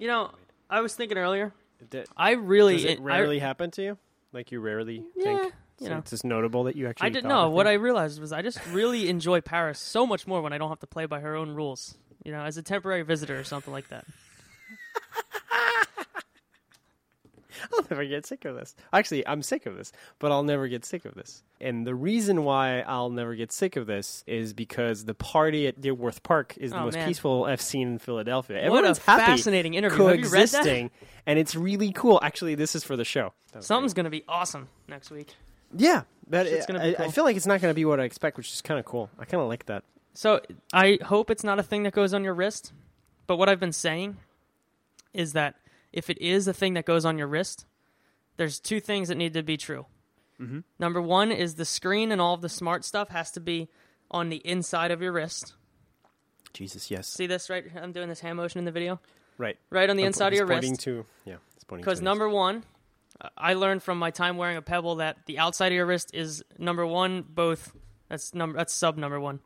You 0.00 0.08
know, 0.08 0.30
I 0.68 0.80
was 0.80 0.94
thinking 0.94 1.18
earlier. 1.18 1.52
Did- 1.88 2.08
I 2.16 2.32
really, 2.32 2.76
Does 2.76 2.84
it 2.86 2.98
I- 2.98 3.02
rarely 3.02 3.38
happen 3.38 3.70
to 3.72 3.82
you? 3.82 3.98
Like 4.32 4.50
you 4.52 4.60
rarely 4.60 5.04
Yeah, 5.16 5.24
think? 5.24 5.52
you 5.80 5.86
so 5.86 5.92
know. 5.92 5.98
it's 5.98 6.10
just 6.10 6.24
notable 6.24 6.64
that 6.64 6.76
you 6.76 6.88
actually. 6.88 7.06
I 7.06 7.10
didn't 7.10 7.28
know. 7.28 7.50
What 7.50 7.66
I 7.66 7.74
realized 7.74 8.20
was 8.20 8.32
I 8.32 8.42
just 8.42 8.58
really 8.72 9.08
enjoy 9.14 9.40
Paris 9.40 9.78
so 9.78 10.06
much 10.06 10.26
more 10.26 10.40
when 10.42 10.52
I 10.52 10.58
don't 10.58 10.68
have 10.68 10.80
to 10.80 10.86
play 10.86 11.06
by 11.06 11.20
her 11.20 11.34
own 11.36 11.50
rules. 11.50 11.96
You 12.24 12.32
know, 12.32 12.42
as 12.42 12.56
a 12.58 12.62
temporary 12.62 13.02
visitor 13.02 13.38
or 13.38 13.44
something 13.44 13.72
like 13.72 13.88
that. 13.88 14.04
I'll 17.72 17.84
never 17.90 18.04
get 18.04 18.26
sick 18.26 18.44
of 18.44 18.54
this. 18.56 18.74
Actually, 18.92 19.26
I'm 19.26 19.42
sick 19.42 19.66
of 19.66 19.76
this, 19.76 19.92
but 20.18 20.30
I'll 20.32 20.42
never 20.42 20.68
get 20.68 20.84
sick 20.84 21.04
of 21.04 21.14
this. 21.14 21.42
And 21.60 21.86
the 21.86 21.94
reason 21.94 22.44
why 22.44 22.80
I'll 22.80 23.10
never 23.10 23.34
get 23.34 23.52
sick 23.52 23.76
of 23.76 23.86
this 23.86 24.24
is 24.26 24.52
because 24.52 25.04
the 25.04 25.14
party 25.14 25.66
at 25.66 25.80
Dilworth 25.80 26.22
Park 26.22 26.54
is 26.58 26.70
the 26.70 26.78
Oh, 26.78 26.84
most 26.84 26.94
man. 26.94 27.06
peaceful 27.08 27.44
I've 27.44 27.60
seen 27.60 27.88
in 27.88 27.98
Philadelphia. 27.98 28.56
What 28.56 28.62
a 28.62 28.66
Everyone's 28.78 28.98
happy, 28.98 29.24
fascinating 29.24 29.74
interview. 29.74 30.04
Have 30.04 30.16
you 30.20 30.28
read 30.28 30.48
that? 30.48 30.64
coexisting, 30.64 30.90
and 31.26 31.38
it's 31.38 31.54
really 31.54 31.92
cool. 31.92 32.18
Actually, 32.22 32.54
this 32.54 32.74
is 32.74 32.84
for 32.84 32.96
the 32.96 33.04
show. 33.04 33.32
Something's 33.60 33.94
going 33.94 34.04
to 34.04 34.10
be 34.10 34.24
awesome 34.28 34.68
next 34.88 35.10
week. 35.10 35.34
yeah, 35.76 36.02
but 36.28 36.46
Shit's 36.46 36.66
gonna 36.66 36.80
be 36.80 36.96
I, 36.96 37.04
I 37.06 37.08
feel 37.10 37.24
like 37.24 37.36
it's 37.36 37.46
not 37.46 37.60
going 37.60 37.70
to 37.70 37.74
be 37.76 37.84
what 37.84 37.98
I 38.00 38.04
expect, 38.04 38.36
which 38.36 38.52
is 38.52 38.62
kind 38.62 38.78
of 38.80 38.86
cool. 38.86 39.10
I 39.18 39.24
kind 39.24 39.42
of 39.42 39.48
like 39.48 39.66
that. 39.66 39.82
So 40.14 40.40
I 40.72 40.98
hope 41.02 41.30
it's 41.30 41.44
not 41.44 41.58
a 41.58 41.62
thing 41.62 41.82
that 41.84 41.92
goes 41.92 42.14
on 42.14 42.24
your 42.24 42.34
wrist. 42.34 42.72
But 43.26 43.36
what 43.36 43.48
I've 43.48 43.60
been 43.60 43.72
saying 43.72 44.16
is 45.14 45.34
that 45.34 45.54
if 45.92 46.10
it 46.10 46.18
is 46.20 46.46
a 46.48 46.52
thing 46.52 46.74
that 46.74 46.84
goes 46.84 47.04
on 47.04 47.18
your 47.18 47.26
wrist, 47.26 47.66
there's 48.36 48.60
two 48.60 48.80
things 48.80 49.08
that 49.08 49.16
need 49.16 49.34
to 49.34 49.42
be 49.42 49.56
true. 49.56 49.86
Mm-hmm. 50.40 50.60
Number 50.78 51.02
one 51.02 51.30
is 51.32 51.56
the 51.56 51.64
screen 51.64 52.12
and 52.12 52.20
all 52.20 52.34
of 52.34 52.40
the 52.40 52.48
smart 52.48 52.84
stuff 52.84 53.08
has 53.10 53.30
to 53.32 53.40
be 53.40 53.68
on 54.10 54.28
the 54.30 54.38
inside 54.38 54.90
of 54.90 55.02
your 55.02 55.12
wrist. 55.12 55.54
Jesus, 56.52 56.90
yes, 56.90 57.06
See 57.08 57.26
this 57.26 57.48
right? 57.50 57.64
I'm 57.80 57.92
doing 57.92 58.08
this 58.08 58.20
hand 58.20 58.36
motion 58.36 58.58
in 58.58 58.64
the 58.64 58.72
video. 58.72 59.00
right. 59.38 59.56
Right 59.70 59.88
on 59.88 59.96
the 59.96 60.02
I'm- 60.02 60.08
inside 60.08 60.28
of 60.32 60.36
your 60.38 60.46
pointing 60.46 60.72
wrist. 60.72 60.82
To, 60.82 61.04
yeah, 61.24 61.36
it's 61.54 61.64
pointing 61.64 61.82
Because 61.84 62.00
number 62.02 62.28
one, 62.28 62.64
uh, 63.20 63.28
I 63.36 63.54
learned 63.54 63.82
from 63.82 63.98
my 63.98 64.10
time 64.10 64.36
wearing 64.36 64.56
a 64.56 64.62
pebble 64.62 64.96
that 64.96 65.18
the 65.26 65.38
outside 65.38 65.68
of 65.68 65.74
your 65.74 65.86
wrist 65.86 66.10
is 66.14 66.42
number 66.58 66.84
one. 66.86 67.22
Both 67.22 67.72
that's 68.08 68.34
number 68.34 68.56
that's 68.58 68.74
sub 68.74 68.96
number 68.96 69.20
one. 69.20 69.40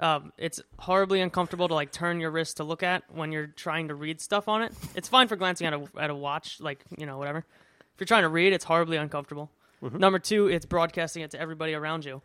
Um, 0.00 0.32
it's 0.38 0.60
horribly 0.78 1.20
uncomfortable 1.20 1.66
to 1.68 1.74
like 1.74 1.90
turn 1.90 2.20
your 2.20 2.30
wrist 2.30 2.58
to 2.58 2.64
look 2.64 2.82
at 2.82 3.02
when 3.12 3.32
you're 3.32 3.48
trying 3.48 3.88
to 3.88 3.94
read 3.94 4.20
stuff 4.20 4.46
on 4.48 4.62
it. 4.62 4.72
It's 4.94 5.08
fine 5.08 5.26
for 5.26 5.36
glancing 5.36 5.66
at 5.66 5.74
a 5.74 5.84
at 5.98 6.10
a 6.10 6.14
watch, 6.14 6.60
like 6.60 6.84
you 6.96 7.06
know 7.06 7.18
whatever. 7.18 7.38
If 7.38 8.00
you're 8.00 8.06
trying 8.06 8.22
to 8.22 8.28
read, 8.28 8.52
it's 8.52 8.64
horribly 8.64 8.96
uncomfortable. 8.96 9.50
Mm-hmm. 9.82 9.98
Number 9.98 10.18
two, 10.18 10.46
it's 10.46 10.66
broadcasting 10.66 11.22
it 11.22 11.32
to 11.32 11.40
everybody 11.40 11.74
around 11.74 12.04
you. 12.04 12.22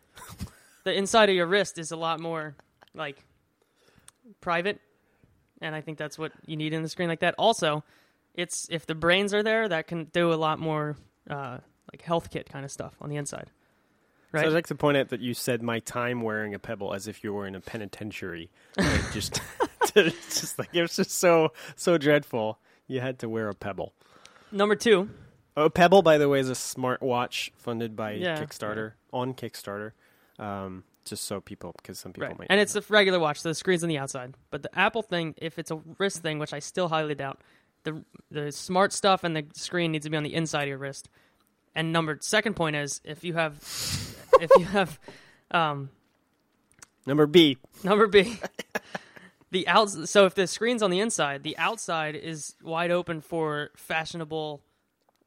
the 0.84 0.92
inside 0.92 1.28
of 1.28 1.34
your 1.34 1.46
wrist 1.46 1.78
is 1.78 1.90
a 1.90 1.96
lot 1.96 2.20
more 2.20 2.54
like 2.94 3.24
private, 4.40 4.80
and 5.60 5.74
I 5.74 5.80
think 5.80 5.98
that's 5.98 6.18
what 6.18 6.32
you 6.46 6.56
need 6.56 6.72
in 6.72 6.82
the 6.82 6.88
screen 6.88 7.08
like 7.08 7.20
that. 7.20 7.34
Also, 7.38 7.82
it's 8.34 8.68
if 8.70 8.86
the 8.86 8.94
brains 8.94 9.34
are 9.34 9.42
there, 9.42 9.68
that 9.68 9.88
can 9.88 10.04
do 10.04 10.32
a 10.32 10.36
lot 10.36 10.60
more 10.60 10.96
uh, 11.28 11.58
like 11.92 12.02
HealthKit 12.04 12.48
kind 12.48 12.64
of 12.64 12.70
stuff 12.70 12.94
on 13.00 13.10
the 13.10 13.16
inside. 13.16 13.50
So 14.42 14.48
I'd 14.48 14.52
like 14.52 14.66
to 14.68 14.74
point 14.74 14.96
out 14.96 15.08
that 15.08 15.20
you 15.20 15.34
said 15.34 15.62
my 15.62 15.78
time 15.80 16.22
wearing 16.22 16.54
a 16.54 16.58
pebble 16.58 16.92
as 16.92 17.06
if 17.08 17.22
you 17.24 17.32
were 17.32 17.46
in 17.46 17.54
a 17.54 17.60
penitentiary. 17.60 18.50
Like, 18.76 19.12
just, 19.12 19.40
it's 19.94 20.40
just 20.40 20.58
like 20.58 20.70
it 20.72 20.82
was 20.82 20.96
just 20.96 21.12
so 21.12 21.52
so 21.76 21.98
dreadful. 21.98 22.58
You 22.86 23.00
had 23.00 23.18
to 23.20 23.28
wear 23.28 23.48
a 23.48 23.54
pebble. 23.54 23.94
Number 24.52 24.76
two, 24.76 25.10
A 25.56 25.70
pebble, 25.70 26.02
by 26.02 26.18
the 26.18 26.28
way, 26.28 26.40
is 26.40 26.48
a 26.48 26.54
smart 26.54 27.02
watch 27.02 27.52
funded 27.56 27.96
by 27.96 28.12
Yeah, 28.12 28.38
Kickstarter 28.40 28.92
on 29.12 29.34
Kickstarter. 29.34 29.92
Um, 30.38 30.84
just 31.04 31.24
so 31.24 31.40
people, 31.40 31.74
because 31.76 31.98
some 31.98 32.12
people 32.12 32.28
right? 32.28 32.38
might. 32.38 32.46
And 32.50 32.60
it's 32.60 32.74
a 32.76 32.82
regular 32.88 33.18
watch, 33.18 33.40
so 33.40 33.48
the 33.48 33.54
screen's 33.54 33.82
on 33.82 33.88
the 33.88 33.98
outside. 33.98 34.34
But 34.50 34.62
the 34.62 34.78
Apple 34.78 35.02
thing, 35.02 35.34
if 35.38 35.58
it's 35.58 35.70
a 35.70 35.80
wrist 35.98 36.22
thing, 36.22 36.38
which 36.38 36.52
I 36.52 36.58
still 36.60 36.88
highly 36.88 37.14
doubt, 37.14 37.40
the 37.84 38.04
the 38.30 38.50
smart 38.52 38.92
stuff 38.92 39.24
and 39.24 39.36
the 39.36 39.44
screen 39.54 39.92
needs 39.92 40.04
to 40.06 40.10
be 40.10 40.16
on 40.16 40.22
the 40.22 40.34
inside 40.34 40.62
of 40.62 40.68
your 40.68 40.78
wrist. 40.78 41.08
And 41.74 41.92
number 41.92 42.18
second 42.20 42.54
point 42.54 42.76
is 42.76 43.00
if 43.04 43.24
you 43.24 43.34
have 43.34 43.54
if 44.40 44.50
you 44.58 44.64
have 44.64 44.98
um, 45.50 45.90
number 47.06 47.26
B. 47.26 47.58
Number 47.82 48.06
B. 48.06 48.38
the 49.50 49.68
outs. 49.68 50.10
So 50.10 50.26
if 50.26 50.34
the 50.34 50.46
screen's 50.46 50.82
on 50.82 50.90
the 50.90 51.00
inside, 51.00 51.42
the 51.42 51.56
outside 51.58 52.14
is 52.16 52.54
wide 52.62 52.90
open 52.90 53.20
for 53.20 53.70
fashionable 53.76 54.62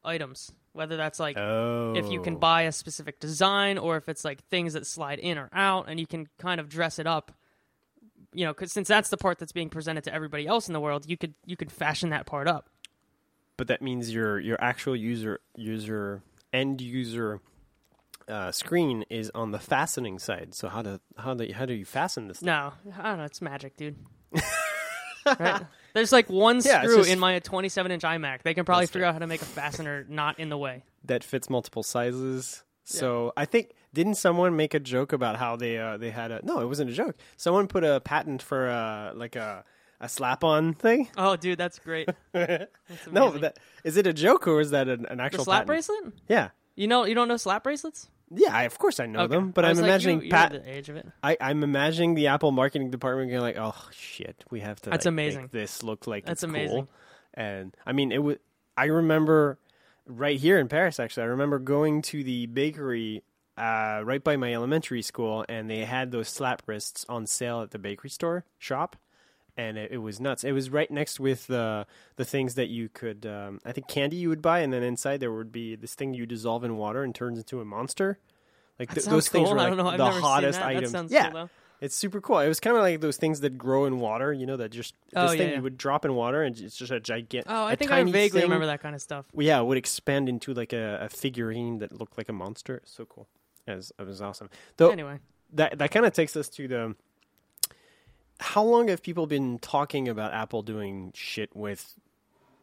items. 0.03 0.51
Whether 0.73 0.95
that's 0.95 1.19
like 1.19 1.37
Oh, 1.37 1.95
if 1.95 2.11
you 2.11 2.21
can 2.21 2.35
buy 2.35 2.63
a 2.63 2.71
specific 2.71 3.19
design, 3.19 3.77
or 3.79 3.97
if 3.97 4.07
it's 4.07 4.23
like 4.23 4.43
things 4.49 4.73
that 4.73 4.85
slide 4.85 5.17
in 5.17 5.37
or 5.39 5.49
out, 5.51 5.89
and 5.89 5.99
you 5.99 6.05
can 6.05 6.27
kind 6.37 6.59
of 6.59 6.69
dress 6.69 6.99
it 6.99 7.07
up. 7.07 7.31
You 8.33 8.45
know, 8.45 8.53
because 8.53 8.71
since 8.71 8.87
that's 8.87 9.09
the 9.09 9.17
part 9.17 9.39
that's 9.39 9.51
being 9.51 9.69
presented 9.69 10.03
to 10.03 10.13
everybody 10.13 10.45
else 10.45 10.67
in 10.67 10.73
the 10.73 10.79
world, 10.79 11.09
you 11.09 11.17
could 11.17 11.33
you 11.45 11.57
could 11.57 11.71
fashion 11.71 12.11
that 12.11 12.27
part 12.27 12.47
up. 12.47 12.69
but 13.55 13.67
that 13.67 13.81
means 13.81 14.13
your 14.13 14.39
your 14.39 14.57
actual 14.61 14.95
user 14.95 15.39
user 15.55 16.21
end 16.53 16.79
user 16.79 17.39
uh, 18.27 18.51
screen 18.51 19.03
is 19.09 19.31
on 19.33 19.51
the 19.51 19.59
fastening 19.59 20.19
side. 20.19 20.53
So 20.53 20.67
how 20.69 20.81
do 20.81 20.99
how 21.17 21.33
do 21.33 21.51
how 21.53 21.65
do 21.65 21.73
you 21.73 21.85
fasten 21.85 22.27
this? 22.27 22.39
thing? 22.39 22.47
No, 22.47 22.73
I 22.97 23.03
don't 23.09 23.17
know. 23.19 23.23
It's 23.25 23.41
magic, 23.41 23.77
dude. 23.77 23.95
right? 25.39 25.65
There's 25.93 26.11
like 26.11 26.29
one 26.29 26.61
Yeah, 26.63 26.83
screw 26.83 26.97
just- 26.97 27.09
in 27.09 27.19
my 27.19 27.39
27 27.39 27.91
inch 27.91 28.03
iMac. 28.03 28.43
They 28.43 28.53
can 28.53 28.65
probably 28.65 28.83
That's 28.83 28.91
figure 28.91 29.03
fair. 29.03 29.09
out 29.09 29.13
how 29.13 29.19
to 29.19 29.27
make 29.27 29.41
a 29.41 29.45
fastener 29.45 30.05
not 30.09 30.39
in 30.39 30.49
the 30.49 30.57
way. 30.57 30.83
that 31.05 31.23
fits 31.23 31.49
multiple 31.49 31.83
sizes. 31.83 32.63
So 32.83 33.33
I 33.35 33.43
think 33.45 33.71
didn't 33.93 34.15
someone 34.15 34.55
make 34.55 34.73
a 34.73 34.79
joke 34.79 35.11
about 35.11 35.35
how 35.35 35.57
they 35.57 35.77
uh, 35.77 35.97
they 35.97 36.09
had 36.09 36.31
a 36.31 36.39
no, 36.45 36.59
it 36.61 36.65
wasn't 36.67 36.89
a 36.89 36.93
joke. 36.93 37.17
Someone 37.35 37.67
put 37.67 37.83
a 37.83 37.99
patent 37.99 38.41
for 38.41 38.67
a 38.67 39.11
like 39.15 39.35
a 39.35 39.65
a 39.99 40.07
slap 40.07 40.43
on 40.43 40.73
thing. 40.73 41.09
Oh, 41.17 41.35
dude, 41.35 41.57
that's 41.57 41.79
great. 41.79 42.07
That's 42.33 42.67
No, 43.11 43.31
that 43.39 43.57
is 43.83 43.97
it 43.97 44.05
a 44.07 44.13
joke 44.13 44.47
or 44.47 44.61
is 44.61 44.69
that 44.71 44.87
an, 44.87 45.05
an 45.07 45.17
the 45.17 45.23
actual 45.23 45.43
slap 45.43 45.65
patent? 45.65 45.67
bracelet. 45.67 46.13
Yeah, 46.29 46.49
You 46.75 46.87
know, 46.87 47.03
you 47.05 47.15
don't 47.15 47.27
know 47.27 47.35
slap 47.37 47.63
bracelets. 47.63 48.07
Yeah. 48.33 48.55
I, 48.55 48.63
of 48.63 48.77
course 48.77 48.99
I 48.99 49.05
know 49.05 49.21
Okay. 49.21 49.35
them, 49.35 49.51
but 49.51 49.65
I'm 49.65 49.69
was 49.71 49.81
like, 49.81 49.89
imagining 49.89 50.21
you, 50.23 50.29
pat. 50.31 50.51
The 50.51 50.69
age 50.69 50.89
of 50.89 50.95
it. 50.97 51.07
I, 51.23 51.37
I'm 51.39 51.63
imagining 51.63 52.15
the 52.15 52.27
Apple 52.27 52.51
marketing 52.51 52.91
department 52.91 53.29
going 53.29 53.41
like, 53.41 53.57
"Oh 53.57 53.75
shit, 53.91 54.43
we 54.49 54.59
have 54.61 54.79
to." 54.81 54.89
That's 54.89 55.05
like, 55.05 55.11
amazing. 55.11 55.41
Make 55.43 55.51
this 55.51 55.83
look 55.83 56.07
like 56.07 56.25
That's 56.25 56.43
it's 56.43 56.49
amazing. 56.49 56.75
cool. 56.75 56.89
And 57.33 57.75
I 57.85 57.91
mean, 57.93 58.11
it 58.11 58.23
was. 58.23 58.37
I 58.75 58.85
remember 58.85 59.59
right 60.05 60.39
here 60.39 60.59
in 60.59 60.67
Paris. 60.67 60.99
Actually, 60.99 61.23
I 61.23 61.27
remember 61.27 61.59
going 61.59 62.01
to 62.03 62.23
the 62.23 62.45
bakery 62.47 63.23
uh, 63.57 64.01
right 64.03 64.23
by 64.23 64.37
my 64.37 64.53
elementary 64.53 65.01
school, 65.01 65.45
and 65.49 65.69
they 65.69 65.79
had 65.85 66.11
those 66.11 66.29
slap 66.29 66.61
wrists 66.67 67.05
on 67.09 67.25
sale 67.27 67.61
at 67.61 67.71
the 67.71 67.79
bakery 67.79 68.09
store 68.09 68.45
shop. 68.59 68.95
And 69.59 69.75
it, 69.77 69.91
it 69.91 69.97
was 69.97 70.19
nuts. 70.19 70.43
It 70.43 70.51
was 70.51 70.69
right 70.69 70.89
next 70.91 71.19
with 71.19 71.47
the 71.47 71.87
the 72.15 72.25
things 72.25 72.53
that 72.55 72.67
you 72.67 72.89
could, 72.89 73.25
um, 73.25 73.59
I 73.65 73.71
think, 73.71 73.87
candy 73.87 74.15
you 74.15 74.29
would 74.29 74.41
buy, 74.41 74.59
and 74.59 74.71
then 74.71 74.83
inside 74.83 75.19
there 75.19 75.31
would 75.31 75.51
be 75.51 75.75
this 75.75 75.95
thing 75.95 76.13
you 76.13 76.27
dissolve 76.27 76.63
in 76.63 76.77
water 76.77 77.01
and 77.03 77.15
turns 77.15 77.39
into 77.39 77.59
a 77.59 77.65
monster. 77.65 78.19
Like 78.77 78.93
th- 78.93 79.07
those 79.07 79.27
things 79.29 79.47
cool. 79.47 79.55
were 79.55 79.59
I 79.59 79.69
like 79.69 79.77
know. 79.77 79.97
The 79.97 80.11
hottest 80.11 80.61
items. 80.61 81.11
yeah, 81.11 81.31
cool, 81.31 81.49
it's 81.81 81.95
super 81.95 82.21
cool. 82.21 82.37
It 82.39 82.47
was 82.47 82.59
kind 82.59 82.75
of 82.77 82.83
like 82.83 83.01
those 83.01 83.17
things 83.17 83.39
that 83.39 83.57
grow 83.57 83.85
in 83.85 83.99
water, 83.99 84.31
you 84.31 84.45
know, 84.45 84.57
that 84.57 84.69
just 84.69 84.93
this 85.11 85.13
Oh, 85.15 85.27
thing 85.29 85.39
yeah, 85.39 85.45
yeah. 85.47 85.55
you 85.55 85.61
would 85.63 85.77
drop 85.79 86.05
in 86.05 86.13
water 86.13 86.43
and 86.43 86.55
it's 86.59 86.77
just 86.77 86.91
a 86.91 86.99
gigantic. 86.99 87.51
Oh, 87.51 87.63
I 87.65 87.75
think 87.75 87.89
I 87.91 88.03
vaguely 88.03 88.41
thing, 88.41 88.43
remember 88.43 88.67
that 88.67 88.81
kind 88.81 88.93
of 88.93 89.01
stuff. 89.01 89.25
Yeah, 89.35 89.59
it 89.59 89.63
would 89.65 89.79
expand 89.79 90.29
into 90.29 90.53
like 90.53 90.73
a, 90.73 90.99
a 91.01 91.09
figurine 91.09 91.79
that 91.79 91.91
looked 91.91 92.17
like 92.17 92.29
a 92.29 92.33
monster. 92.33 92.81
So 92.85 93.05
cool. 93.05 93.27
It 93.65 93.75
was, 93.75 93.91
it 93.97 94.05
was 94.05 94.21
awesome. 94.21 94.49
Though 94.77 94.91
Anyway, 94.91 95.17
that 95.53 95.79
that 95.79 95.89
kind 95.91 96.05
of 96.05 96.13
takes 96.13 96.35
us 96.37 96.49
to 96.49 96.67
the. 96.67 96.95
How 98.39 98.63
long 98.63 98.87
have 98.89 99.01
people 99.01 99.27
been 99.27 99.59
talking 99.59 100.07
about 100.07 100.33
Apple 100.33 100.61
doing 100.61 101.11
shit 101.15 101.55
with 101.55 101.95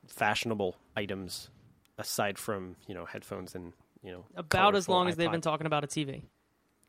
fashionable 0.06 0.76
items, 0.96 1.50
aside 1.98 2.38
from 2.38 2.76
you 2.86 2.94
know 2.94 3.04
headphones 3.04 3.54
and 3.54 3.72
you 4.02 4.12
know 4.12 4.24
about 4.36 4.74
as 4.76 4.88
long 4.88 5.08
as 5.08 5.16
they've 5.16 5.30
been 5.30 5.40
talking 5.40 5.66
about 5.66 5.84
a 5.84 5.86
TV. 5.86 6.22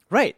Right. 0.09 0.37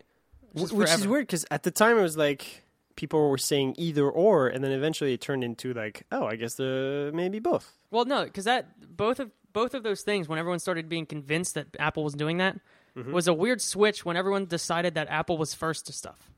Which 0.53 0.63
is 0.65 0.73
Which 0.73 0.89
is 0.89 1.07
weird 1.07 1.27
because 1.27 1.45
at 1.51 1.63
the 1.63 1.71
time 1.71 1.97
it 1.97 2.01
was 2.01 2.17
like 2.17 2.63
people 2.95 3.29
were 3.29 3.37
saying 3.37 3.75
either 3.77 4.09
or, 4.09 4.47
and 4.47 4.63
then 4.63 4.71
eventually 4.71 5.13
it 5.13 5.21
turned 5.21 5.43
into 5.43 5.73
like, 5.73 6.05
oh, 6.11 6.25
I 6.25 6.35
guess 6.35 6.55
the 6.55 7.11
maybe 7.13 7.39
both. 7.39 7.71
Well, 7.91 8.05
no, 8.05 8.23
because 8.23 8.45
that 8.45 8.95
both 8.95 9.19
of 9.19 9.31
both 9.53 9.73
of 9.73 9.83
those 9.83 10.01
things, 10.01 10.27
when 10.27 10.39
everyone 10.39 10.59
started 10.59 10.87
being 10.87 11.05
convinced 11.05 11.55
that 11.55 11.67
Apple 11.79 12.03
was 12.03 12.13
doing 12.13 12.37
that, 12.37 12.59
Mm-hmm. 12.97 13.11
was 13.11 13.27
a 13.27 13.33
weird 13.33 13.61
switch 13.61 14.03
when 14.05 14.17
everyone 14.17 14.47
decided 14.47 14.95
that 14.95 15.07
Apple 15.09 15.37
was 15.37 15.53
first 15.53 15.85
to 15.85 15.93
stuff. 15.93 16.31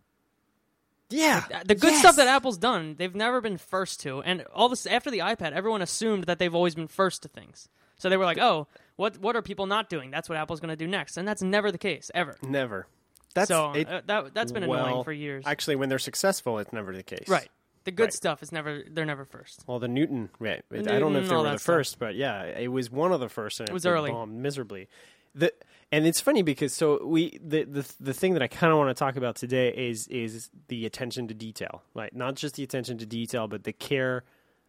Yeah, 1.10 1.44
The 1.66 1.76
good 1.76 1.96
stuff 1.96 2.16
that 2.18 2.28
Apple's 2.28 2.58
done, 2.58 2.96
they've 2.98 3.16
never 3.16 3.42
been 3.42 3.58
first 3.58 4.00
to. 4.02 4.22
And 4.22 4.44
all 4.54 4.70
this 4.70 4.86
after 4.86 5.10
the 5.10 5.20
iPad, 5.20 5.54
everyone 5.54 5.82
assumed 5.82 6.26
that 6.26 6.38
they've 6.40 6.54
always 6.54 6.76
been 6.76 6.88
first 6.88 7.24
to 7.24 7.28
things. 7.28 7.68
So 7.98 8.10
they 8.10 8.16
were 8.18 8.26
like, 8.26 8.38
"Oh, 8.38 8.68
what 8.96 9.18
what 9.18 9.36
are 9.36 9.42
people 9.42 9.66
not 9.66 9.90
doing? 9.90 10.12
That's 10.12 10.30
what 10.30 10.38
Apple's 10.38 10.60
going 10.60 10.70
to 10.70 10.76
do 10.76 10.88
next." 10.88 11.18
And 11.18 11.28
that's 11.28 11.42
never 11.42 11.72
the 11.72 11.78
case 11.78 12.10
ever. 12.14 12.38
never. 12.44 12.88
That's 13.36 13.48
so 13.50 13.74
it, 13.74 13.88
uh, 13.90 14.02
that 14.08 14.34
that's 14.34 14.52
been 14.52 14.64
annoying 14.64 15.04
for 15.04 15.12
years. 15.12 15.44
Actually, 15.48 15.76
when 15.78 15.90
they're 15.90 16.00
successful, 16.00 16.60
it's 16.60 16.72
never 16.74 16.96
the 16.96 17.04
case. 17.04 17.28
right. 17.28 17.50
The 17.86 17.92
good 17.92 18.04
Right. 18.06 18.14
stuff 18.14 18.44
is 18.44 18.52
never 18.52 18.84
they're 18.90 19.06
never 19.06 19.26
first. 19.26 19.64
Well, 19.68 19.80
the 19.80 19.88
Newton, 19.88 20.30
right? 20.40 20.64
I 20.72 20.78
don't 21.00 21.14
know 21.14 21.20
if 21.20 21.30
they 21.30 21.36
were 21.36 21.44
the 21.44 21.50
stuff. 21.58 21.62
first, 21.62 21.98
but 22.00 22.16
yeah, 22.16 22.44
it 22.44 22.68
was 22.68 22.92
one 22.92 23.12
of 23.12 23.20
the 23.20 23.30
first, 23.30 23.60
and 23.60 23.70
It 23.70 23.74
was 23.74 23.84
they 23.84 23.90
early. 23.90 24.14
miserably. 24.28 24.88
The 25.36 25.54
and 25.92 26.06
it's 26.06 26.22
funny 26.22 26.42
because 26.44 26.74
so 26.74 27.06
we 27.06 27.40
the 27.44 27.64
the 27.64 27.94
the 28.00 28.14
thing 28.14 28.34
that 28.34 28.44
I 28.44 28.48
kind 28.48 28.72
of 28.72 28.78
want 28.78 28.96
to 28.96 29.00
talk 29.00 29.16
about 29.16 29.36
today 29.36 29.70
is 29.70 30.08
is 30.08 30.50
the 30.68 30.86
attention 30.86 31.28
to 31.28 31.34
detail, 31.34 31.84
right? 31.94 32.14
Not 32.16 32.36
just 32.36 32.56
the 32.56 32.64
attention 32.64 32.98
to 33.00 33.06
detail, 33.06 33.48
but 33.48 33.64
the 33.64 33.74
care 33.74 34.24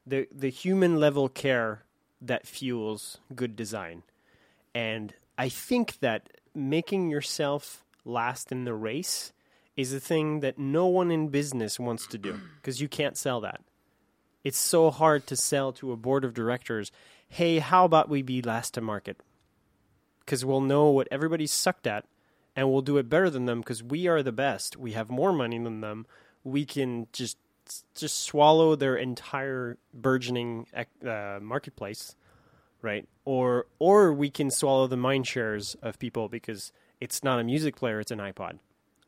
the 0.07 0.27
the 0.33 0.49
human 0.49 0.99
level 0.99 1.29
care 1.29 1.85
that 2.23 2.47
fuels 2.47 3.19
good 3.35 3.57
design. 3.57 4.03
And 4.75 5.15
I 5.37 5.49
think 5.49 5.99
that 6.01 6.31
making 6.55 7.11
yourself 7.11 7.85
last 8.05 8.51
in 8.51 8.65
the 8.65 8.75
race 8.75 9.33
is 9.77 9.93
a 9.93 10.01
thing 10.01 10.41
that 10.41 10.59
no 10.59 10.87
one 10.87 11.11
in 11.11 11.29
business 11.29 11.79
wants 11.79 12.07
to 12.09 12.19
do 12.19 12.41
because 12.57 12.81
you 12.81 12.89
can't 12.89 13.17
sell 13.17 13.41
that. 13.41 13.61
It's 14.43 14.59
so 14.59 14.91
hard 14.91 15.27
to 15.27 15.37
sell 15.37 15.73
to 15.75 15.93
a 15.93 15.97
board 15.97 16.25
of 16.25 16.33
directors, 16.33 16.91
hey, 17.29 17.59
how 17.59 17.85
about 17.85 18.09
we 18.09 18.23
be 18.23 18.41
last 18.41 18.75
to 18.75 18.81
market? 18.81 19.19
Because 20.21 20.45
we'll 20.45 20.61
know 20.61 20.91
what 20.91 21.09
everybody's 21.11 21.53
sucked 21.53 21.87
at 21.87 22.05
and 22.57 22.71
we'll 22.71 22.83
do 22.83 22.99
it 22.99 23.09
better 23.09 23.31
than 23.31 23.47
them 23.47 23.61
because 23.61 23.83
we 23.83 24.07
are 24.07 24.23
the 24.23 24.33
best. 24.33 24.77
We 24.77 24.93
have 24.93 25.11
more 25.11 25.33
money 25.33 25.59
than 25.59 25.81
them. 25.81 26.07
We 26.45 26.65
can 26.65 27.07
just 27.13 27.39
just 27.95 28.21
swallow 28.25 28.75
their 28.75 28.97
entire 28.97 29.79
burgeoning 29.95 30.67
uh, 31.07 31.39
marketplace, 31.41 32.17
right? 32.83 33.09
Or 33.25 33.67
or 33.79 34.13
we 34.13 34.31
can 34.31 34.51
swallow 34.51 34.87
the 34.87 34.97
mind 34.97 35.27
shares 35.27 35.77
of 35.83 35.99
people 35.99 36.29
because 36.29 36.73
it's 37.01 37.23
not 37.23 37.39
a 37.39 37.45
music 37.45 37.77
player; 37.77 38.01
it's 38.01 38.11
an 38.11 38.19
iPod. 38.19 38.59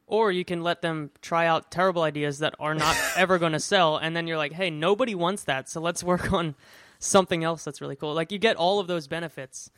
Or 0.07 0.31
you 0.31 0.45
can 0.45 0.63
let 0.63 0.83
them 0.83 1.11
try 1.23 1.47
out 1.47 1.71
terrible 1.71 2.03
ideas 2.03 2.41
that 2.41 2.55
are 2.61 2.75
not 2.75 2.97
ever 3.17 3.39
going 3.39 3.53
to 3.53 3.61
sell, 3.61 3.97
and 3.97 4.15
then 4.15 4.27
you're 4.27 4.37
like, 4.37 4.53
"Hey, 4.53 4.71
nobody 4.71 5.15
wants 5.15 5.45
that, 5.45 5.69
so 5.69 5.81
let's 5.81 6.05
work 6.05 6.33
on 6.33 6.55
something 6.99 7.43
else 7.43 7.65
that's 7.65 7.81
really 7.81 7.97
cool." 7.97 8.15
Like 8.15 8.31
you 8.31 8.39
get 8.39 8.57
all 8.57 8.79
of 8.79 8.87
those 8.87 9.09
benefits, 9.09 9.71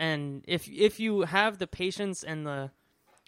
and 0.00 0.44
if 0.48 0.68
if 0.68 0.98
you 0.98 1.20
have 1.20 1.58
the 1.58 1.66
patience 1.66 2.24
and 2.24 2.46
the 2.46 2.70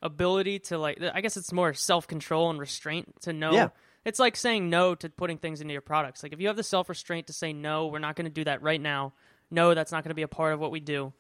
ability 0.03 0.59
to 0.59 0.79
like, 0.79 1.01
I 1.15 1.21
guess 1.21 1.37
it's 1.37 1.53
more 1.53 1.75
self 1.75 2.07
control 2.07 2.51
and 2.51 2.59
restraint 2.59 3.21
to 3.23 3.33
know. 3.33 3.53
Yeah. 3.53 3.69
It's 4.05 4.19
like 4.19 4.37
saying 4.37 4.69
no 4.69 4.97
to 4.97 5.09
putting 5.11 5.39
things 5.39 5.61
into 5.61 5.73
your 5.73 5.83
products. 5.83 6.23
Like 6.23 6.33
if 6.33 6.41
you 6.41 6.49
have 6.49 6.57
the 6.57 6.65
self 6.65 6.89
restraint 6.89 7.29
to 7.29 7.33
say 7.33 7.53
no, 7.53 7.87
we're 7.87 7.99
not 8.01 8.17
going 8.17 8.25
to 8.25 8.33
do 8.33 8.45
that 8.45 8.63
right 8.63 8.81
now. 8.81 9.13
No, 9.51 9.75
that's 9.75 9.93
not 9.93 10.03
going 10.03 10.11
to 10.11 10.15
be 10.15 10.23
a 10.23 10.29
part 10.29 10.55
of 10.55 10.61
what 10.61 10.71
we 10.71 10.81
do. 10.81 11.13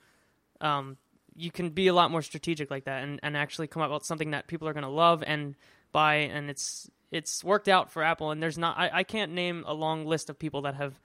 Um, 0.60 0.96
you 1.36 1.50
can 1.50 1.70
be 1.70 1.86
a 1.86 1.94
lot 1.94 2.10
more 2.10 2.22
strategic 2.22 2.70
like 2.70 2.84
that 2.84 3.02
and, 3.04 3.20
and 3.22 3.36
actually 3.36 3.66
come 3.66 3.82
up 3.82 3.90
with 3.90 4.04
something 4.04 4.30
that 4.30 4.48
people 4.48 4.66
are 4.68 4.72
going 4.72 4.84
to 4.84 4.88
love 4.88 5.22
and 5.26 5.54
buy 5.92 6.14
and 6.14 6.48
it's 6.48 6.90
it's 7.10 7.44
worked 7.44 7.68
out 7.68 7.90
for 7.90 8.02
apple 8.02 8.30
and 8.30 8.42
there's 8.42 8.56
not 8.56 8.78
I, 8.78 8.90
I 8.92 9.02
can't 9.02 9.32
name 9.32 9.64
a 9.66 9.74
long 9.74 10.06
list 10.06 10.30
of 10.30 10.38
people 10.38 10.62
that 10.62 10.74
have 10.74 10.98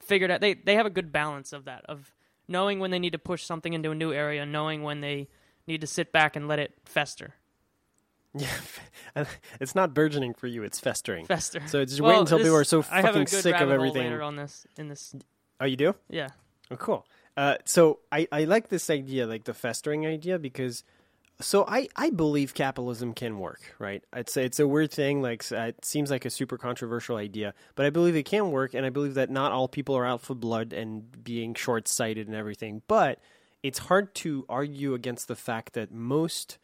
figured 0.00 0.30
out 0.30 0.40
they, 0.40 0.54
they 0.54 0.74
have 0.74 0.86
a 0.86 0.90
good 0.90 1.12
balance 1.12 1.52
of 1.52 1.64
that 1.64 1.84
of 1.88 2.12
knowing 2.50 2.78
when 2.80 2.90
they 2.90 2.98
need 2.98 3.12
to 3.12 3.18
push 3.18 3.44
something 3.44 3.72
into 3.72 3.90
a 3.90 3.94
new 3.94 4.12
area 4.12 4.44
knowing 4.44 4.82
when 4.82 5.00
they 5.00 5.28
need 5.66 5.80
to 5.80 5.86
sit 5.86 6.12
back 6.12 6.36
and 6.36 6.46
let 6.48 6.58
it 6.58 6.74
fester 6.84 7.34
Yeah, 8.34 9.24
it's 9.60 9.74
not 9.74 9.92
burgeoning 9.92 10.34
for 10.34 10.46
you; 10.46 10.62
it's 10.62 10.78
festering. 10.78 11.26
fester 11.26 11.62
So 11.66 11.80
it's 11.80 11.92
just 11.92 12.00
Well, 12.00 12.12
wait 12.12 12.20
until 12.20 12.38
this- 12.38 12.46
people 12.46 12.58
are 12.58 12.64
so 12.64 12.84
I 12.90 12.96
have 12.96 13.04
a 13.06 13.08
fucking 13.08 13.20
good 13.24 13.42
sick 13.42 13.60
of 13.60 13.70
everything. 13.70 14.02
later 14.04 14.22
on 14.22 14.36
this 14.36 14.66
in 14.76 14.88
this 14.88 15.14
Oh, 15.60 15.64
you 15.64 15.76
do? 15.76 15.94
yeah 16.08 16.28
Oh, 16.70 16.76
cool. 16.76 17.06
Uh, 17.36 17.56
so 17.64 17.98
I, 18.12 18.28
I 18.30 18.44
like 18.44 18.68
this 18.68 18.88
idea, 18.90 19.26
like 19.26 19.44
the 19.44 19.54
festering 19.54 20.06
idea, 20.06 20.38
because 20.38 20.84
so 21.40 21.64
I, 21.66 21.88
I 21.96 22.10
believe 22.10 22.54
capitalism 22.54 23.14
can 23.14 23.38
work, 23.38 23.74
right? 23.78 24.02
It's 24.14 24.36
it's 24.36 24.60
a 24.60 24.68
weird 24.68 24.92
thing, 24.92 25.22
like 25.22 25.44
uh, 25.52 25.56
it 25.68 25.84
seems 25.84 26.10
like 26.10 26.24
a 26.24 26.30
super 26.30 26.58
controversial 26.58 27.16
idea, 27.16 27.54
but 27.74 27.86
I 27.86 27.90
believe 27.90 28.16
it 28.16 28.24
can 28.24 28.50
work, 28.50 28.74
and 28.74 28.84
I 28.84 28.90
believe 28.90 29.14
that 29.14 29.30
not 29.30 29.52
all 29.52 29.68
people 29.68 29.96
are 29.96 30.06
out 30.06 30.20
for 30.20 30.34
blood 30.34 30.72
and 30.72 31.22
being 31.24 31.54
short 31.54 31.88
sighted 31.88 32.26
and 32.26 32.36
everything. 32.36 32.82
But 32.88 33.20
it's 33.62 33.78
hard 33.78 34.14
to 34.16 34.44
argue 34.48 34.94
against 34.94 35.28
the 35.28 35.36
fact 35.36 35.72
that 35.74 35.92
most 35.92 36.58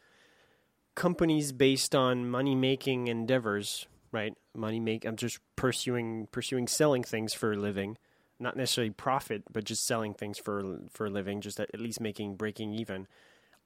companies 0.95 1.51
based 1.51 1.93
on 1.93 2.29
money 2.29 2.55
making 2.55 3.07
endeavors, 3.07 3.87
right? 4.11 4.33
Money 4.55 4.79
make 4.79 5.05
I'm 5.05 5.15
just 5.15 5.39
pursuing 5.55 6.27
pursuing 6.31 6.67
selling 6.67 7.03
things 7.03 7.33
for 7.33 7.53
a 7.53 7.57
living 7.57 7.97
not 8.39 8.55
necessarily 8.55 8.91
profit, 8.91 9.43
but 9.51 9.63
just 9.63 9.85
selling 9.85 10.13
things 10.13 10.37
for 10.37 10.79
for 10.91 11.07
a 11.07 11.09
living, 11.09 11.41
just 11.41 11.59
at, 11.59 11.69
at 11.73 11.79
least 11.79 11.99
making 11.99 12.35
breaking 12.35 12.73
even, 12.73 13.07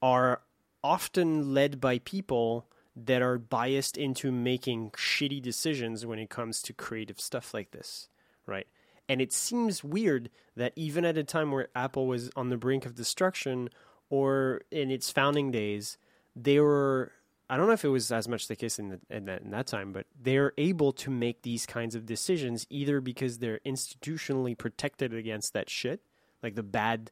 are 0.01 0.41
often 0.83 1.53
led 1.53 1.79
by 1.79 1.99
people 1.99 2.67
that 2.95 3.21
are 3.21 3.37
biased 3.37 3.97
into 3.97 4.31
making 4.31 4.91
shitty 4.91 5.41
decisions 5.41 6.05
when 6.05 6.19
it 6.19 6.29
comes 6.29 6.61
to 6.61 6.73
creative 6.73 7.19
stuff 7.19 7.53
like 7.53 7.71
this, 7.71 8.09
right? 8.45 8.67
And 9.07 9.21
it 9.21 9.33
seems 9.33 9.83
weird 9.83 10.29
that 10.55 10.73
even 10.75 11.05
at 11.05 11.17
a 11.17 11.23
time 11.23 11.51
where 11.51 11.69
Apple 11.75 12.07
was 12.07 12.29
on 12.35 12.49
the 12.49 12.57
brink 12.57 12.85
of 12.85 12.95
destruction 12.95 13.69
or 14.09 14.61
in 14.71 14.91
its 14.91 15.11
founding 15.11 15.51
days, 15.51 15.97
they 16.35 16.59
were 16.59 17.11
I 17.51 17.57
don't 17.57 17.67
know 17.67 17.73
if 17.73 17.83
it 17.83 17.89
was 17.89 18.13
as 18.13 18.29
much 18.29 18.47
the 18.47 18.55
case 18.55 18.79
in, 18.79 18.87
the, 18.87 18.99
in, 19.09 19.25
that, 19.25 19.41
in 19.41 19.51
that 19.51 19.67
time, 19.67 19.91
but 19.91 20.05
they're 20.17 20.53
able 20.57 20.93
to 20.93 21.09
make 21.11 21.41
these 21.41 21.65
kinds 21.65 21.95
of 21.95 22.05
decisions 22.05 22.65
either 22.69 23.01
because 23.01 23.39
they're 23.39 23.59
institutionally 23.65 24.57
protected 24.57 25.13
against 25.13 25.51
that 25.51 25.69
shit, 25.69 25.99
like 26.41 26.55
the 26.55 26.63
bad. 26.63 27.11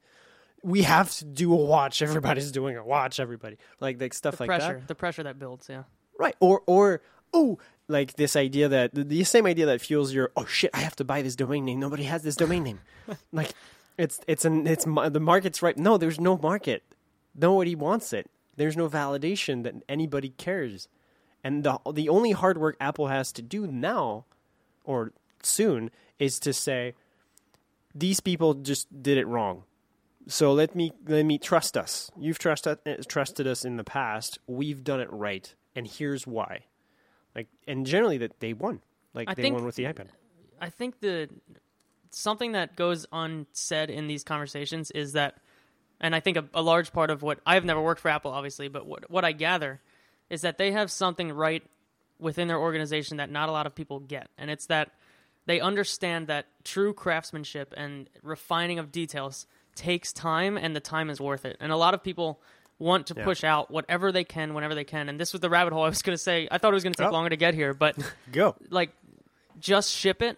We 0.64 0.84
have 0.84 1.12
to 1.16 1.26
do 1.26 1.54
a 1.54 1.56
watch. 1.56 2.02
Everybody's 2.02 2.52
doing 2.52 2.78
a 2.78 2.84
watch. 2.84 3.20
Everybody 3.20 3.58
like 3.80 4.00
like 4.02 4.14
stuff 4.14 4.38
the 4.38 4.44
like 4.44 4.48
pressure 4.50 4.80
that, 4.80 4.88
the 4.88 4.96
pressure 4.96 5.24
that 5.24 5.40
builds 5.40 5.68
yeah 5.70 5.84
right? 6.20 6.36
Or 6.40 6.62
or 6.68 7.02
oh, 7.34 7.58
like 7.88 8.14
this 8.14 8.36
idea 8.36 8.70
that 8.70 8.94
the, 8.94 9.04
the 9.04 9.24
same 9.24 9.48
idea 9.48 9.66
that 9.66 9.82
fuels 9.82 10.14
your 10.14 10.32
oh 10.36 10.46
shit, 10.46 10.70
I 10.74 10.82
have 10.82 10.96
to 10.98 11.04
buy 11.04 11.24
this 11.24 11.36
domain 11.36 11.66
name. 11.66 11.80
Nobody 11.80 12.04
has 12.04 12.22
this 12.22 12.36
domain 12.36 12.64
name. 12.64 12.82
like 13.32 13.54
it's 13.98 14.20
it's 14.28 14.46
an 14.46 14.68
it's 14.68 14.86
the 14.86 15.20
market's 15.20 15.64
right. 15.64 15.78
No, 15.78 15.98
there's 15.98 16.20
no 16.20 16.38
market. 16.38 16.84
Nobody 17.34 17.74
wants 17.74 18.14
it. 18.14 18.30
There's 18.58 18.78
no 18.78 18.90
validation 18.90 19.64
that 19.64 19.76
anybody 19.88 20.30
cares. 20.30 20.88
And 21.44 21.64
the 21.64 21.80
the 21.92 22.10
only 22.10 22.32
hard 22.32 22.60
work 22.60 22.76
Apple 22.80 23.08
has 23.08 23.32
to 23.32 23.42
do 23.42 23.66
now 23.66 24.26
or 24.84 25.14
soon 25.42 25.90
is 26.20 26.40
to 26.42 26.52
say 26.54 26.94
these 27.96 28.20
people 28.20 28.54
just 28.54 29.02
did 29.02 29.18
it 29.18 29.26
wrong. 29.26 29.64
So 30.30 30.54
let 30.54 30.76
me 30.76 30.94
let 31.08 31.26
me 31.26 31.40
trust 31.40 31.76
us. 31.76 32.12
You've 32.18 32.38
trusted 32.38 32.78
trusted 33.08 33.48
us 33.48 33.66
in 33.66 33.78
the 33.78 33.84
past. 33.84 34.38
We've 34.46 34.84
done 34.84 35.02
it 35.02 35.12
right, 35.12 35.54
and 35.76 35.88
here's 35.88 36.28
why. 36.28 36.66
Like, 37.36 37.48
and 37.68 37.86
generally 37.86 38.20
that 38.20 38.40
they 38.40 38.54
won. 38.54 38.82
Like 39.14 39.30
I 39.30 39.34
they 39.34 39.52
won 39.52 39.66
with 39.66 39.76
the 39.76 39.86
iPad. 39.86 40.08
I 40.62 40.70
think 40.70 41.00
the 41.00 41.30
something 42.12 42.52
that 42.52 42.76
goes 42.76 43.08
unsaid 43.12 43.90
in 43.90 44.08
these 44.08 44.24
conversations 44.24 44.92
is 44.92 45.14
that, 45.14 45.38
and 46.00 46.16
I 46.16 46.20
think 46.20 46.38
a, 46.38 46.46
a 46.54 46.62
large 46.62 46.94
part 46.94 47.10
of 47.10 47.24
what 47.24 47.40
I've 47.46 47.66
never 47.66 47.82
worked 47.82 48.02
for 48.02 48.10
Apple, 48.10 48.32
obviously, 48.32 48.68
but 48.68 48.86
what 48.86 49.10
what 49.10 49.26
I 49.26 49.32
gather 49.32 49.82
is 50.30 50.42
that 50.42 50.60
they 50.60 50.72
have 50.72 50.92
something 50.92 51.32
right 51.32 51.64
within 52.20 52.48
their 52.48 52.60
organization 52.60 53.18
that 53.18 53.32
not 53.32 53.50
a 53.50 53.52
lot 53.52 53.66
of 53.66 53.74
people 53.74 54.00
get, 54.00 54.28
and 54.38 54.52
it's 54.52 54.68
that 54.68 54.92
they 55.48 55.60
understand 55.60 56.28
that 56.28 56.46
true 56.64 56.94
craftsmanship 56.94 57.74
and 57.76 58.08
refining 58.22 58.78
of 58.78 58.92
details 58.92 59.48
takes 59.80 60.12
time, 60.14 60.58
and 60.58 60.76
the 60.76 60.80
time 60.80 61.10
is 61.10 61.20
worth 61.22 61.46
it. 61.46 61.56
And 61.60 61.72
a 61.72 61.78
lot 61.78 61.94
of 61.94 62.04
people 62.04 62.42
want 62.78 63.08
to 63.08 63.14
Yeah. 63.18 63.24
push 63.24 63.44
out 63.44 63.72
whatever 63.72 64.12
they 64.12 64.24
can 64.24 64.54
whenever 64.54 64.76
they 64.76 64.84
can. 64.84 65.10
And 65.10 65.20
this 65.20 65.32
was 65.34 65.40
the 65.42 65.50
rabbit 65.50 65.74
hole 65.74 65.84
I 65.84 65.90
was 65.90 66.02
going 66.08 66.14
to 66.18 66.22
say. 66.22 66.48
I 66.52 66.58
thought 66.58 66.72
it 66.72 66.76
was 66.76 66.84
going 66.84 66.94
to 66.94 67.02
take 67.02 67.10
Oh. 67.10 67.14
longer 67.14 67.30
to 67.30 67.38
get 67.38 67.54
here, 67.54 67.74
but 67.74 67.96
Go. 68.32 68.56
like 68.70 68.92
just 69.60 69.92
ship 69.92 70.22
it 70.22 70.38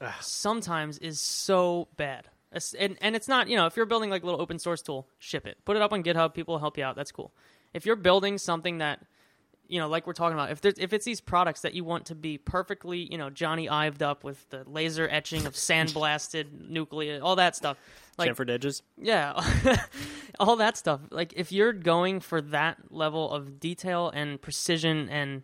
Ugh. 0.00 0.12
sometimes 0.20 0.98
is 0.98 1.20
so 1.20 1.88
bad. 1.96 2.28
And 2.78 2.98
and 3.00 3.16
it's 3.16 3.28
not, 3.28 3.48
you 3.48 3.56
know, 3.56 3.64
if 3.66 3.76
you're 3.76 3.86
building 3.86 4.10
like 4.10 4.22
a 4.22 4.26
little 4.26 4.40
open 4.40 4.58
source 4.58 4.82
tool, 4.82 5.08
ship 5.18 5.46
it. 5.46 5.56
Put 5.64 5.76
it 5.76 5.82
up 5.82 5.92
on 5.92 6.02
GitHub, 6.02 6.34
people 6.34 6.54
will 6.54 6.58
help 6.60 6.76
you 6.76 6.84
out. 6.84 6.96
That's 6.96 7.12
cool. 7.12 7.32
If 7.72 7.86
you're 7.86 7.96
building 7.96 8.36
something 8.38 8.78
that 8.78 9.00
you 9.68 9.78
know, 9.78 9.88
like 9.88 10.06
we're 10.06 10.12
talking 10.12 10.34
about, 10.34 10.50
if 10.50 10.60
there's, 10.60 10.74
if 10.76 10.92
it's 10.92 11.06
these 11.06 11.22
products 11.22 11.62
that 11.62 11.72
you 11.72 11.82
want 11.82 12.04
to 12.06 12.14
be 12.14 12.36
perfectly, 12.36 13.08
you 13.10 13.16
know, 13.16 13.30
Jony 13.30 13.70
Ived 13.70 14.02
up 14.02 14.22
with 14.22 14.46
the 14.50 14.64
laser 14.68 15.08
etching 15.10 15.46
of 15.46 15.54
sandblasted 15.54 16.68
nuclei, 16.68 17.18
all 17.20 17.36
that 17.36 17.56
stuff, 17.56 17.78
like 18.18 18.30
Chamfered 18.30 18.50
edges. 18.50 18.82
yeah, 18.96 19.32
all 20.40 20.56
that 20.56 20.76
stuff. 20.76 21.00
Like 21.10 21.32
if 21.36 21.52
you're 21.52 21.72
going 21.72 22.20
for 22.20 22.40
that 22.40 22.78
level 22.90 23.30
of 23.30 23.58
detail 23.58 24.10
and 24.14 24.40
precision, 24.40 25.08
and 25.08 25.42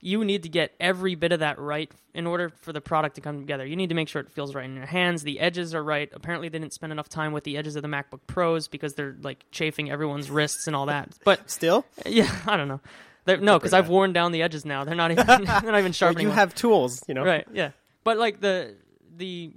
you 0.00 0.24
need 0.24 0.42
to 0.44 0.48
get 0.48 0.72
every 0.78 1.14
bit 1.14 1.32
of 1.32 1.40
that 1.40 1.58
right 1.58 1.90
in 2.14 2.26
order 2.26 2.48
for 2.48 2.72
the 2.72 2.80
product 2.80 3.16
to 3.16 3.20
come 3.20 3.38
together. 3.40 3.66
You 3.66 3.76
need 3.76 3.88
to 3.88 3.94
make 3.94 4.08
sure 4.08 4.20
it 4.22 4.30
feels 4.30 4.54
right 4.54 4.64
in 4.64 4.76
your 4.76 4.86
hands. 4.86 5.22
The 5.22 5.40
edges 5.40 5.74
are 5.74 5.82
right. 5.82 6.08
Apparently, 6.12 6.48
they 6.48 6.58
didn't 6.58 6.72
spend 6.72 6.92
enough 6.92 7.08
time 7.08 7.32
with 7.32 7.44
the 7.44 7.56
edges 7.56 7.76
of 7.76 7.82
the 7.82 7.88
MacBook 7.88 8.20
Pros 8.26 8.68
because 8.68 8.94
they're 8.94 9.16
like 9.22 9.44
chafing 9.50 9.90
everyone's 9.90 10.30
wrists 10.30 10.66
and 10.66 10.74
all 10.76 10.86
that. 10.86 11.10
But 11.24 11.50
Still, 11.50 11.84
yeah, 12.06 12.34
I 12.46 12.56
don't 12.56 12.68
know. 12.68 12.80
They're, 13.24 13.36
no, 13.36 13.58
because. 13.58 13.72
I've 13.74 13.88
worn 13.88 14.12
down 14.12 14.32
the 14.32 14.42
edges 14.42 14.64
now. 14.64 14.84
They're 14.84 14.94
not 14.94 15.10
even 15.12 15.26
they're 15.26 15.44
not 15.44 15.78
even 15.78 15.94
Well, 16.00 16.12
you 16.12 16.28
them 16.28 16.30
have 16.30 16.54
tools. 16.54 17.02
You 17.08 17.14
know. 17.14 17.24
right 17.24 17.46
yeah 17.52 17.70
but 18.04 18.16
like 18.16 18.40
the 18.40 18.74
the 19.16 19.52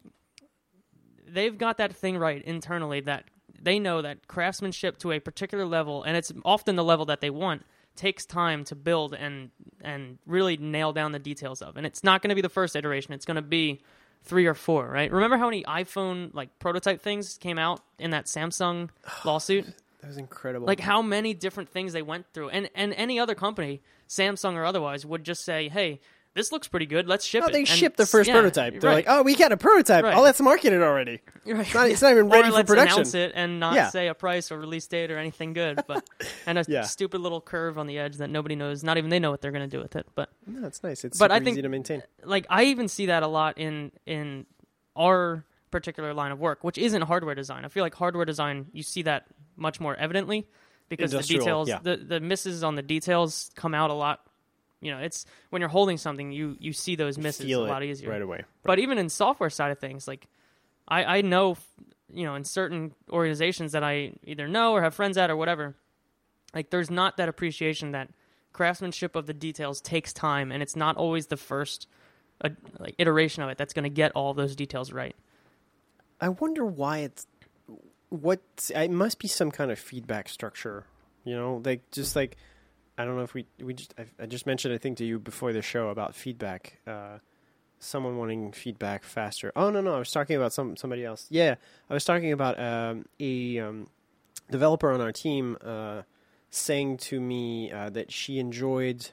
they've 1.34 1.58
got 1.58 1.78
that 1.78 1.96
thing 1.96 2.18
right 2.18 2.44
internally 2.44 3.02
that 3.02 3.26
they 3.62 3.80
know 3.80 4.02
that 4.02 4.28
craftsmanship 4.28 4.98
to 5.00 5.12
a 5.12 5.20
particular 5.20 5.66
level 5.66 6.04
and 6.04 6.18
it's 6.18 6.32
often 6.44 6.76
the 6.76 6.84
level 6.84 7.06
that 7.06 7.22
they 7.22 7.30
want 7.30 7.64
takes 7.96 8.26
time 8.26 8.64
to 8.66 8.76
build 8.76 9.14
and 9.14 9.50
and 9.82 10.18
really 10.26 10.58
nail 10.58 10.94
down 10.94 11.12
the 11.12 11.20
details 11.20 11.62
of. 11.62 11.78
And 11.78 11.86
it's 11.86 12.04
not 12.04 12.22
going 12.22 12.30
to 12.30 12.36
be 12.36 12.42
the 12.42 12.50
first 12.50 12.76
iteration. 12.76 13.14
It's 13.14 13.26
going 13.26 13.36
to 13.36 13.42
be 13.42 13.82
three 14.24 14.46
or 14.46 14.54
four 14.54 14.88
right? 14.88 15.12
Remember 15.12 15.38
how 15.38 15.46
many 15.46 15.64
iphone 15.64 16.34
like 16.34 16.60
prototype 16.60 17.02
things 17.02 17.38
came 17.38 17.58
out 17.58 17.82
in 18.00 18.12
that 18.12 18.26
samsung 18.26 18.90
lawsuit? 19.26 19.66
That 20.02 20.08
was 20.08 20.18
incredible. 20.18 20.66
like 20.66 20.80
how 20.80 21.02
many 21.02 21.34
different 21.34 21.70
things 21.70 21.94
they 21.94 22.02
went 22.02 22.26
through. 22.34 22.50
And 22.50 22.70
and 22.76 22.94
any 22.94 23.20
other 23.20 23.36
company 23.36 23.82
samsung 24.08 24.56
or 24.56 24.66
otherwise 24.66 25.06
would 25.06 25.24
just 25.24 25.44
say 25.44 25.70
hey 25.70 26.00
this 26.34 26.52
looks 26.52 26.68
pretty 26.68 26.86
good. 26.86 27.08
Let's 27.08 27.26
ship 27.26 27.44
Oh, 27.44 27.48
it. 27.48 27.52
they 27.54 27.60
And 27.60 27.68
ship 27.68 27.98
the 27.98 28.06
first 28.06 28.28
yeah, 28.28 28.36
prototype. 28.36 28.80
They're 28.80 28.90
right. 28.90 29.06
like, 29.06 29.06
oh, 29.08 29.22
we 29.24 29.36
got 29.36 29.52
a 29.52 29.58
prototype. 29.58 30.04
Right. 30.06 30.16
Oh, 30.16 30.22
let's 30.22 30.40
market 30.40 30.72
it 30.74 30.82
already. 30.82 31.20
Right. 31.46 31.60
It's 31.66 31.74
not, 31.74 31.90
it's 31.90 32.02
not 32.02 32.12
even 32.14 32.30
ready 32.30 32.48
or 32.48 32.52
for 32.52 32.56
let's 32.58 32.68
production. 32.70 32.94
announce 33.00 33.14
it 33.16 33.32
and 33.36 33.60
not 33.60 33.76
Yeah. 33.76 33.90
say 33.90 34.08
a 34.08 34.14
price 34.14 34.52
or 34.52 34.58
release 34.60 34.88
date 34.88 35.12
or 35.12 35.18
anything 35.18 35.54
good, 35.54 35.82
but 35.88 36.08
and 36.46 36.58
a 36.58 36.66
Yeah. 36.68 36.84
stupid 36.84 37.20
little 37.22 37.42
curve 37.42 37.78
on 37.78 37.88
the 37.88 38.00
edge 38.00 38.18
that 38.18 38.30
nobody 38.30 38.56
knows. 38.56 38.84
Not 38.84 38.98
even 38.98 39.10
they 39.10 39.20
know 39.20 39.32
what 39.32 39.42
they're 39.42 39.52
going 39.52 39.70
to 39.70 39.76
do 39.78 39.82
with 39.82 39.96
it. 39.96 40.08
But 40.16 40.30
No, 40.48 40.66
it's 40.68 40.82
nice. 40.84 41.04
It's 41.04 41.18
But 41.20 41.32
super 41.32 41.34
I 41.34 41.40
think- 41.44 41.56
easy 41.56 41.62
to 41.64 41.70
maintain. 41.70 42.04
like 42.24 42.46
I 42.50 42.64
even 42.66 42.88
see 42.88 43.08
that 43.08 43.24
a 43.24 43.28
lot 43.28 43.58
in 43.58 43.92
in 44.06 44.46
our 44.96 45.46
particular 45.70 46.14
line 46.14 46.32
of 46.32 46.40
work, 46.40 46.64
which 46.64 46.78
isn't 46.78 47.02
hardware 47.04 47.36
design. 47.36 47.66
I 47.66 47.70
feel 47.70 47.84
like 47.84 47.96
hardware 47.96 48.26
design 48.26 48.68
you 48.74 48.84
see 48.84 49.04
that 49.04 49.26
much 49.56 49.80
more 49.80 49.96
evidently 49.96 50.48
because 50.90 51.14
Industrial, 51.14 51.66
the 51.66 51.72
details, 51.74 51.84
the 51.84 51.98
the 52.06 52.20
misses 52.20 52.64
on 52.64 52.76
the 52.76 52.82
details 52.82 53.52
come 53.56 53.74
out 53.74 53.90
a 53.90 53.94
lot. 53.94 54.20
You 54.82 54.92
know, 54.92 54.98
it's 55.00 55.26
when 55.52 55.62
you're 55.62 55.70
holding 55.70 55.98
something, 55.98 56.32
you 56.32 56.58
you 56.60 56.74
see 56.74 56.96
those 56.96 57.18
misses 57.18 57.46
Feel 57.46 57.66
a 57.66 57.68
lot 57.68 57.84
it 57.84 57.90
easier. 57.90 58.10
right 58.10 58.22
away. 58.22 58.44
But 58.64 58.80
even 58.80 58.98
in 58.98 59.10
software 59.10 59.50
side 59.50 59.72
of 59.72 59.80
things, 59.80 60.08
like 60.08 60.28
I, 60.88 61.04
I 61.04 61.22
know, 61.22 61.58
you 62.12 62.26
know, 62.26 62.36
in 62.36 62.44
certain 62.44 62.94
organizations 63.10 63.74
that 63.74 63.84
I 63.84 64.14
either 64.26 64.48
know 64.48 64.74
or 64.74 64.82
have 64.82 64.96
friends 64.96 65.18
at 65.18 65.30
or 65.30 65.36
whatever, 65.36 65.76
like 66.54 66.72
there's 66.72 66.90
not 66.90 67.18
that 67.18 67.30
appreciation 67.30 67.92
that 67.92 68.10
craftsmanship 68.54 69.16
of 69.16 69.28
the 69.28 69.34
details 69.34 69.82
takes 69.82 70.12
time, 70.14 70.52
and 70.52 70.62
it's 70.62 70.76
not 70.76 70.98
always 70.98 71.28
the 71.28 71.38
first 71.38 71.88
uh, 72.44 72.50
like 72.80 72.96
iteration 72.98 73.44
of 73.44 73.50
it 73.50 73.58
that's 73.58 73.74
going 73.74 73.84
to 73.84 73.90
get 73.90 74.12
all 74.14 74.34
those 74.34 74.56
details 74.56 74.92
right. 74.92 75.16
I 76.20 76.30
wonder 76.30 76.66
why 76.66 77.00
it's 77.00 77.28
what 78.10 78.42
it 78.74 78.92
must 78.92 79.20
be 79.20 79.28
some 79.28 79.52
kind 79.52 79.72
of 79.72 79.80
feedback 79.80 80.28
structure, 80.28 80.86
you 81.24 81.36
know, 81.36 81.62
like 81.64 81.90
just 81.92 82.16
like 82.16 82.36
I 83.02 83.06
don't 83.06 83.16
know 83.16 83.24
if 83.24 83.34
we 83.34 83.46
we 83.60 83.74
just 83.74 83.94
I, 83.98 84.06
I 84.24 84.26
just 84.26 84.46
mentioned 84.46 84.74
I 84.74 84.78
think 84.78 84.98
to 84.98 85.06
you 85.06 85.20
before 85.20 85.54
the 85.54 85.62
show 85.62 85.90
about 85.90 86.16
feedback, 86.16 86.80
uh, 86.86 87.18
someone 87.80 88.18
wanting 88.18 88.52
feedback 88.52 89.04
faster. 89.04 89.52
Oh 89.56 89.70
no 89.72 89.82
no, 89.82 89.96
I 89.96 90.00
was 90.00 90.12
talking 90.12 90.36
about 90.36 90.54
some 90.54 90.78
somebody 90.78 91.04
else. 91.04 91.26
Yeah, 91.30 91.56
I 91.90 91.94
was 91.94 92.06
talking 92.06 92.32
about 92.32 92.60
um, 92.60 93.06
a 93.20 93.60
um, 93.60 93.88
developer 94.52 94.92
on 94.92 95.02
our 95.02 95.12
team 95.12 95.58
uh, 95.64 96.04
saying 96.52 96.98
to 96.98 97.20
me 97.20 97.72
uh, 97.72 97.90
that 97.90 98.12
she 98.12 98.38
enjoyed 98.38 99.10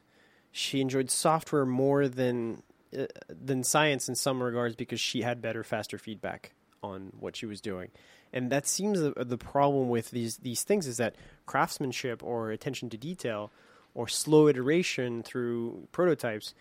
she 0.52 0.80
enjoyed 0.80 1.11
software 1.11 1.64
more 1.64 2.09
than 2.09 2.62
uh, 2.97 3.07
than 3.28 3.64
science 3.64 4.09
in 4.09 4.14
some 4.14 4.42
regards 4.42 4.76
because 4.76 5.00
she 5.00 5.23
had 5.23 5.40
better 5.40 5.64
faster 5.64 5.97
feedback 5.97 6.52
on 6.83 7.12
what 7.18 7.37
she 7.37 7.47
was 7.47 7.61
doing 7.61 7.90
and 8.33 8.50
that 8.50 8.66
seems 8.66 9.00
the, 9.00 9.12
the 9.16 9.38
problem 9.38 9.88
with 9.88 10.11
these 10.11 10.38
these 10.38 10.62
things 10.62 10.87
is 10.87 10.97
that 10.97 11.16
craftsmanship 11.47 12.23
or 12.23 12.50
attention 12.50 12.90
to 12.90 12.97
detail 12.97 13.50
or 13.99 14.07
slow 14.07 14.49
iteration 14.49 15.23
through 15.23 15.88
prototypes 15.93 16.55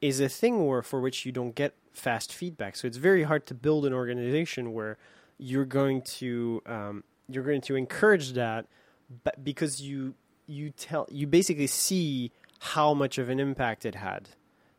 is 0.00 0.20
a 0.20 0.28
thing 0.28 0.66
where 0.66 0.82
for 0.82 1.00
which 1.00 1.26
you 1.26 1.32
don't 1.32 1.54
get 1.54 1.74
fast 1.92 2.32
feedback 2.32 2.76
so 2.76 2.86
it's 2.86 2.96
very 2.96 3.24
hard 3.24 3.46
to 3.46 3.54
build 3.54 3.84
an 3.84 3.92
organization 3.92 4.72
where 4.72 4.96
you're 5.38 5.64
going 5.64 6.00
to 6.02 6.62
um, 6.66 7.04
you're 7.28 7.44
going 7.44 7.60
to 7.60 7.74
encourage 7.74 8.32
that 8.32 8.66
but 9.24 9.44
because 9.44 9.80
you 9.80 10.14
you 10.46 10.70
tell 10.70 11.06
you 11.10 11.26
basically 11.26 11.66
see 11.66 12.32
how 12.60 12.94
much 12.94 13.18
of 13.18 13.28
an 13.28 13.40
impact 13.40 13.84
it 13.84 13.96
had 13.96 14.30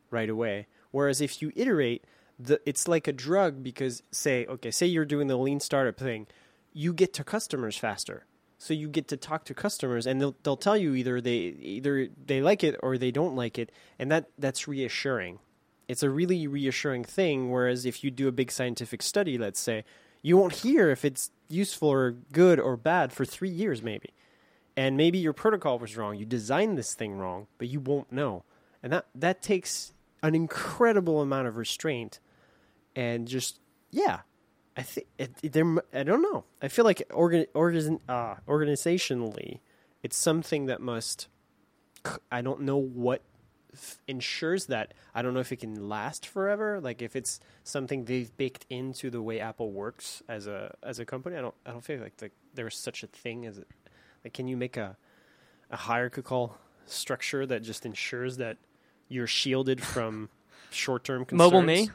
right 0.09 0.29
away. 0.29 0.67
Whereas 0.91 1.21
if 1.21 1.41
you 1.41 1.51
iterate, 1.55 2.03
the 2.39 2.59
it's 2.65 2.87
like 2.87 3.07
a 3.07 3.13
drug 3.13 3.63
because 3.63 4.03
say 4.11 4.45
okay, 4.47 4.71
say 4.71 4.85
you're 4.85 5.05
doing 5.05 5.27
the 5.27 5.37
lean 5.37 5.59
startup 5.59 5.97
thing, 5.97 6.27
you 6.73 6.93
get 6.93 7.13
to 7.13 7.23
customers 7.23 7.77
faster. 7.77 8.25
So 8.57 8.73
you 8.73 8.87
get 8.87 9.07
to 9.09 9.17
talk 9.17 9.45
to 9.45 9.53
customers 9.53 10.07
and 10.07 10.19
they'll 10.21 10.35
they'll 10.43 10.57
tell 10.57 10.77
you 10.77 10.95
either 10.95 11.21
they 11.21 11.37
either 11.59 12.07
they 12.25 12.41
like 12.41 12.63
it 12.63 12.79
or 12.81 12.97
they 12.97 13.11
don't 13.11 13.35
like 13.35 13.59
it 13.59 13.71
and 13.99 14.11
that 14.11 14.29
that's 14.37 14.67
reassuring. 14.67 15.39
It's 15.87 16.03
a 16.03 16.09
really 16.09 16.47
reassuring 16.47 17.03
thing 17.03 17.51
whereas 17.51 17.85
if 17.85 18.03
you 18.03 18.11
do 18.11 18.27
a 18.27 18.31
big 18.31 18.51
scientific 18.51 19.01
study, 19.01 19.37
let's 19.37 19.59
say, 19.59 19.83
you 20.21 20.37
won't 20.37 20.53
hear 20.53 20.89
if 20.89 21.05
it's 21.05 21.31
useful 21.47 21.89
or 21.89 22.11
good 22.31 22.59
or 22.59 22.75
bad 22.77 23.13
for 23.13 23.25
3 23.25 23.49
years 23.49 23.83
maybe. 23.83 24.09
And 24.77 24.97
maybe 24.97 25.17
your 25.17 25.33
protocol 25.33 25.79
was 25.79 25.95
wrong. 25.95 26.17
You 26.17 26.25
designed 26.25 26.77
this 26.77 26.93
thing 26.93 27.13
wrong, 27.13 27.47
but 27.57 27.69
you 27.69 27.79
won't 27.79 28.11
know. 28.11 28.43
And 28.81 28.91
that 28.93 29.07
that 29.15 29.41
takes 29.41 29.93
an 30.23 30.33
incredible 30.33 31.21
amount 31.21 31.47
of 31.47 31.57
restraint 31.57 32.19
and 32.95 33.27
just 33.27 33.59
yeah 33.91 34.21
i 34.77 34.81
think 34.81 35.07
there 35.41 35.75
i 35.93 36.03
don't 36.03 36.21
know. 36.21 36.43
I 36.61 36.67
feel 36.67 36.85
like 36.85 37.01
organ, 37.13 37.45
organ, 37.53 37.99
uh, 38.09 38.35
organizationally 38.47 39.59
it's 40.03 40.17
something 40.17 40.65
that 40.67 40.81
must 40.81 41.27
I 42.31 42.41
don't 42.41 42.61
know 42.61 42.77
what 42.77 43.23
f- 43.73 43.97
ensures 44.07 44.67
that. 44.67 44.93
I 45.15 45.23
don't 45.23 45.33
know 45.33 45.39
if 45.39 45.51
it 45.51 45.55
can 45.61 45.89
last 45.89 46.27
forever. 46.27 46.79
Like 46.79 47.01
if 47.01 47.15
it's 47.15 47.39
something 47.63 48.05
they've 48.05 48.35
baked 48.37 48.67
into 48.69 49.09
the 49.09 49.23
way 49.23 49.39
apple 49.39 49.71
works 49.71 50.21
as 50.29 50.45
a 50.45 50.75
as 50.83 50.99
a 50.99 51.05
company 51.05 51.35
i 51.35 51.41
don't 51.41 51.55
i 51.65 51.71
don't 51.71 51.83
feel 51.83 51.99
like 51.99 52.17
the, 52.17 52.29
there's 52.53 52.77
such 52.77 53.01
a 53.03 53.07
thing 53.07 53.45
as 53.45 53.57
it. 53.57 53.67
Like 54.23 54.33
can 54.33 54.47
you 54.47 54.57
make 54.57 54.77
a 54.77 54.97
a 55.71 55.77
hierarchical 55.77 56.57
structure 56.85 57.45
that 57.45 57.63
just 57.63 57.85
ensures 57.85 58.37
that 58.37 58.57
you're 59.07 59.27
shielded 59.27 59.81
from 59.81 60.29
short-term 60.69 61.25
concerns. 61.25 61.51
MobileMe, 61.51 61.89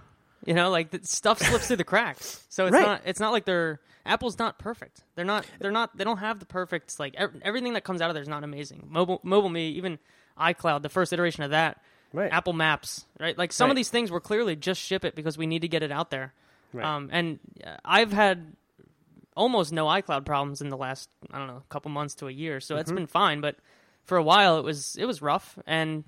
you 0.44 0.54
know, 0.54 0.70
like 0.70 0.90
the 0.90 1.00
stuff 1.02 1.40
slips 1.40 1.66
through 1.66 1.76
the 1.76 1.84
cracks. 1.84 2.44
So 2.48 2.66
it's 2.66 2.74
Right. 2.74 2.82
not 2.86 3.02
it's 3.04 3.20
not 3.20 3.32
like 3.32 3.44
they're 3.44 3.80
Apple's 4.06 4.38
not 4.38 4.58
perfect. 4.58 5.02
They're 5.14 5.24
not 5.24 5.46
they're 5.60 5.70
not 5.70 5.96
they 5.96 6.04
don't 6.04 6.18
have 6.18 6.38
the 6.40 6.46
perfect 6.46 6.98
like 6.98 7.14
ev- 7.16 7.40
everything 7.42 7.74
that 7.74 7.84
comes 7.84 8.00
out 8.00 8.10
of 8.10 8.14
there 8.14 8.22
is 8.22 8.28
not 8.28 8.44
amazing. 8.44 8.86
Mobile 8.90 9.20
MobileMe 9.24 9.72
even 9.74 9.98
iCloud 10.38 10.82
the 10.82 10.88
first 10.88 11.12
iteration 11.12 11.42
of 11.42 11.50
that 11.50 11.82
Right. 12.12 12.32
Apple 12.32 12.54
Maps 12.54 13.04
right 13.20 13.36
like 13.38 13.52
some 13.52 13.66
Right. 13.66 13.70
of 13.72 13.76
these 13.76 13.90
things 13.90 14.10
were 14.10 14.20
clearly 14.20 14.56
just 14.56 14.80
ship 14.80 15.04
it 15.04 15.14
because 15.14 15.36
we 15.38 15.46
need 15.46 15.62
to 15.62 15.68
get 15.68 15.82
it 15.82 15.92
out 15.92 16.10
there. 16.10 16.32
Right. 16.72 16.84
Um, 16.86 17.08
and 17.12 17.38
uh, 17.64 17.76
I've 17.84 18.12
had 18.12 18.56
almost 19.36 19.72
no 19.72 19.86
iCloud 19.86 20.24
problems 20.24 20.60
in 20.60 20.68
the 20.70 20.76
last 20.76 21.08
I 21.32 21.38
don't 21.38 21.46
know 21.46 21.62
couple 21.68 21.90
months 21.90 22.14
to 22.16 22.28
a 22.28 22.30
year, 22.32 22.60
so 22.60 22.74
Mm-hmm. 22.74 22.80
it's 22.80 22.92
been 22.92 23.06
fine. 23.06 23.40
But 23.40 23.56
for 24.04 24.16
a 24.16 24.22
while, 24.22 24.58
it 24.58 24.64
was 24.64 24.96
it 24.96 25.04
was 25.04 25.20
rough, 25.22 25.58
and 25.66 26.04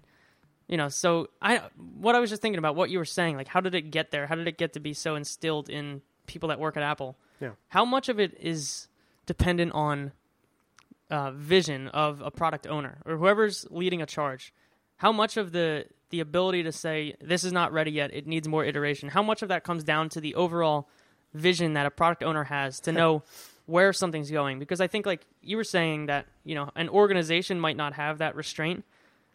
you 0.73 0.79
know, 0.79 0.89
so 0.89 1.29
I 1.43 1.61
what 2.01 2.15
I 2.15 2.21
was 2.21 2.31
just 2.31 2.41
thinking 2.41 2.59
about 2.59 2.77
what 2.77 2.89
you 2.89 2.97
were 2.97 3.05
saying, 3.05 3.37
like 3.37 3.47
how 3.47 3.61
did 3.61 3.75
it 3.75 3.91
get 3.91 4.11
there? 4.11 4.27
How 4.27 4.37
did 4.37 4.49
it 4.49 4.57
get 4.57 4.73
to 4.73 4.81
be 4.81 4.95
so 4.95 5.17
instilled 5.17 5.69
in 5.69 6.01
people 6.27 6.49
that 6.49 6.59
work 6.59 6.79
at 6.79 6.83
Apple? 6.83 7.15
Yeah. 7.41 7.51
How 7.69 7.85
much 7.85 8.09
of 8.09 8.19
it 8.19 8.35
is 8.41 8.89
dependent 9.27 9.73
on 9.73 10.13
uh, 11.11 11.33
vision 11.33 11.89
of 11.89 12.23
a 12.23 12.31
product 12.31 12.67
owner 12.67 13.03
or 13.05 13.19
whoever's 13.19 13.67
leading 13.71 14.01
a 14.01 14.07
charge? 14.07 14.55
How 14.97 15.13
much 15.13 15.37
of 15.37 15.53
the 15.53 15.85
the 16.09 16.21
ability 16.21 16.63
to 16.63 16.73
say 16.73 17.17
this 17.21 17.45
is 17.45 17.53
not 17.53 17.71
ready 17.75 17.91
yet, 17.91 18.15
it 18.15 18.27
needs 18.27 18.49
more 18.49 18.65
iteration? 18.65 19.11
How 19.11 19.23
much 19.23 19.43
of 19.43 19.51
that 19.51 19.65
comes 19.65 19.85
down 19.85 20.09
to 20.09 20.23
the 20.23 20.35
overall 20.37 20.89
vision 21.35 21.75
that 21.75 21.85
a 21.85 21.91
product 21.91 22.23
owner 22.23 22.45
has 22.45 22.81
to 22.81 22.93
know 22.93 23.25
where 23.67 23.93
something's 23.93 24.31
going? 24.31 24.59
Because 24.59 24.81
I 24.81 24.87
think, 24.87 25.05
like 25.05 25.27
you 25.43 25.59
were 25.59 25.65
saying, 25.65 26.07
that 26.07 26.25
you 26.45 26.55
know 26.55 26.71
an 26.77 26.89
organization 26.89 27.61
might 27.61 27.77
not 27.77 27.93
have 27.93 28.17
that 28.19 28.35
restraint, 28.37 28.87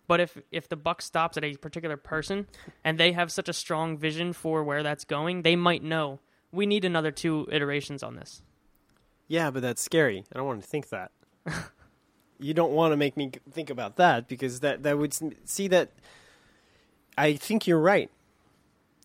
but 0.07 0.19
if 0.19 0.37
if 0.51 0.69
the 0.69 0.75
buck 0.75 1.01
stops 1.01 1.37
at 1.37 1.43
a 1.43 1.55
particular 1.55 1.97
person 1.97 2.47
and 2.83 2.97
they 2.97 3.11
have 3.11 3.31
such 3.31 3.49
a 3.49 3.53
strong 3.53 3.97
vision 3.97 4.33
for 4.33 4.63
where 4.63 4.83
that's 4.83 5.05
going, 5.05 5.41
they 5.41 5.55
might 5.55 5.83
know 5.83 6.19
we 6.51 6.65
need 6.65 6.85
another 6.85 7.11
two 7.11 7.47
iterations 7.51 8.03
on 8.03 8.15
this. 8.15 8.41
Yeah, 9.27 9.51
but 9.51 9.61
that's 9.61 9.81
scary. 9.81 10.23
I 10.31 10.37
don't 10.37 10.47
want 10.47 10.61
to 10.61 10.67
think 10.67 10.89
that. 10.89 11.11
you 12.39 12.53
don't 12.53 12.71
want 12.71 12.93
to 12.93 12.97
make 12.97 13.17
me 13.17 13.31
think 13.51 13.69
about 13.69 13.97
that 13.97 14.27
because 14.27 14.61
that 14.61 14.83
that 14.83 14.97
would 14.97 15.15
see 15.47 15.67
that. 15.67 15.91
I 17.17 17.33
think 17.33 17.67
you're 17.67 17.79
right. 17.79 18.09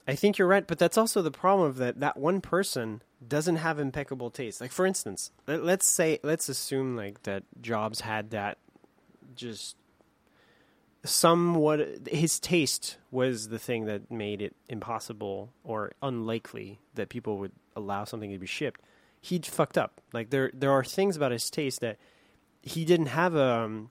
I 0.06 0.14
think 0.14 0.36
you're 0.36 0.48
right, 0.48 0.66
but 0.66 0.78
that's 0.78 0.98
also 0.98 1.22
the 1.22 1.30
problem 1.30 1.68
of 1.68 1.76
that 1.76 2.00
that 2.00 2.16
one 2.16 2.40
person 2.40 3.02
doesn't 3.26 3.56
have 3.56 3.78
impeccable 3.78 4.30
taste. 4.30 4.60
Like 4.60 4.72
for 4.72 4.86
instance, 4.86 5.30
let, 5.46 5.64
let's 5.64 5.86
say 5.86 6.20
let's 6.22 6.48
assume 6.48 6.96
like 6.96 7.22
that 7.24 7.44
Jobs 7.60 8.00
had 8.00 8.30
that 8.30 8.58
just 9.34 9.76
somewhat 11.04 12.08
his 12.08 12.38
taste 12.38 12.96
was 13.10 13.48
the 13.48 13.58
thing 13.58 13.86
that 13.86 14.10
made 14.10 14.40
it 14.40 14.54
impossible 14.68 15.52
or 15.64 15.92
unlikely 16.02 16.78
that 16.94 17.08
people 17.08 17.38
would 17.38 17.52
allow 17.74 18.04
something 18.04 18.30
to 18.30 18.38
be 18.38 18.46
shipped. 18.46 18.80
He'd 19.20 19.46
fucked 19.46 19.78
up. 19.78 20.00
Like 20.12 20.30
there 20.30 20.50
there 20.54 20.70
are 20.70 20.84
things 20.84 21.16
about 21.16 21.32
his 21.32 21.50
taste 21.50 21.80
that 21.80 21.98
he 22.62 22.84
didn't 22.84 23.06
have 23.06 23.34
a, 23.34 23.52
um, 23.54 23.90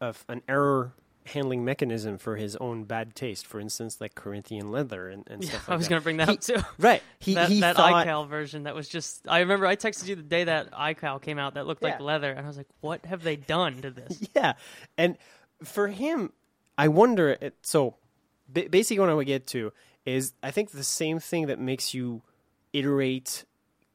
a 0.00 0.14
an 0.28 0.42
error 0.48 0.92
handling 1.26 1.64
mechanism 1.64 2.18
for 2.18 2.36
his 2.36 2.56
own 2.56 2.84
bad 2.84 3.14
taste. 3.14 3.46
For 3.46 3.60
instance, 3.60 4.00
like 4.00 4.14
Corinthian 4.14 4.70
leather 4.72 5.08
and, 5.08 5.24
and 5.28 5.44
stuff 5.44 5.68
like 5.68 5.74
I 5.74 5.76
was 5.76 5.88
going 5.88 6.00
to 6.00 6.04
bring 6.04 6.16
that 6.16 6.28
He- 6.28 6.34
up 6.34 6.40
too. 6.40 6.56
Right. 6.78 7.02
He 7.18 7.34
that 7.34 7.48
he 7.48 7.60
that 7.60 7.76
thought 7.76 8.06
iCal 8.06 8.28
version 8.28 8.64
that 8.64 8.74
was 8.74 8.88
just. 8.88 9.26
I 9.28 9.40
remember 9.40 9.66
I 9.66 9.76
texted 9.76 10.06
you 10.08 10.16
the 10.16 10.22
day 10.22 10.44
that 10.44 10.72
iCal 10.72 11.20
came 11.20 11.38
out 11.38 11.54
that 11.54 11.66
looked 11.66 11.82
like 11.82 12.00
leather, 12.00 12.30
and 12.30 12.40
I 12.44 12.46
was 12.48 12.56
like, 12.56 12.68
"What 12.80 13.04
have 13.06 13.22
they 13.22 13.36
done 13.36 13.82
to 13.82 13.90
this?" 13.90 14.20
Yeah, 14.34 14.54
and 14.96 15.16
for 15.62 15.88
him, 15.88 16.32
I 16.76 16.88
wonder. 16.88 17.36
It, 17.40 17.54
so, 17.62 17.96
ba- 18.48 18.68
basically, 18.70 19.00
what 19.00 19.10
I 19.10 19.14
would 19.14 19.26
get 19.26 19.46
to 19.48 19.72
is 20.04 20.32
I 20.42 20.50
think 20.50 20.70
the 20.70 20.84
same 20.84 21.18
thing 21.18 21.46
that 21.46 21.58
makes 21.58 21.94
you 21.94 22.22
iterate 22.72 23.44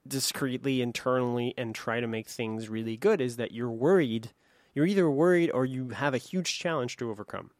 discreetly 0.07 0.81
internally 0.81 1.53
and 1.57 1.73
try 1.73 1.99
to 1.99 2.07
make 2.07 2.27
things 2.27 2.69
really 2.69 2.97
good 2.97 3.21
is 3.21 3.37
that 3.37 3.51
you're 3.51 3.71
worried. 3.71 4.31
You're 4.73 4.85
either 4.85 5.09
worried 5.09 5.49
or 5.51 5.65
you 5.65 5.89
have 5.89 6.13
a 6.13 6.19
huge 6.19 6.59
challenge 6.59 6.97
to 6.97 7.09
overcome. 7.09 7.51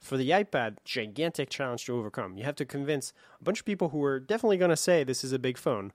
For 0.00 0.16
the 0.16 0.30
iPad, 0.30 0.78
gigantic 0.84 1.48
challenge 1.50 1.86
to 1.86 1.96
overcome. 1.96 2.36
You 2.36 2.44
have 2.44 2.56
to 2.56 2.64
convince 2.64 3.12
a 3.40 3.44
bunch 3.44 3.60
of 3.60 3.66
people 3.66 3.90
who 3.90 4.02
are 4.04 4.20
definitely 4.20 4.58
going 4.58 4.70
to 4.70 4.76
say 4.76 5.04
this 5.04 5.24
is 5.24 5.32
a 5.32 5.38
big 5.38 5.56
phone, 5.56 5.92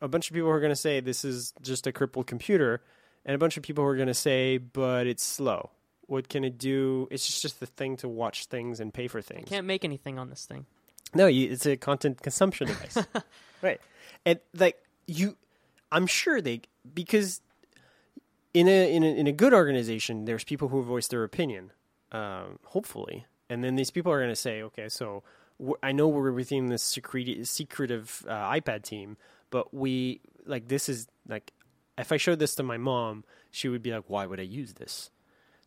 a 0.00 0.08
bunch 0.08 0.30
of 0.30 0.34
people 0.34 0.48
who 0.48 0.54
are 0.54 0.60
going 0.60 0.70
to 0.70 0.76
say 0.76 1.00
this 1.00 1.24
is 1.24 1.52
just 1.60 1.86
a 1.86 1.92
crippled 1.92 2.26
computer, 2.26 2.82
and 3.24 3.34
a 3.34 3.38
bunch 3.38 3.56
of 3.56 3.62
people 3.62 3.84
who 3.84 3.90
are 3.90 3.96
going 3.96 4.08
to 4.08 4.14
say, 4.14 4.58
but 4.58 5.06
it's 5.06 5.22
slow. 5.22 5.70
What 6.06 6.28
can 6.28 6.44
it 6.44 6.58
do? 6.58 7.08
It's 7.10 7.26
just, 7.26 7.42
just 7.42 7.60
the 7.60 7.66
thing 7.66 7.96
to 7.98 8.08
watch 8.08 8.46
things 8.46 8.80
and 8.80 8.92
pay 8.92 9.08
for 9.08 9.22
things. 9.22 9.50
You 9.50 9.56
can't 9.56 9.66
make 9.66 9.84
anything 9.84 10.18
on 10.18 10.30
this 10.30 10.44
thing. 10.44 10.66
No, 11.14 11.26
you, 11.26 11.50
it's 11.50 11.66
a 11.66 11.76
content 11.76 12.22
consumption 12.22 12.66
device, 12.68 12.98
right? 13.62 13.80
And 14.24 14.40
like 14.54 14.78
you, 15.06 15.36
I'm 15.90 16.06
sure 16.06 16.40
they 16.40 16.62
because 16.94 17.40
in 18.54 18.68
a 18.68 18.94
in 18.94 19.02
a 19.02 19.06
in 19.06 19.26
a 19.26 19.32
good 19.32 19.52
organization, 19.52 20.24
there's 20.24 20.44
people 20.44 20.68
who 20.68 20.82
voice 20.82 21.08
their 21.08 21.24
opinion, 21.24 21.72
um, 22.12 22.58
hopefully, 22.64 23.26
and 23.48 23.62
then 23.62 23.76
these 23.76 23.90
people 23.90 24.12
are 24.12 24.18
going 24.18 24.30
to 24.30 24.36
say, 24.36 24.62
okay, 24.62 24.88
so 24.88 25.22
I 25.82 25.92
know 25.92 26.08
we're 26.08 26.32
within 26.32 26.66
this 26.66 26.82
secret 26.82 27.46
secretive 27.46 28.24
uh, 28.28 28.50
iPad 28.50 28.82
team, 28.82 29.16
but 29.50 29.72
we 29.72 30.20
like 30.46 30.68
this 30.68 30.88
is 30.88 31.08
like 31.28 31.52
if 31.98 32.12
I 32.12 32.16
showed 32.16 32.38
this 32.38 32.54
to 32.56 32.62
my 32.62 32.78
mom, 32.78 33.24
she 33.50 33.68
would 33.68 33.82
be 33.82 33.92
like, 33.92 34.04
why 34.08 34.26
would 34.26 34.40
I 34.40 34.44
use 34.44 34.74
this? 34.74 35.10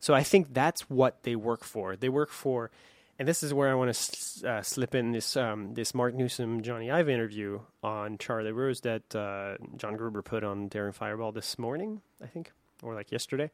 So 0.00 0.14
I 0.14 0.22
think 0.22 0.54
that's 0.54 0.88
what 0.90 1.22
they 1.22 1.36
work 1.36 1.64
for. 1.64 1.96
They 1.96 2.08
work 2.08 2.30
for 2.30 2.70
and 3.18 3.26
this 3.26 3.42
is 3.42 3.54
where 3.54 3.70
I 3.70 3.74
want 3.74 3.94
to 3.94 4.48
uh, 4.48 4.62
slip 4.62 4.94
in 4.94 5.12
this 5.12 5.36
um, 5.36 5.74
this 5.74 5.94
Marc 5.94 6.14
Newson 6.14 6.62
Jony 6.62 6.92
Ive 6.92 7.08
interview 7.08 7.60
on 7.82 8.18
Charlie 8.18 8.52
Rose 8.52 8.82
that 8.82 9.14
uh, 9.14 9.56
John 9.76 9.96
Gruber 9.96 10.22
put 10.22 10.44
on 10.44 10.68
Daring 10.68 10.92
Fireball 10.92 11.32
this 11.32 11.58
morning, 11.58 12.02
I 12.22 12.26
think, 12.26 12.52
or 12.82 12.94
like 12.94 13.10
yesterday, 13.10 13.50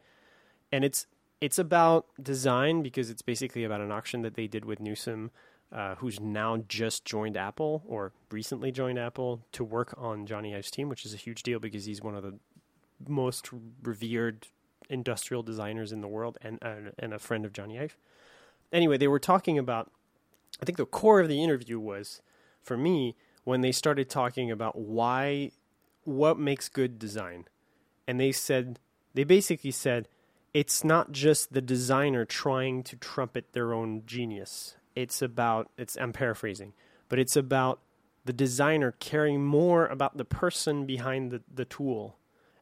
and 0.73 0.85
it's 0.85 1.07
it's 1.41 1.59
about 1.59 2.07
design 2.21 2.83
because 2.83 3.09
it's 3.09 3.23
basically 3.23 3.65
about 3.65 3.81
an 3.81 3.93
auction 3.93 4.23
that 4.23 4.35
they 4.35 4.49
did 4.49 4.65
with 4.65 4.81
Newson, 4.81 5.31
uh, 5.71 5.95
who's 5.97 6.19
now 6.19 6.57
just 6.69 7.05
joined 7.05 7.37
Apple 7.37 7.85
or 7.87 8.13
recently 8.33 8.73
joined 8.73 8.99
Apple 8.99 9.43
to 9.53 9.63
work 9.63 9.95
on 9.97 10.27
Jony 10.27 10.57
Ive's 10.57 10.73
team, 10.73 10.89
which 10.89 11.07
is 11.07 11.15
a 11.15 11.19
huge 11.19 11.43
deal 11.45 11.61
because 11.61 11.85
he's 11.85 12.03
one 12.03 12.17
of 12.17 12.25
the 12.25 12.35
most 13.07 13.51
revered 13.83 14.49
industrial 14.93 15.43
designers 15.43 15.91
in 15.91 16.01
the 16.01 16.09
world 16.09 16.39
and 16.43 16.59
uh, 16.63 16.91
and 16.99 17.13
a 17.13 17.19
friend 17.19 17.45
of 17.45 17.53
Jony 17.53 17.81
Ive 17.81 17.97
anyway, 18.73 18.97
they 18.97 19.09
were 19.09 19.21
talking 19.21 19.59
about. 19.59 19.91
I 20.61 20.65
think 20.65 20.79
the 20.79 20.87
core 20.87 21.21
of 21.21 21.29
the 21.29 21.43
interview 21.43 21.79
was, 21.79 22.23
for 22.63 22.77
me, 22.77 23.17
when 23.45 23.63
they 23.63 23.73
started 23.73 24.09
talking 24.09 24.51
about 24.51 24.79
why, 24.79 25.51
what 26.05 26.39
makes 26.39 26.69
good 26.69 26.99
design, 26.99 27.47
and 28.07 28.19
they 28.19 28.33
said 28.33 28.79
they 29.15 29.25
basically 29.25 29.71
said 29.71 30.09
it's 30.55 30.85
not 30.85 31.13
just 31.13 31.53
the 31.53 31.61
designer 31.61 32.25
trying 32.25 32.83
to 32.85 32.97
trumpet 32.97 33.53
their 33.53 33.73
own 33.73 34.03
genius. 34.07 34.77
It's 34.95 35.23
about 35.23 35.71
it's 35.77 35.97
I'm 35.97 36.13
paraphrasing, 36.13 36.73
but 37.09 37.19
it's 37.19 37.37
about 37.37 37.81
the 38.25 38.33
designer 38.33 38.93
caring 39.01 39.45
more 39.45 39.87
about 39.87 40.17
the 40.17 40.25
person 40.25 40.87
behind 40.87 41.33
the, 41.33 41.43
the 41.53 41.65
tool 41.65 42.19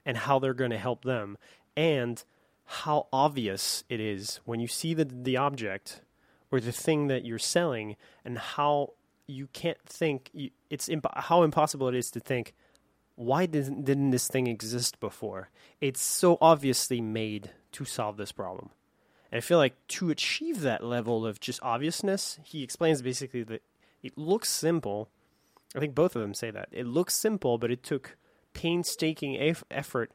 and 0.06 0.16
how 0.16 0.38
they're 0.38 0.54
going 0.54 0.70
to 0.70 0.78
help 0.78 1.04
them 1.04 1.36
and 1.76 2.22
how 2.64 3.08
obvious 3.12 3.84
it 3.88 4.00
is 4.00 4.40
when 4.44 4.60
you 4.60 4.68
see 4.68 4.94
the 4.94 5.04
the 5.04 5.36
object 5.36 6.02
or 6.50 6.60
the 6.60 6.72
thing 6.72 7.08
that 7.08 7.24
you're 7.24 7.38
selling 7.38 7.96
and 8.24 8.38
how 8.38 8.92
you 9.26 9.48
can't 9.52 9.80
think 9.84 10.30
it's 10.68 10.88
imp- 10.88 11.06
how 11.16 11.42
impossible 11.42 11.88
it 11.88 11.94
is 11.94 12.10
to 12.10 12.20
think 12.20 12.54
why 13.20 13.44
didn't, 13.44 13.84
didn't 13.84 14.10
this 14.10 14.28
thing 14.28 14.46
exist 14.46 14.98
before? 14.98 15.50
It's 15.78 16.00
so 16.00 16.38
obviously 16.40 17.02
made 17.02 17.50
to 17.72 17.84
solve 17.84 18.16
this 18.16 18.32
problem. 18.32 18.70
And 19.30 19.36
i 19.36 19.40
feel 19.40 19.58
like 19.58 19.74
to 19.88 20.08
achieve 20.08 20.62
that 20.62 20.82
level 20.82 21.26
of 21.26 21.38
just 21.38 21.60
obviousness 21.62 22.40
he 22.42 22.62
explains 22.62 23.02
basically 23.02 23.42
that 23.44 23.62
it 24.02 24.16
looks 24.16 24.48
simple. 24.48 25.10
I 25.76 25.80
think 25.80 25.94
both 25.94 26.16
of 26.16 26.22
them 26.22 26.32
say 26.32 26.50
that. 26.50 26.68
It 26.72 26.86
looks 26.86 27.14
simple 27.14 27.58
but 27.58 27.70
it 27.70 27.82
took 27.82 28.16
painstaking 28.54 29.36
effort 29.70 30.12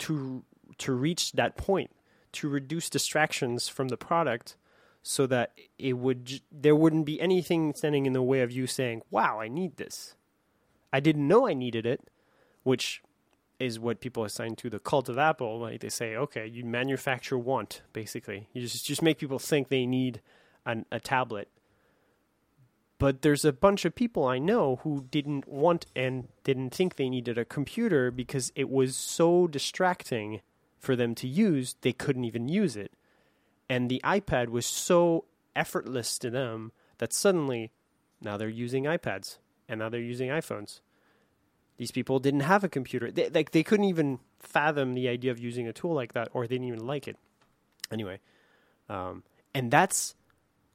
to 0.00 0.44
to 0.78 0.92
reach 0.92 1.32
that 1.32 1.56
point 1.56 1.90
to 2.32 2.48
reduce 2.48 2.88
distractions 2.88 3.68
from 3.68 3.88
the 3.88 3.96
product 3.96 4.56
so 5.02 5.26
that 5.26 5.52
it 5.78 5.94
would 5.94 6.40
there 6.50 6.76
wouldn't 6.76 7.04
be 7.04 7.20
anything 7.20 7.74
standing 7.74 8.06
in 8.06 8.12
the 8.12 8.22
way 8.22 8.40
of 8.40 8.52
you 8.52 8.66
saying, 8.66 9.02
"Wow, 9.10 9.40
I 9.40 9.48
need 9.48 9.76
this." 9.76 10.14
I 10.92 11.00
didn't 11.00 11.26
know 11.26 11.46
I 11.46 11.54
needed 11.54 11.86
it, 11.86 12.08
which 12.62 13.02
is 13.58 13.78
what 13.78 14.00
people 14.00 14.24
assign 14.24 14.56
to 14.56 14.68
the 14.68 14.78
cult 14.78 15.08
of 15.08 15.18
Apple. 15.18 15.60
Like 15.60 15.80
they 15.80 15.88
say, 15.88 16.16
okay, 16.16 16.46
you 16.46 16.64
manufacture 16.64 17.38
want 17.38 17.82
basically. 17.92 18.48
You 18.52 18.62
just 18.62 18.86
just 18.86 19.02
make 19.02 19.18
people 19.18 19.38
think 19.38 19.68
they 19.68 19.86
need 19.86 20.20
an, 20.64 20.86
a 20.90 21.00
tablet. 21.00 21.48
But 22.98 23.22
there's 23.22 23.44
a 23.44 23.52
bunch 23.52 23.84
of 23.84 23.96
people 23.96 24.24
I 24.26 24.38
know 24.38 24.76
who 24.84 25.06
didn't 25.10 25.48
want 25.48 25.86
and 25.96 26.28
didn't 26.44 26.70
think 26.70 26.94
they 26.94 27.08
needed 27.08 27.36
a 27.36 27.44
computer 27.44 28.12
because 28.12 28.52
it 28.54 28.70
was 28.70 28.94
so 28.94 29.48
distracting 29.48 30.40
for 30.82 30.96
them 30.96 31.14
to 31.14 31.28
use, 31.28 31.76
they 31.82 31.92
couldn't 31.92 32.24
even 32.24 32.48
use 32.48 32.76
it. 32.76 32.92
And 33.70 33.88
the 33.88 34.00
iPad 34.04 34.48
was 34.48 34.66
so 34.66 35.24
effortless 35.54 36.18
to 36.18 36.28
them 36.28 36.72
that 36.98 37.12
suddenly 37.12 37.70
now 38.20 38.36
they're 38.36 38.48
using 38.48 38.84
iPads 38.84 39.38
and 39.68 39.78
now 39.78 39.88
they're 39.88 40.00
using 40.00 40.28
iPhones. 40.28 40.80
These 41.76 41.92
people 41.92 42.18
didn't 42.18 42.40
have 42.40 42.64
a 42.64 42.68
computer. 42.68 43.12
They, 43.12 43.30
like 43.30 43.52
they 43.52 43.62
couldn't 43.62 43.86
even 43.86 44.18
fathom 44.40 44.94
the 44.94 45.08
idea 45.08 45.30
of 45.30 45.38
using 45.38 45.68
a 45.68 45.72
tool 45.72 45.94
like 45.94 46.14
that, 46.14 46.28
or 46.32 46.46
they 46.46 46.56
didn't 46.56 46.68
even 46.68 46.86
like 46.86 47.06
it. 47.06 47.16
Anyway, 47.90 48.18
um, 48.88 49.22
and 49.54 49.70
that's 49.70 50.14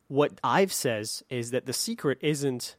what 0.07 0.39
Ive 0.43 0.71
says 0.71 1.23
is 1.29 1.51
that 1.51 1.65
the 1.65 1.73
secret 1.73 2.17
isn't 2.21 2.77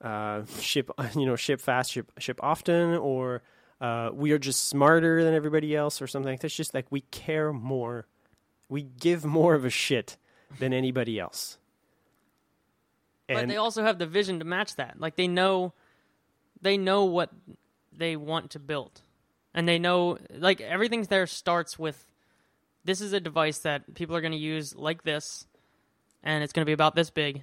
uh, 0.00 0.42
ship, 0.58 0.90
you 1.14 1.26
know, 1.26 1.36
ship 1.36 1.60
fast, 1.60 1.92
ship 1.92 2.10
ship 2.18 2.40
often, 2.42 2.94
or 2.94 3.42
uh, 3.80 4.10
we 4.12 4.32
are 4.32 4.38
just 4.38 4.64
smarter 4.68 5.22
than 5.22 5.34
everybody 5.34 5.74
else 5.76 6.00
or 6.00 6.06
something. 6.06 6.38
It's 6.42 6.54
just 6.54 6.74
like 6.74 6.86
we 6.90 7.02
care 7.02 7.52
more, 7.52 8.06
we 8.68 8.82
give 8.82 9.24
more 9.24 9.54
of 9.54 9.64
a 9.64 9.70
shit 9.70 10.16
than 10.58 10.72
anybody 10.72 11.18
else. 11.18 11.58
And 13.28 13.40
but 13.40 13.48
they 13.48 13.56
also 13.56 13.82
have 13.82 13.98
the 13.98 14.06
vision 14.06 14.38
to 14.38 14.44
match 14.44 14.76
that. 14.76 15.00
Like 15.00 15.16
they 15.16 15.28
know, 15.28 15.74
they 16.62 16.76
know 16.76 17.04
what 17.04 17.30
they 17.92 18.16
want 18.16 18.52
to 18.52 18.58
build, 18.58 19.02
and 19.52 19.68
they 19.68 19.78
know 19.78 20.18
like 20.30 20.60
everything 20.60 21.02
there 21.02 21.26
starts 21.26 21.78
with. 21.78 22.02
This 22.84 23.00
is 23.00 23.12
a 23.12 23.20
device 23.20 23.58
that 23.58 23.94
people 23.94 24.14
are 24.14 24.20
going 24.20 24.32
to 24.32 24.38
use 24.38 24.76
like 24.76 25.02
this, 25.02 25.46
and 26.22 26.44
it's 26.44 26.52
going 26.52 26.62
to 26.62 26.66
be 26.66 26.72
about 26.72 26.94
this 26.94 27.10
big. 27.10 27.42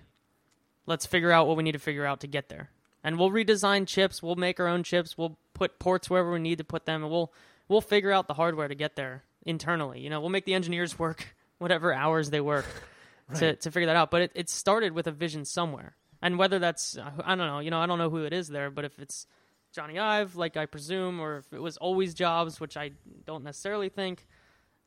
Let's 0.85 1.05
figure 1.05 1.31
out 1.31 1.47
what 1.47 1.57
we 1.57 1.63
need 1.63 1.73
to 1.73 1.79
figure 1.79 2.05
out 2.05 2.21
to 2.21 2.27
get 2.27 2.49
there 2.49 2.69
and 3.03 3.19
we'll 3.19 3.29
redesign 3.29 3.87
chips. 3.87 4.23
We'll 4.23 4.35
make 4.35 4.59
our 4.59 4.67
own 4.67 4.83
chips. 4.83 5.17
We'll 5.17 5.37
put 5.53 5.79
ports 5.79 6.09
wherever 6.09 6.31
we 6.31 6.39
need 6.39 6.59
to 6.59 6.63
put 6.63 6.85
them, 6.85 7.03
and 7.03 7.11
we'll 7.11 7.33
we'll 7.67 7.81
figure 7.81 8.11
out 8.11 8.27
the 8.27 8.33
hardware 8.33 8.67
to 8.67 8.75
get 8.75 8.95
there 8.95 9.23
internally. 9.45 9.99
You 9.99 10.09
know, 10.09 10.21
we'll 10.21 10.29
make 10.29 10.45
the 10.45 10.53
engineers 10.53 10.97
work 10.99 11.35
whatever 11.59 11.93
hours 11.93 12.29
they 12.29 12.41
work 12.41 12.65
right. 13.29 13.39
to 13.39 13.55
to 13.55 13.71
figure 13.71 13.87
that 13.87 13.95
out. 13.95 14.11
But 14.11 14.23
it, 14.23 14.31
it 14.35 14.49
started 14.49 14.93
with 14.93 15.07
a 15.07 15.11
vision 15.11 15.45
somewhere, 15.45 15.95
and 16.21 16.37
whether 16.37 16.59
that's 16.59 16.97
I 16.97 17.35
don't 17.35 17.47
know. 17.47 17.59
You 17.59 17.71
know, 17.71 17.79
I 17.79 17.85
don't 17.85 17.99
know 17.99 18.09
who 18.09 18.23
it 18.23 18.33
is 18.33 18.47
there, 18.47 18.69
but 18.69 18.85
if 18.85 18.97
it's 18.99 19.27
Jony 19.75 19.99
Ive, 19.99 20.35
like 20.35 20.57
I 20.57 20.65
presume, 20.65 21.19
or 21.19 21.37
if 21.37 21.53
it 21.53 21.61
was 21.61 21.77
always 21.77 22.13
Jobs, 22.13 22.59
which 22.59 22.77
I 22.77 22.91
don't 23.25 23.43
necessarily 23.43 23.89
think. 23.89 24.25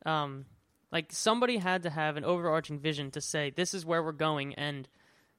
Um, 0.05 0.44
like 0.92 1.12
somebody 1.12 1.57
had 1.57 1.83
to 1.83 1.90
have 1.90 2.16
an 2.16 2.24
overarching 2.24 2.79
vision 2.79 3.11
to 3.11 3.20
say 3.20 3.50
this 3.50 3.74
is 3.74 3.85
where 3.85 4.02
we're 4.02 4.12
going, 4.12 4.55
and 4.55 4.88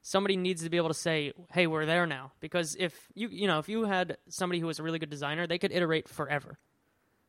somebody 0.08 0.38
needs 0.38 0.64
to 0.64 0.70
be 0.70 0.78
able 0.78 0.88
to 0.88 0.94
say, 0.94 1.34
"Hey, 1.52 1.68
we're 1.68 1.86
there 1.86 2.08
now." 2.08 2.32
Because 2.40 2.78
if 2.80 2.94
you 3.14 3.28
you 3.28 3.46
know 3.46 3.60
if 3.60 3.68
you 3.68 3.84
had 3.84 4.18
somebody 4.30 4.60
who 4.62 4.68
was 4.68 4.80
a 4.80 4.84
really 4.84 5.00
good 5.00 5.10
designer, 5.10 5.48
they 5.48 5.58
could 5.58 5.74
iterate 5.74 6.08
forever. 6.08 6.58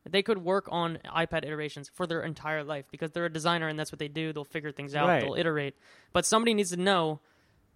They 0.09 0.23
could 0.23 0.37
work 0.37 0.67
on 0.71 0.97
iPad 1.05 1.43
iterations 1.43 1.91
for 1.93 2.07
their 2.07 2.21
entire 2.21 2.63
life 2.63 2.85
because 2.89 3.11
they're 3.11 3.25
a 3.25 3.31
designer 3.31 3.67
and 3.67 3.77
that's 3.77 3.91
what 3.91 3.99
they 3.99 4.07
do. 4.07 4.31
They'll 4.31 4.45
figure 4.45 4.71
things 4.71 4.95
out. 4.95 5.09
Right. 5.09 5.21
They'll 5.21 5.35
iterate. 5.35 5.75
But 6.13 6.25
somebody 6.25 6.53
needs 6.53 6.71
to 6.71 6.77
know 6.77 7.19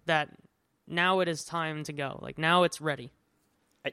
that 0.06 0.30
now 0.88 1.20
it 1.20 1.28
is 1.28 1.44
time 1.44 1.84
to 1.84 1.92
go. 1.92 2.18
Like 2.22 2.38
now 2.38 2.62
it's 2.62 2.80
ready. 2.80 3.12
I 3.84 3.92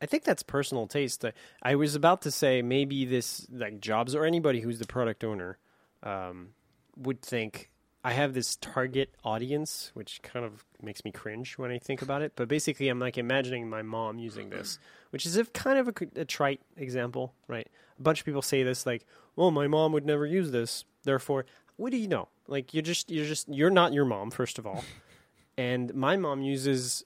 I 0.00 0.06
think 0.06 0.24
that's 0.24 0.42
personal 0.42 0.86
taste. 0.86 1.26
I 1.62 1.74
was 1.74 1.94
about 1.94 2.22
to 2.22 2.30
say 2.30 2.62
maybe 2.62 3.04
this 3.04 3.46
like 3.52 3.80
Jobs 3.80 4.14
or 4.14 4.24
anybody 4.24 4.60
who's 4.60 4.78
the 4.78 4.86
product 4.86 5.24
owner 5.24 5.58
um, 6.02 6.54
would 6.96 7.20
think 7.20 7.70
I 8.04 8.12
have 8.14 8.34
this 8.34 8.56
target 8.56 9.14
audience, 9.24 9.92
which 9.94 10.22
kind 10.22 10.44
of 10.44 10.64
makes 10.82 11.04
me 11.04 11.12
cringe 11.12 11.56
when 11.56 11.70
I 11.70 11.78
think 11.78 12.02
about 12.02 12.22
it. 12.22 12.32
But 12.34 12.48
basically, 12.48 12.88
I'm 12.88 12.98
like 12.98 13.16
imagining 13.16 13.70
my 13.70 13.82
mom 13.82 14.18
using 14.18 14.50
this, 14.50 14.78
which 15.10 15.24
is 15.24 15.36
a 15.36 15.44
kind 15.44 15.78
of 15.78 15.88
a, 15.88 16.20
a 16.20 16.24
trite 16.24 16.60
example, 16.76 17.32
right? 17.46 17.68
A 17.98 18.02
bunch 18.02 18.20
of 18.20 18.26
people 18.26 18.42
say 18.42 18.64
this, 18.64 18.86
like, 18.86 19.06
"Well, 19.36 19.52
my 19.52 19.68
mom 19.68 19.92
would 19.92 20.04
never 20.04 20.26
use 20.26 20.50
this." 20.50 20.84
Therefore, 21.04 21.46
what 21.76 21.92
do 21.92 21.96
you 21.96 22.08
know? 22.08 22.28
Like, 22.48 22.74
you're 22.74 22.82
just 22.82 23.10
you're 23.10 23.26
just 23.26 23.48
you're 23.48 23.70
not 23.70 23.92
your 23.92 24.04
mom, 24.04 24.32
first 24.32 24.58
of 24.58 24.66
all. 24.66 24.84
and 25.56 25.94
my 25.94 26.16
mom 26.16 26.42
uses. 26.42 27.04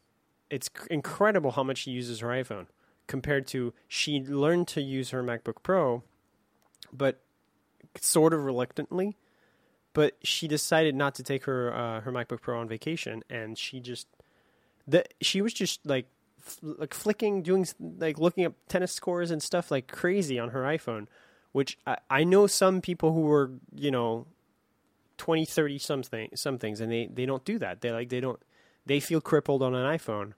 It's 0.49 0.71
incredible 0.91 1.51
how 1.51 1.65
much 1.65 1.79
she 1.79 1.91
uses 1.91 2.21
her 2.21 2.29
iPhone 2.29 2.67
compared 3.09 3.47
to 3.49 3.75
she 3.89 4.21
learned 4.21 4.69
to 4.69 4.81
use 4.81 5.11
her 5.11 5.23
MacBook 5.23 5.63
Pro, 5.63 6.05
but 6.93 7.21
sort 8.01 8.33
of 8.33 8.45
reluctantly 8.45 9.17
but 9.97 10.15
she 10.23 10.47
decided 10.47 10.95
not 10.95 11.15
to 11.15 11.23
take 11.23 11.45
her 11.45 11.75
uh, 11.75 12.03
her 12.03 12.13
MacBook 12.13 12.43
Pro 12.43 12.61
on 12.61 12.69
vacation, 12.69 13.25
and 13.31 13.57
she 13.57 13.81
just 13.81 14.07
the 14.87 15.07
she 15.23 15.41
was 15.41 15.55
just 15.55 15.87
like 15.87 16.07
f- 16.47 16.59
like 16.61 16.93
flicking, 16.93 17.43
doing 17.43 17.67
like 17.81 18.19
looking 18.19 18.45
up 18.45 18.53
tennis 18.69 18.93
scores 18.93 19.31
and 19.31 19.43
stuff 19.43 19.71
like 19.71 19.89
crazy 19.89 20.39
on 20.39 20.51
her 20.51 20.65
iPhone, 20.65 21.07
which 21.53 21.79
I, 21.87 21.97
I 22.11 22.25
know 22.25 22.47
some 22.47 22.83
people 22.83 23.15
who 23.15 23.23
were 23.23 23.53
you 23.75 23.91
know 23.91 24.27
20, 25.17 25.47
30 25.47 25.79
something 25.79 26.29
some 26.35 26.59
things, 26.59 26.83
and 26.83 26.93
they 26.93 27.09
they 27.11 27.25
don't 27.25 27.47
do 27.47 27.59
that. 27.59 27.81
They 27.81 27.91
like 27.91 28.11
they 28.11 28.21
don't 28.21 28.39
they 28.85 29.01
feel 29.01 29.23
crippled 29.23 29.63
on 29.63 29.75
an 29.75 29.99
iPhone, 29.99 30.35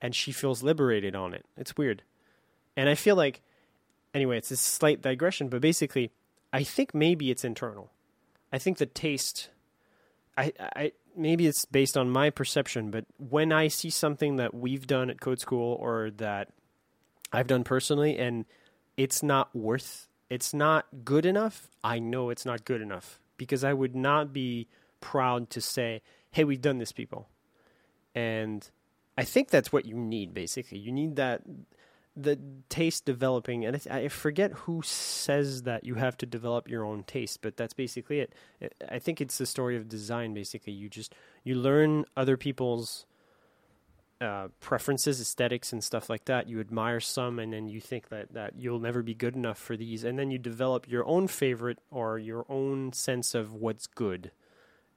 and 0.00 0.14
she 0.14 0.32
feels 0.32 0.62
liberated 0.62 1.14
on 1.14 1.34
it. 1.34 1.44
It's 1.58 1.76
weird, 1.76 2.04
and 2.74 2.88
I 2.88 2.94
feel 2.94 3.16
like 3.16 3.42
anyway, 4.14 4.38
it's 4.38 4.50
a 4.50 4.56
slight 4.56 5.02
digression, 5.02 5.50
but 5.50 5.60
basically, 5.60 6.10
I 6.54 6.62
think 6.62 6.94
maybe 6.94 7.30
it's 7.30 7.44
internal. 7.44 7.90
I 8.52 8.58
think 8.58 8.78
the 8.78 8.86
taste, 8.86 9.50
I, 10.36 10.52
I 10.58 10.92
maybe 11.16 11.46
it's 11.46 11.64
based 11.64 11.96
on 11.96 12.10
my 12.10 12.30
perception, 12.30 12.90
but 12.90 13.04
when 13.18 13.52
I 13.52 13.68
see 13.68 13.90
something 13.90 14.36
that 14.36 14.54
we've 14.54 14.86
done 14.86 15.10
at 15.10 15.20
Code 15.20 15.40
School 15.40 15.76
or 15.80 16.10
that 16.12 16.48
I've 17.32 17.46
done 17.46 17.64
personally, 17.64 18.18
and 18.18 18.46
it's 18.96 19.22
not 19.22 19.54
worth, 19.54 20.08
it's 20.30 20.54
not 20.54 20.86
good 21.04 21.26
enough, 21.26 21.68
I 21.84 21.98
know 21.98 22.30
it's 22.30 22.46
not 22.46 22.64
good 22.64 22.80
enough 22.80 23.18
because 23.36 23.64
I 23.64 23.72
would 23.72 23.94
not 23.94 24.32
be 24.32 24.68
proud 25.00 25.50
to 25.50 25.60
say, 25.60 26.02
"Hey, 26.30 26.44
we've 26.44 26.62
done 26.62 26.78
this, 26.78 26.92
people," 26.92 27.28
and 28.14 28.68
I 29.16 29.24
think 29.24 29.50
that's 29.50 29.72
what 29.72 29.84
you 29.84 29.94
need. 29.94 30.32
Basically, 30.32 30.78
you 30.78 30.92
need 30.92 31.16
that 31.16 31.42
the 32.20 32.38
taste 32.68 33.04
developing, 33.04 33.64
and 33.64 33.80
I 33.90 34.08
forget 34.08 34.52
who 34.52 34.82
says 34.82 35.62
that 35.62 35.84
you 35.84 35.94
have 35.94 36.16
to 36.18 36.26
develop 36.26 36.68
your 36.68 36.84
own 36.84 37.04
taste, 37.04 37.40
but 37.42 37.56
that's 37.56 37.74
basically 37.74 38.20
it. 38.20 38.34
I- 38.60 38.96
I 38.96 38.98
think 38.98 39.20
it's 39.20 39.38
the 39.38 39.46
story 39.46 39.76
of 39.76 39.88
design. 39.88 40.34
Basically, 40.34 40.72
you 40.72 40.88
just 40.88 41.14
you 41.44 41.54
learn 41.54 42.04
other 42.16 42.36
people's 42.36 43.06
uh, 44.20 44.48
preferences, 44.58 45.20
aesthetics, 45.20 45.72
and 45.72 45.82
stuff 45.84 46.10
like 46.10 46.24
that. 46.24 46.48
You 46.48 46.58
admire 46.58 46.98
some, 46.98 47.38
and 47.38 47.52
then 47.52 47.68
you 47.68 47.80
think 47.80 48.08
that 48.08 48.32
that 48.32 48.54
you'll 48.56 48.80
never 48.80 49.02
be 49.02 49.14
good 49.14 49.36
enough 49.36 49.58
for 49.58 49.76
these, 49.76 50.02
and 50.02 50.18
then 50.18 50.30
you 50.30 50.38
develop 50.38 50.88
your 50.88 51.06
own 51.06 51.28
favorite 51.28 51.78
or 51.90 52.18
your 52.18 52.44
own 52.48 52.92
sense 52.92 53.34
of 53.34 53.54
what's 53.54 53.86
good, 53.86 54.32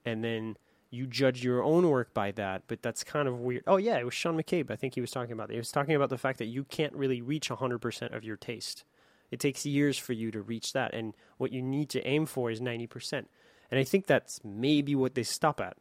and 0.04 0.24
then 0.24 0.58
you 0.92 1.08
judge 1.08 1.44
your 1.44 1.64
own 1.64 1.90
work 1.90 2.14
by 2.14 2.32
that, 2.32 2.64
but 2.68 2.82
that's 2.82 3.04
kind 3.04 3.28
of 3.28 3.40
weird. 3.40 3.64
Oh 3.66 3.78
yeah, 3.78 3.98
it 3.98 4.06
was 4.06 4.14
Sean 4.14 4.38
McCabe. 4.38 4.70
I 4.70 4.76
think 4.76 4.94
he 4.94 5.02
was 5.02 5.10
talking 5.10 5.32
about 5.32 5.48
that. 5.48 5.54
He 5.54 5.60
was 5.60 5.72
talking 5.72 5.96
about 5.96 6.10
the 6.10 6.18
fact 6.18 6.38
that 6.40 6.46
you 6.46 6.66
can't 6.66 6.94
really 6.94 7.22
reach 7.22 7.50
100% 7.50 8.16
of 8.16 8.24
your 8.24 8.36
taste. 8.36 8.84
It 9.32 9.40
takes 9.40 9.66
years 9.66 9.98
for 9.98 10.12
you 10.12 10.30
to 10.32 10.42
reach 10.42 10.74
that, 10.74 10.94
and 10.94 11.14
what 11.38 11.54
you 11.54 11.62
need 11.62 11.90
to 11.92 12.06
aim 12.06 12.26
for 12.26 12.52
is 12.52 12.60
90%. 12.60 13.26
And 13.72 13.80
I 13.80 13.86
think 13.86 14.06
that's 14.06 14.42
maybe 14.44 14.94
what 14.94 15.16
they 15.16 15.24
stop 15.24 15.62
at. 15.62 15.78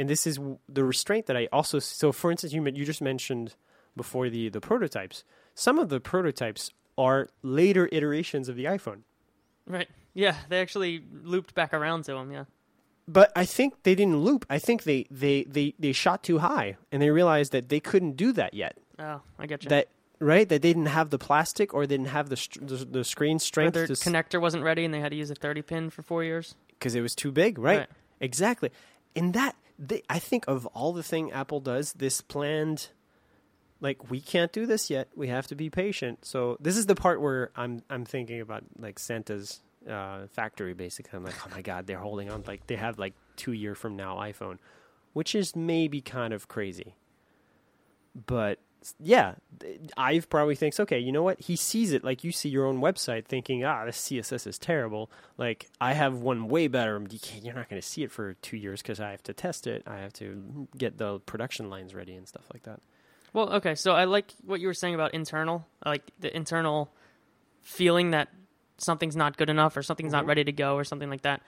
And 0.00 0.08
this 0.08 0.26
is 0.26 0.38
the 0.68 0.84
restraint 0.84 1.26
that 1.26 1.36
I 1.36 1.48
also 1.52 1.78
so 1.78 2.12
for 2.12 2.30
instance 2.30 2.52
you 2.52 2.64
you 2.64 2.84
just 2.84 3.02
mentioned 3.02 3.54
before 3.96 4.28
the 4.28 4.48
the 4.48 4.60
prototypes. 4.60 5.24
Some 5.54 5.78
of 5.78 5.88
the 5.88 6.00
prototypes 6.00 6.70
are 6.96 7.28
later 7.42 7.88
iterations 7.90 8.48
of 8.48 8.56
the 8.56 8.64
iPhone. 8.64 9.02
Right. 9.66 9.88
Yeah, 10.14 10.36
they 10.48 10.60
actually 10.60 11.02
looped 11.22 11.54
back 11.54 11.74
around 11.74 12.04
to 12.04 12.14
him. 12.14 12.32
Yeah. 12.32 12.44
But 13.08 13.32
I 13.34 13.44
think 13.44 13.82
they 13.82 13.94
didn't 13.96 14.18
loop. 14.18 14.44
I 14.50 14.58
think 14.60 14.84
they, 14.84 15.06
they, 15.10 15.42
they, 15.44 15.74
they 15.78 15.92
shot 15.92 16.22
too 16.22 16.38
high, 16.38 16.76
and 16.92 17.02
they 17.02 17.10
realized 17.10 17.50
that 17.52 17.68
they 17.70 17.80
couldn't 17.80 18.12
do 18.16 18.32
that 18.32 18.54
yet. 18.54 18.76
Oh, 18.98 19.20
I 19.38 19.46
get 19.46 19.64
you. 19.64 19.70
That 19.70 19.88
right? 20.20 20.48
That 20.48 20.62
they 20.62 20.68
didn't 20.72 20.86
have 20.86 21.10
the 21.10 21.18
plastic 21.18 21.72
or 21.74 21.86
they 21.86 21.96
didn't 21.96 22.08
have 22.10 22.28
the 22.28 22.36
str- 22.36 22.58
the, 22.64 22.76
the 22.84 23.04
screen 23.04 23.36
Or 23.36 23.40
strength 23.40 23.74
their 23.74 23.86
to 23.86 23.92
s- 23.92 24.02
connector 24.04 24.40
wasn't 24.40 24.62
ready, 24.64 24.84
and 24.84 24.92
they 24.92 25.00
had 25.00 25.10
to 25.10 25.16
use 25.16 25.30
a 25.30 25.34
30 25.34 25.62
pin 25.62 25.90
for 25.90 26.02
four 26.02 26.22
years. 26.24 26.54
because 26.70 26.94
it 26.94 27.00
was 27.00 27.14
too 27.14 27.32
big, 27.32 27.58
right? 27.58 27.78
Right. 27.80 27.88
Exactly. 28.20 28.70
And 29.16 29.32
that 29.34 29.54
they, 29.78 30.02
I 30.10 30.18
think 30.18 30.44
of 30.48 30.66
all 30.66 30.92
the 30.92 31.02
thing 31.04 31.30
Apple 31.32 31.60
does, 31.60 31.92
this 31.94 32.20
planned 32.20 32.88
like 33.80 34.10
we 34.10 34.20
can't 34.20 34.52
do 34.52 34.66
this 34.66 34.90
yet. 34.90 35.08
We 35.14 35.28
have 35.28 35.46
to 35.48 35.54
be 35.54 35.70
patient. 35.70 36.24
So 36.24 36.56
this 36.60 36.76
is 36.76 36.86
the 36.86 36.96
part 36.96 37.20
where 37.20 37.50
I'm 37.54 37.82
I'm 37.88 38.04
thinking 38.04 38.40
about 38.40 38.64
like 38.76 38.98
Santa's 38.98 39.60
uh, 39.88 40.26
factory. 40.28 40.74
Basically, 40.74 41.16
I'm 41.16 41.24
like, 41.24 41.34
oh 41.46 41.50
my 41.50 41.62
god, 41.62 41.86
they're 41.86 41.98
holding 41.98 42.30
on. 42.30 42.44
Like 42.46 42.66
they 42.66 42.76
have 42.76 42.98
like 42.98 43.14
two 43.36 43.52
year 43.52 43.74
from 43.74 43.96
now 43.96 44.16
iPhone, 44.16 44.58
which 45.12 45.34
is 45.34 45.54
maybe 45.54 46.00
kind 46.00 46.32
of 46.32 46.48
crazy. 46.48 46.94
But 48.26 48.58
yeah, 48.98 49.34
Ive 49.96 50.28
probably 50.30 50.54
thinks, 50.54 50.78
okay, 50.80 50.98
you 50.98 51.12
know 51.12 51.22
what? 51.22 51.40
He 51.40 51.56
sees 51.56 51.92
it 51.92 52.04
like 52.04 52.24
you 52.24 52.32
see 52.32 52.48
your 52.48 52.66
own 52.66 52.80
website, 52.80 53.26
thinking, 53.26 53.64
ah, 53.64 53.84
this 53.84 54.00
CSS 54.00 54.46
is 54.46 54.58
terrible. 54.58 55.10
Like 55.36 55.68
I 55.80 55.92
have 55.94 56.14
one 56.14 56.48
way 56.48 56.68
better. 56.68 57.00
You 57.10 57.18
you're 57.42 57.54
not 57.54 57.68
going 57.68 57.80
to 57.80 57.86
see 57.86 58.02
it 58.02 58.10
for 58.10 58.34
two 58.34 58.56
years 58.56 58.82
because 58.82 59.00
I 59.00 59.10
have 59.10 59.22
to 59.24 59.32
test 59.32 59.66
it. 59.66 59.82
I 59.86 59.98
have 59.98 60.12
to 60.14 60.68
get 60.76 60.98
the 60.98 61.20
production 61.20 61.70
lines 61.70 61.94
ready 61.94 62.14
and 62.14 62.26
stuff 62.26 62.46
like 62.52 62.64
that. 62.64 62.80
Well, 63.32 63.52
okay, 63.54 63.74
so 63.74 63.92
I 63.92 64.04
like 64.04 64.32
what 64.44 64.60
you 64.60 64.66
were 64.66 64.74
saying 64.74 64.94
about 64.94 65.12
internal, 65.12 65.66
like 65.84 66.02
the 66.18 66.34
internal 66.34 66.90
feeling 67.62 68.12
that 68.12 68.28
something's 68.78 69.16
not 69.16 69.36
good 69.36 69.50
enough 69.50 69.76
or 69.76 69.82
something's 69.82 70.12
not 70.12 70.24
Mhm. 70.24 70.28
ready 70.28 70.44
to 70.44 70.52
go 70.52 70.76
or 70.76 70.84
something 70.84 71.10
like 71.10 71.22
that. 71.22 71.42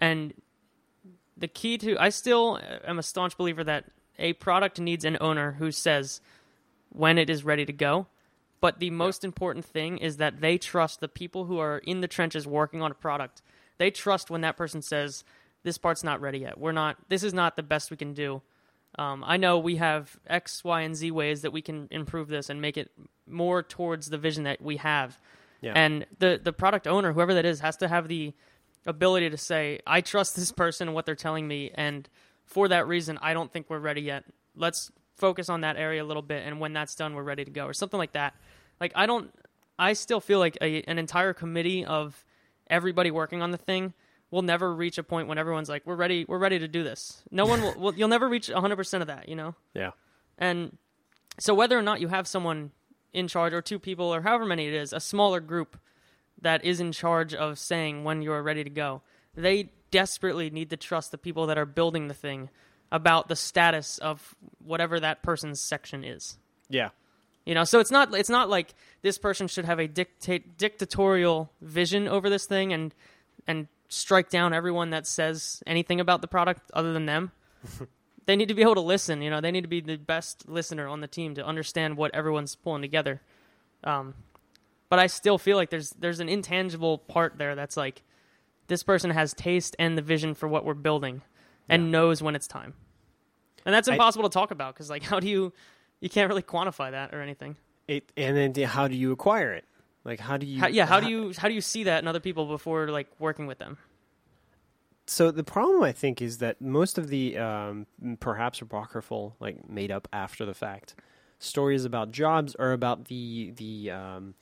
And 0.00 0.34
the 1.36 1.48
key 1.48 1.78
to 1.78 1.96
I 1.98 2.08
still 2.08 2.60
am 2.84 2.98
a 2.98 3.02
staunch 3.02 3.36
believer 3.36 3.64
that 3.64 3.90
a 4.18 4.32
product 4.34 4.80
needs 4.80 5.04
an 5.04 5.18
owner 5.20 5.52
who 5.52 5.70
says 5.70 6.20
when 6.90 7.18
it 7.18 7.28
is 7.28 7.44
ready 7.44 7.64
to 7.64 7.72
go. 7.72 8.06
But 8.60 8.78
the 8.78 8.90
most 8.90 9.24
important 9.24 9.64
thing 9.64 9.98
is 9.98 10.16
that 10.16 10.40
they 10.40 10.56
trust 10.56 11.00
the 11.00 11.08
people 11.08 11.44
who 11.46 11.58
are 11.58 11.78
in 11.78 12.00
the 12.00 12.08
trenches 12.08 12.46
working 12.46 12.80
on 12.80 12.90
a 12.90 12.94
product. 12.94 13.42
They 13.78 13.90
trust 13.90 14.30
when 14.30 14.40
that 14.42 14.56
person 14.56 14.80
says, 14.80 15.24
"This 15.64 15.76
part's 15.76 16.04
not 16.04 16.20
ready 16.20 16.38
yet. 16.38 16.58
We're 16.58 16.72
not. 16.72 16.96
This 17.08 17.22
is 17.22 17.34
not 17.34 17.56
the 17.56 17.62
best 17.62 17.90
we 17.90 17.96
can 17.96 18.14
do." 18.14 18.40
Um, 18.96 19.24
I 19.26 19.36
know 19.36 19.58
we 19.58 19.76
have 19.76 20.18
X, 20.28 20.62
Y, 20.62 20.82
and 20.82 20.94
Z 20.94 21.10
ways 21.10 21.42
that 21.42 21.50
we 21.50 21.60
can 21.60 21.88
improve 21.90 22.28
this 22.28 22.48
and 22.48 22.60
make 22.60 22.76
it 22.76 22.92
more 23.26 23.62
towards 23.62 24.08
the 24.08 24.18
vision 24.18 24.44
that 24.44 24.62
we 24.62 24.76
have. 24.76 25.18
Yeah. 25.64 25.72
And 25.74 26.06
the 26.18 26.38
the 26.42 26.52
product 26.52 26.86
owner, 26.86 27.14
whoever 27.14 27.34
that 27.34 27.46
is, 27.46 27.60
has 27.60 27.78
to 27.78 27.88
have 27.88 28.06
the 28.06 28.34
ability 28.86 29.30
to 29.30 29.38
say, 29.38 29.80
"I 29.86 30.02
trust 30.02 30.36
this 30.36 30.52
person 30.52 30.88
and 30.88 30.94
what 30.94 31.06
they're 31.06 31.14
telling 31.14 31.48
me, 31.48 31.70
and 31.74 32.06
for 32.44 32.68
that 32.68 32.86
reason, 32.86 33.18
I 33.22 33.32
don't 33.32 33.50
think 33.50 33.70
we're 33.70 33.78
ready 33.78 34.02
yet. 34.02 34.24
Let's 34.54 34.92
focus 35.16 35.48
on 35.48 35.62
that 35.62 35.78
area 35.78 36.02
a 36.02 36.04
little 36.04 36.22
bit, 36.22 36.46
and 36.46 36.60
when 36.60 36.74
that's 36.74 36.94
done, 36.94 37.14
we're 37.14 37.22
ready 37.22 37.46
to 37.46 37.50
go," 37.50 37.64
or 37.64 37.72
something 37.72 37.96
like 37.96 38.12
that. 38.12 38.34
Like 38.78 38.92
I 38.94 39.06
don't, 39.06 39.32
I 39.78 39.94
still 39.94 40.20
feel 40.20 40.38
like 40.38 40.58
a, 40.60 40.82
an 40.82 40.98
entire 40.98 41.32
committee 41.32 41.82
of 41.86 42.26
everybody 42.68 43.10
working 43.10 43.40
on 43.40 43.50
the 43.50 43.56
thing 43.56 43.94
will 44.30 44.42
never 44.42 44.74
reach 44.74 44.98
a 44.98 45.02
point 45.02 45.28
when 45.28 45.38
everyone's 45.38 45.70
like, 45.70 45.86
"We're 45.86 45.96
ready, 45.96 46.26
we're 46.28 46.38
ready 46.38 46.58
to 46.58 46.68
do 46.68 46.84
this." 46.84 47.22
No 47.30 47.46
one 47.46 47.62
will. 47.62 47.74
will 47.78 47.94
you'll 47.94 48.08
never 48.08 48.28
reach 48.28 48.50
100 48.50 48.76
percent 48.76 49.00
of 49.00 49.06
that, 49.06 49.30
you 49.30 49.36
know. 49.36 49.54
Yeah. 49.72 49.92
And 50.36 50.76
so 51.38 51.54
whether 51.54 51.78
or 51.78 51.82
not 51.82 52.02
you 52.02 52.08
have 52.08 52.26
someone 52.28 52.70
in 53.14 53.28
charge 53.28 53.54
or 53.54 53.62
two 53.62 53.78
people 53.78 54.12
or 54.12 54.20
however 54.20 54.44
many 54.44 54.66
it 54.66 54.74
is, 54.74 54.92
a 54.92 55.00
smaller 55.00 55.40
group 55.40 55.78
that 56.42 56.64
is 56.64 56.80
in 56.80 56.92
charge 56.92 57.32
of 57.32 57.58
saying 57.58 58.04
when 58.04 58.20
you're 58.20 58.42
ready 58.42 58.64
to 58.64 58.70
go, 58.70 59.00
they 59.34 59.70
desperately 59.90 60.50
need 60.50 60.70
to 60.70 60.76
trust 60.76 61.12
the 61.12 61.18
people 61.18 61.46
that 61.46 61.56
are 61.56 61.64
building 61.64 62.08
the 62.08 62.14
thing 62.14 62.50
about 62.90 63.28
the 63.28 63.36
status 63.36 63.98
of 63.98 64.34
whatever 64.58 65.00
that 65.00 65.22
person's 65.22 65.60
section 65.60 66.04
is. 66.04 66.36
Yeah. 66.68 66.90
You 67.46 67.54
know, 67.54 67.64
so 67.64 67.78
it's 67.78 67.90
not 67.90 68.14
it's 68.14 68.30
not 68.30 68.48
like 68.48 68.74
this 69.02 69.18
person 69.18 69.48
should 69.48 69.64
have 69.66 69.78
a 69.78 69.86
dictate 69.86 70.56
dictatorial 70.58 71.50
vision 71.60 72.08
over 72.08 72.30
this 72.30 72.46
thing 72.46 72.72
and 72.72 72.94
and 73.46 73.68
strike 73.88 74.30
down 74.30 74.52
everyone 74.52 74.90
that 74.90 75.06
says 75.06 75.62
anything 75.66 76.00
about 76.00 76.20
the 76.20 76.26
product 76.26 76.70
other 76.72 76.92
than 76.92 77.06
them. 77.06 77.32
they 78.26 78.36
need 78.36 78.48
to 78.48 78.54
be 78.54 78.62
able 78.62 78.74
to 78.76 78.80
listen. 78.80 79.22
You 79.22 79.30
know, 79.30 79.40
they 79.40 79.50
need 79.50 79.62
to 79.62 79.68
be 79.68 79.80
the 79.80 79.96
best 79.96 80.48
listener 80.48 80.86
on 80.88 81.00
the 81.00 81.06
team 81.08 81.34
to 81.34 81.44
understand 81.46 81.96
what 81.96 82.14
everyone's 82.14 82.54
pulling 82.54 82.82
together. 82.82 83.20
Um, 83.82 84.14
but 84.88 84.98
I 84.98 85.06
still 85.08 85.38
feel 85.38 85.56
like 85.56 85.70
there's 85.70 85.90
there's 85.90 86.20
an 86.20 86.28
intangible 86.28 86.98
part 86.98 87.36
there 87.38 87.54
that's 87.54 87.76
like 87.76 88.02
this 88.68 88.82
person 88.82 89.10
has 89.10 89.34
taste 89.34 89.76
and 89.78 89.98
the 89.98 90.02
vision 90.02 90.34
for 90.34 90.48
what 90.48 90.64
we're 90.64 90.74
building 90.74 91.22
and 91.68 91.84
Yeah. 91.84 91.90
knows 91.90 92.22
when 92.22 92.34
it's 92.34 92.46
time. 92.46 92.74
And 93.66 93.74
that's 93.74 93.88
I- 93.88 93.92
impossible 93.92 94.28
to 94.28 94.32
talk 94.32 94.50
about 94.50 94.74
because 94.74 94.88
like 94.90 95.02
how 95.02 95.20
do 95.20 95.28
you 95.28 95.52
you 96.00 96.08
can't 96.08 96.28
really 96.28 96.42
quantify 96.42 96.90
that 96.92 97.14
or 97.14 97.20
anything. 97.20 97.56
It 97.88 98.10
and 98.16 98.36
then 98.36 98.64
how 98.66 98.88
do 98.88 98.94
you 98.96 99.12
acquire 99.12 99.52
it? 99.52 99.64
Like 100.04 100.20
how 100.20 100.36
do 100.36 100.46
you? 100.46 100.60
How, 100.60 100.66
yeah, 100.68 100.86
how 100.86 101.00
do 101.00 101.08
you 101.08 101.32
how 101.36 101.48
do 101.48 101.54
you 101.54 101.60
see 101.60 101.84
that 101.84 102.02
in 102.02 102.08
other 102.08 102.20
people 102.20 102.46
before 102.46 102.88
like 102.88 103.08
working 103.18 103.46
with 103.46 103.58
them? 103.58 103.78
So 105.06 105.30
the 105.30 105.44
problem 105.44 105.82
I 105.82 105.92
think 105.92 106.22
is 106.22 106.38
that 106.38 106.60
most 106.60 106.96
of 106.96 107.08
the 107.08 107.36
um, 107.36 107.86
perhaps 108.20 108.62
apocryphal, 108.62 109.36
like 109.38 109.68
made 109.68 109.90
up 109.90 110.08
after 110.12 110.46
the 110.46 110.54
fact, 110.54 110.94
stories 111.38 111.84
about 111.84 112.10
Jobs 112.10 112.54
are 112.54 112.72
about 112.72 113.06
the 113.06 113.52
the 113.56 113.90
um, 113.90 114.34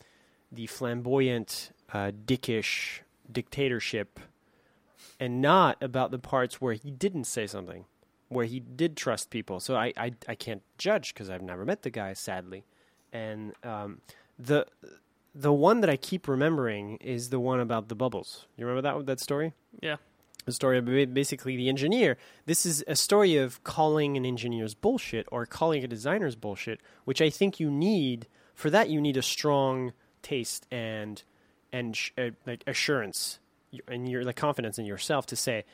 the 0.52 0.66
flamboyant, 0.66 1.72
uh, 1.92 2.12
dickish 2.24 3.00
dictatorship, 3.30 4.20
and 5.18 5.40
not 5.40 5.82
about 5.82 6.12
the 6.12 6.18
parts 6.18 6.60
where 6.60 6.74
he 6.74 6.90
didn't 6.92 7.24
say 7.24 7.46
something, 7.46 7.86
where 8.28 8.46
he 8.46 8.60
did 8.60 8.96
trust 8.96 9.30
people. 9.30 9.58
So 9.58 9.74
I 9.74 9.92
I, 9.96 10.12
I 10.28 10.34
can't 10.36 10.62
judge 10.78 11.12
because 11.12 11.28
I've 11.28 11.42
never 11.42 11.64
met 11.64 11.82
the 11.82 11.90
guy, 11.90 12.12
sadly, 12.12 12.64
and 13.12 13.52
um, 13.64 14.00
the 14.38 14.66
the 15.34 15.52
one 15.52 15.80
that 15.80 15.90
I 15.90 15.96
keep 15.96 16.28
remembering 16.28 16.98
is 16.98 17.30
the 17.30 17.40
one 17.40 17.58
about 17.58 17.88
the 17.88 17.96
bubbles. 17.96 18.46
You 18.56 18.64
remember 18.64 18.82
that 18.82 19.06
that 19.06 19.18
story? 19.18 19.54
Yeah. 19.80 19.96
A 20.46 20.52
story 20.52 20.78
of 20.78 21.14
basically 21.14 21.56
the 21.56 21.68
engineer. 21.68 22.16
This 22.46 22.66
is 22.66 22.84
a 22.86 22.96
story 22.96 23.36
of 23.36 23.62
calling 23.64 24.16
an 24.16 24.26
engineer's 24.26 24.74
bullshit 24.74 25.26
or 25.30 25.46
calling 25.46 25.84
a 25.84 25.88
designer's 25.88 26.36
bullshit, 26.36 26.80
which 27.04 27.20
I 27.20 27.30
think 27.30 27.60
you 27.60 27.70
need. 27.70 28.26
For 28.54 28.70
that, 28.70 28.90
you 28.90 29.00
need 29.00 29.16
a 29.16 29.22
strong 29.22 29.92
taste 30.22 30.66
and 30.70 31.22
and 31.72 31.96
sh- 31.96 32.10
uh, 32.18 32.30
like 32.46 32.62
assurance 32.66 33.38
and 33.88 34.08
your 34.08 34.24
like 34.24 34.36
confidence 34.36 34.78
in 34.78 34.84
yourself 34.84 35.26
to 35.26 35.36
say, 35.36 35.64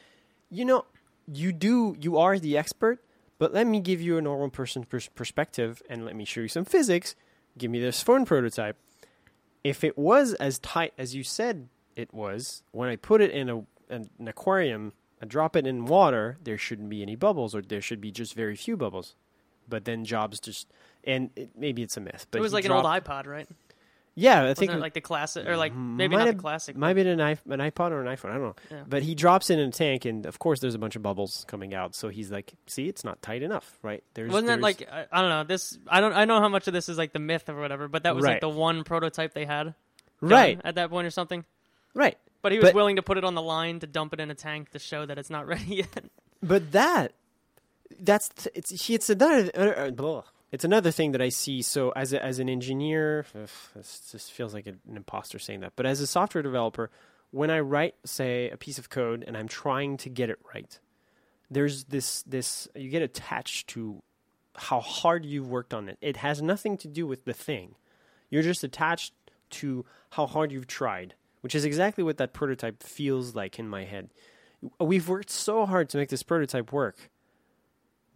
you 0.51 0.65
know, 0.65 0.85
you 1.27 1.53
do 1.53 1.97
you 2.01 2.19
are 2.19 2.39
the 2.39 2.57
expert, 2.57 3.03
but 3.39 3.53
let 3.53 3.67
me 3.67 3.81
give 3.81 4.01
you 4.01 4.19
a 4.19 4.23
normal 4.23 4.51
person's 4.51 4.87
pers- 4.87 5.09
perspective 5.09 5.83
and 5.89 6.05
let 6.05 6.15
me 6.15 6.25
show 6.25 6.43
you 6.43 6.49
some 6.49 6.65
physics. 6.65 7.15
Give 7.57 7.71
me 7.71 7.81
this 7.81 8.03
phone 8.03 8.25
prototype. 8.25 8.77
If 9.65 9.83
it 9.83 9.99
was 9.99 10.35
as 10.35 10.59
tight 10.59 10.93
as 10.97 11.15
you 11.15 11.25
said 11.25 11.69
it 11.97 12.15
was, 12.15 12.63
when 12.71 12.89
I 12.89 12.97
put 12.97 13.21
it 13.21 13.33
in 13.33 13.49
a 13.49 13.65
an, 13.91 14.09
an 14.19 14.29
aquarium, 14.29 14.93
I 15.23 15.27
drop 15.27 15.57
it 15.57 15.67
in 15.67 15.87
water, 15.87 16.39
there 16.45 16.59
shouldn't 16.59 16.89
be 16.89 17.03
any 17.03 17.17
bubbles, 17.17 17.55
or 17.55 17.63
there 17.63 17.81
should 17.81 18.01
be 18.01 18.11
just 18.11 18.35
very 18.35 18.57
few 18.57 18.77
bubbles. 18.77 19.15
But 19.69 19.85
then 19.85 20.05
Jobs 20.05 20.41
just 20.41 20.67
and 21.05 21.31
it, 21.37 21.51
maybe 21.57 21.83
it's 21.83 21.97
a 21.97 22.01
myth, 22.01 22.27
but 22.31 22.39
it 22.39 22.43
was 22.43 22.53
like 22.53 22.65
an 22.65 22.73
old 22.73 22.85
iPod, 22.87 23.27
right? 23.27 23.49
Yeah, 24.15 24.41
I 24.41 24.43
Wasn't 24.49 24.59
think 24.59 24.73
it 24.73 24.81
like 24.81 24.95
the 24.95 25.01
classic, 25.01 25.47
or 25.47 25.57
like 25.57 25.71
mm-hmm. 25.73 25.97
maybe 25.97 26.17
might 26.17 26.19
not 26.23 26.27
have- 26.27 26.37
the 26.39 26.43
classic. 26.43 26.77
might 26.77 26.95
be 26.95 27.03
an, 27.03 27.21
iP- 27.21 27.47
an 27.49 27.61
iPod 27.61 27.93
or 27.93 28.05
an 28.05 28.17
iPhone. 28.17 28.31
I 28.31 28.33
don't 28.33 28.43
know. 28.43 28.55
Yeah. 28.69 28.83
But 28.89 29.05
he 29.05 29.15
drops 29.15 29.49
it 29.49 29.61
in 29.61 29.69
a 29.69 29.71
tank, 29.71 30.07
and 30.07 30.27
of 30.27 30.41
course, 30.41 30.59
there's 30.59 30.75
a 30.75 30.79
bunch 30.79 30.97
of 30.97 31.03
bubbles 31.03 31.45
coming 31.47 31.73
out. 31.73 31.95
So 31.95 32.09
he's 32.09 32.29
like, 32.33 32.53
"See, 32.67 32.89
it's 32.89 33.05
not 33.05 33.23
tight 33.23 33.43
enough, 33.45 33.79
right?" 33.83 34.03
There's 34.15 34.31
Wasn't 34.33 34.49
that 34.49 34.61
like 34.61 34.89
I, 34.91 35.07
I 35.13 35.21
don't 35.21 35.31
know 35.31 35.45
this? 35.45 35.79
I 35.87 36.01
don't 36.01 36.15
I 36.15 36.25
know 36.25 36.41
how 36.41 36.49
much 36.49 36.67
of 36.67 36.73
this 36.73 36.89
is 36.89 36.99
like 36.99 37.13
the 37.13 37.21
myth 37.21 37.49
or 37.49 37.61
whatever, 37.61 37.87
but 37.87 38.03
that 38.03 38.17
was 38.17 38.25
Right. 38.25 38.33
like 38.33 38.41
the 38.41 38.49
one 38.49 38.83
prototype 38.83 39.35
they 39.35 39.45
had, 39.45 39.75
right, 40.21 40.61
at 40.65 40.75
that 40.77 40.91
point 40.91 41.07
or 41.07 41.11
something. 41.11 41.45
right? 41.95 42.19
But 42.43 42.53
he 42.53 42.59
was 42.59 42.69
But- 42.69 42.75
willing 42.75 42.97
to 42.97 43.03
put 43.03 43.19
it 43.19 43.25
on 43.25 43.35
the 43.35 43.43
line 43.43 43.81
to 43.81 43.87
dump 43.87 44.13
it 44.13 44.21
in 44.21 44.31
a 44.31 44.35
tank 44.35 44.71
to 44.71 44.79
show 44.79 45.05
that 45.07 45.19
it's 45.19 45.31
not 45.31 45.47
ready 45.55 45.77
yet. 45.77 46.05
But 46.43 46.73
that 46.73 47.13
that's 48.01 48.31
it's 48.55 48.89
it's 48.89 49.11
another 49.11 49.51
uh, 49.57 49.91
uh, 49.91 50.23
it's 50.53 50.65
another 50.65 50.91
thing 50.91 51.13
that 51.13 51.21
I 51.23 51.31
see. 51.31 51.63
So 51.63 51.91
as 51.91 52.13
a, 52.13 52.25
as 52.25 52.39
an 52.39 52.49
engineer, 52.49 53.27
ugh, 53.35 53.49
this 53.75 54.09
just 54.13 54.33
feels 54.33 54.55
like 54.55 54.67
an 54.67 54.79
imposter 54.95 55.39
saying 55.39 55.61
that. 55.61 55.73
But 55.77 55.85
as 55.87 56.01
a 56.01 56.07
software 56.07 56.43
developer, 56.43 56.91
when 57.33 57.51
I 57.51 57.61
write 57.61 57.97
say 58.05 58.49
a 58.51 58.57
piece 58.57 58.79
of 58.79 58.89
code 58.89 59.25
and 59.27 59.37
I'm 59.37 59.49
trying 59.49 59.97
to 59.99 60.09
get 60.09 60.31
it 60.31 60.39
right, 60.55 60.79
there's 61.51 61.85
this 61.85 62.23
this 62.23 62.69
you 62.77 62.89
get 62.91 63.03
attached 63.03 63.69
to 63.69 64.03
how 64.55 64.81
hard 64.81 65.25
you've 65.25 65.49
worked 65.49 65.75
on 65.75 65.89
it. 65.89 65.99
It 66.01 66.19
has 66.19 66.41
nothing 66.41 66.77
to 66.79 66.89
do 66.89 67.07
with 67.07 67.25
the 67.25 67.33
thing. 67.35 67.75
You're 68.31 68.43
just 68.43 68.63
attached 68.65 69.13
to 69.51 69.85
how 70.11 70.27
hard 70.27 70.53
you've 70.53 70.67
tried, 70.67 71.15
which 71.41 71.55
is 71.55 71.65
exactly 71.65 72.05
what 72.05 72.19
that 72.19 72.33
prototype 72.33 72.83
feels 72.83 73.35
like 73.35 73.59
in 73.59 73.69
my 73.69 73.85
head. 73.85 74.11
We've 74.81 75.09
worked 75.09 75.31
so 75.31 75.67
hard 75.67 75.89
to 75.91 75.99
make 75.99 76.09
this 76.09 76.23
prototype 76.23 76.73
work, 76.73 77.11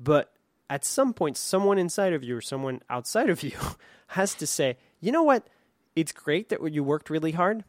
but 0.01 0.33
at 0.69 0.85
some 0.85 1.13
point, 1.13 1.37
someone 1.37 1.79
inside 1.79 2.15
of 2.15 2.25
you 2.25 2.37
or 2.37 2.41
someone 2.41 2.81
outside 2.89 3.29
of 3.29 3.43
you 3.45 3.57
has 4.09 4.35
to 4.37 4.47
say, 4.47 4.79
you 5.01 5.13
know 5.13 5.23
what? 5.23 5.47
It's 5.95 6.13
great 6.13 6.49
that 6.49 6.73
you 6.73 6.83
worked 6.83 7.11
really 7.11 7.33
hard, 7.33 7.65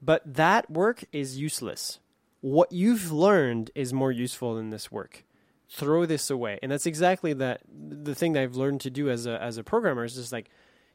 but 0.00 0.22
that 0.24 0.70
work 0.70 1.04
is 1.12 1.38
useless. 1.38 1.98
What 2.40 2.72
you've 2.72 3.12
learned 3.12 3.70
is 3.74 3.92
more 3.92 4.10
useful 4.10 4.54
than 4.54 4.70
this 4.70 4.90
work. 4.90 5.24
Throw 5.68 6.06
this 6.06 6.30
away. 6.30 6.58
And 6.62 6.72
that's 6.72 6.86
exactly 6.86 7.34
that 7.34 7.60
the 7.68 8.14
thing 8.14 8.32
that 8.32 8.42
I've 8.42 8.56
learned 8.56 8.80
to 8.82 8.90
do 8.90 9.10
as 9.10 9.26
a 9.26 9.40
as 9.40 9.58
a 9.58 9.62
programmer 9.62 10.04
is 10.04 10.14
just 10.14 10.32
like, 10.32 10.50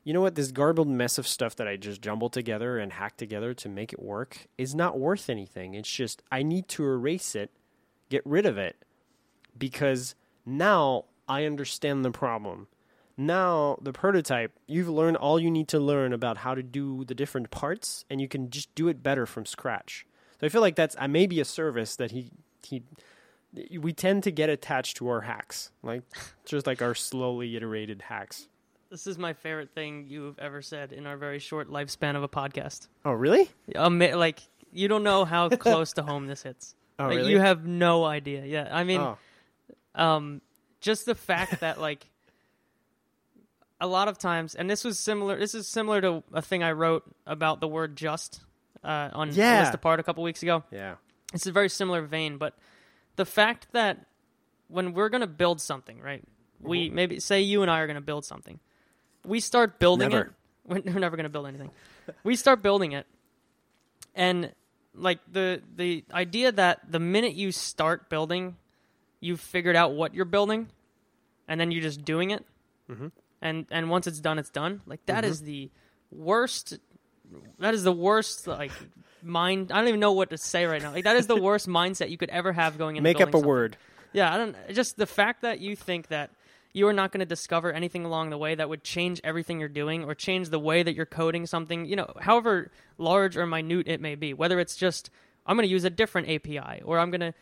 you 0.05 0.13
know 0.13 0.21
what, 0.21 0.35
this 0.35 0.51
garbled 0.51 0.87
mess 0.87 1.17
of 1.17 1.27
stuff 1.27 1.55
that 1.55 1.67
I 1.67 1.77
just 1.77 1.99
jumbled 1.99 2.31
together 2.31 2.77
and 2.77 2.93
hacked 2.93 3.17
together 3.17 3.55
to 3.55 3.67
make 3.67 3.91
it 3.91 4.01
work 4.01 4.47
is 4.55 4.75
not 4.75 4.99
worth 4.99 5.31
anything. 5.31 5.73
It's 5.73 5.91
just 5.91 6.21
I 6.31 6.43
need 6.43 6.69
to 6.69 6.85
erase 6.85 7.33
it, 7.33 7.49
get 8.09 8.21
rid 8.23 8.45
of 8.45 8.55
it, 8.55 8.77
because 9.57 10.13
now 10.45 11.05
I 11.27 11.45
understand 11.45 12.05
the 12.05 12.11
problem. 12.11 12.67
Now 13.17 13.79
the 13.81 13.93
prototype, 13.93 14.51
you've 14.67 14.89
learned 14.89 15.17
all 15.17 15.39
you 15.39 15.49
need 15.49 15.67
to 15.69 15.79
learn 15.79 16.13
about 16.13 16.37
how 16.37 16.53
to 16.53 16.61
do 16.61 17.03
the 17.03 17.15
different 17.15 17.49
parts, 17.49 18.05
and 18.07 18.21
you 18.21 18.27
can 18.27 18.51
just 18.51 18.73
do 18.75 18.87
it 18.87 19.01
better 19.01 19.25
from 19.25 19.47
scratch. 19.47 20.05
So 20.39 20.45
I 20.45 20.49
feel 20.49 20.61
like 20.61 20.75
that's 20.75 20.95
uh, 20.99 21.07
maybe 21.07 21.39
a 21.39 21.45
service 21.45 21.95
that 21.95 22.11
he 22.11 22.29
he. 22.61 22.83
We 23.79 23.93
tend 23.93 24.23
to 24.23 24.31
get 24.31 24.49
attached 24.49 24.97
to 24.97 25.07
our 25.07 25.21
hacks, 25.21 25.71
like 25.81 26.03
just 26.45 26.67
like 26.67 26.83
our 26.83 26.93
slowly 26.93 27.55
iterated 27.55 28.03
hacks. 28.03 28.49
This 28.89 29.07
is 29.07 29.17
my 29.17 29.33
favorite 29.33 29.71
thing 29.73 30.05
you've 30.07 30.37
ever 30.39 30.61
said 30.61 30.93
in 30.93 31.05
our 31.07 31.17
very 31.17 31.39
short 31.39 31.69
lifespan 31.69 32.15
of 32.15 32.23
a 32.23 32.29
podcast. 32.29 32.87
Oh, 33.03 33.11
really? 33.11 33.49
Ama- 33.75 34.15
like 34.15 34.39
you 34.71 34.87
don't 34.87 35.03
know 35.03 35.25
how 35.25 35.49
close 35.67 35.93
to 35.93 36.03
home 36.03 36.27
this 36.27 36.43
hits. 36.43 36.75
Oh, 36.99 37.07
like, 37.07 37.17
really? 37.17 37.31
You 37.31 37.39
have 37.39 37.65
no 37.65 38.05
idea. 38.05 38.45
Yeah, 38.45 38.69
I 38.71 38.83
mean, 38.83 39.01
oh, 39.01 39.17
um, 39.95 40.41
just 40.81 41.05
the 41.05 41.15
fact 41.15 41.59
that 41.61 41.79
like 41.89 42.05
a 43.81 43.87
lot 43.87 44.07
of 44.07 44.17
times, 44.17 44.55
and 44.55 44.69
this 44.69 44.83
was 44.83 44.99
similar. 44.99 45.37
This 45.37 45.55
is 45.55 45.67
similar 45.67 45.99
to 46.01 46.23
a 46.33 46.41
thing 46.41 46.63
I 46.63 46.71
wrote 46.71 47.03
about 47.25 47.59
the 47.59 47.67
word 47.67 47.95
"just" 47.97 48.39
uh, 48.83 49.09
on 49.13 49.33
Yeah. 49.33 49.61
List 49.61 49.73
Apart 49.73 49.99
a 49.99 50.03
couple 50.03 50.23
weeks 50.23 50.43
ago. 50.43 50.63
yeah. 50.71 50.95
It's 51.33 51.47
a 51.47 51.51
very 51.51 51.69
similar 51.69 52.03
vein, 52.03 52.37
but 52.37 52.55
the 53.17 53.25
fact 53.25 53.67
that 53.73 54.05
when 54.69 54.93
we're 54.93 55.09
going 55.09 55.21
to 55.21 55.27
build 55.27 55.59
something, 55.59 55.99
right? 55.99 56.23
We 56.61 56.89
maybe 56.89 57.19
say 57.19 57.41
you 57.41 57.61
and 57.61 57.69
I 57.69 57.79
are 57.79 57.87
going 57.87 57.95
to 57.95 58.01
build 58.01 58.23
something. 58.23 58.59
We 59.27 59.39
start 59.39 59.79
building 59.79 60.09
Never. 60.09 60.21
it. 60.25 60.31
We're 60.67 60.81
we're 60.93 60.99
never 60.99 61.15
going 61.15 61.25
to 61.25 61.29
build 61.29 61.45
anything. 61.47 61.69
we 62.23 62.35
start 62.35 62.61
building 62.63 62.93
it, 62.93 63.05
and 64.15 64.51
like 64.95 65.19
the 65.31 65.61
the 65.75 66.03
idea 66.11 66.51
that 66.51 66.91
the 66.91 66.99
minute 66.99 67.35
you 67.35 67.51
start 67.51 68.09
building, 68.09 68.55
you've 69.19 69.39
figured 69.41 69.75
out 69.75 69.93
what 69.93 70.13
you're 70.15 70.25
building, 70.25 70.69
and 71.47 71.59
then 71.59 71.69
you're 71.71 71.83
just 71.83 72.03
doing 72.03 72.31
it, 72.31 72.43
Mhm. 72.89 73.11
and 73.41 73.65
and 73.69 73.89
once 73.91 74.07
it's 74.07 74.19
done, 74.19 74.39
it's 74.39 74.49
done. 74.49 74.81
Like 74.87 75.05
that 75.05 75.23
Mm-hmm. 75.23 75.31
is 75.31 75.41
the 75.43 75.69
worst. 76.11 76.79
That 77.59 77.73
is 77.75 77.83
the 77.83 77.91
worst. 77.91 78.47
Like 78.47 78.71
mind. 79.21 79.71
I 79.71 79.77
don't 79.79 79.87
even 79.89 79.99
know 79.99 80.13
what 80.13 80.29
to 80.31 80.37
say 80.37 80.65
right 80.65 80.81
now. 80.81 80.93
Like 80.93 81.03
that 81.03 81.15
is 81.15 81.27
the 81.27 81.35
worst 81.39 81.67
mindset 81.79 82.09
you 82.09 82.17
could 82.17 82.29
ever 82.29 82.53
have 82.53 82.77
going 82.79 82.95
into 82.95 83.03
Make 83.03 83.21
up 83.21 83.29
a 83.29 83.31
something. 83.33 83.47
word. 83.47 83.77
Yeah, 84.13 84.33
I 84.33 84.37
don't. 84.37 84.55
Just 84.71 84.97
the 84.97 85.05
fact 85.05 85.41
that 85.43 85.59
you 85.59 85.75
think 85.75 86.07
that 86.07 86.31
you 86.75 86.89
are 86.89 86.93
not 86.93 87.13
going 87.13 87.21
to 87.21 87.25
discover 87.25 87.71
anything 87.71 88.03
along 88.03 88.31
the 88.31 88.37
way 88.37 88.53
that 88.53 88.67
would 88.67 88.83
change 88.83 89.21
everything 89.23 89.61
you're 89.61 89.69
doing 89.69 90.03
or 90.03 90.13
change 90.13 90.49
the 90.49 90.59
way 90.59 90.83
that 90.83 90.93
you're 90.93 91.05
coding 91.05 91.45
something. 91.45 91.85
You 91.85 91.95
know, 91.95 92.11
however 92.19 92.69
large 92.97 93.37
or 93.37 93.45
minute 93.45 93.87
it 93.87 94.01
may 94.01 94.15
be. 94.15 94.33
Whether 94.33 94.59
it's 94.59 94.75
just 94.75 95.09
I'm 95.45 95.55
going 95.55 95.65
to 95.65 95.71
use 95.71 95.85
a 95.85 95.89
different 95.89 96.29
API 96.29 96.81
or 96.83 96.99
I'm 96.99 97.11
going 97.11 97.21
to 97.21 97.33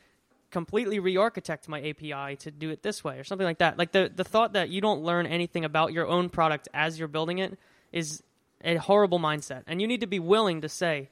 completely 0.51 0.99
re-architect 0.99 1.67
my 1.67 1.79
API 1.79 2.35
to 2.35 2.51
do 2.51 2.69
it 2.69 2.83
this 2.83 3.03
way 3.03 3.17
or 3.17 3.23
something 3.23 3.45
like 3.45 3.57
that. 3.57 3.79
Like 3.79 3.91
the 3.91 4.11
the 4.15 4.23
thought 4.23 4.53
that 4.53 4.69
you 4.69 4.81
don't 4.81 5.01
learn 5.01 5.25
anything 5.25 5.65
about 5.65 5.93
your 5.93 6.07
own 6.07 6.29
product 6.29 6.69
as 6.71 6.99
you're 6.99 7.07
building 7.07 7.39
it 7.39 7.57
is 7.91 8.21
a 8.63 8.75
horrible 8.75 9.17
mindset. 9.17 9.63
And 9.65 9.81
you 9.81 9.87
need 9.87 10.01
to 10.01 10.07
be 10.07 10.19
willing 10.19 10.61
to 10.61 10.69
say, 10.69 11.09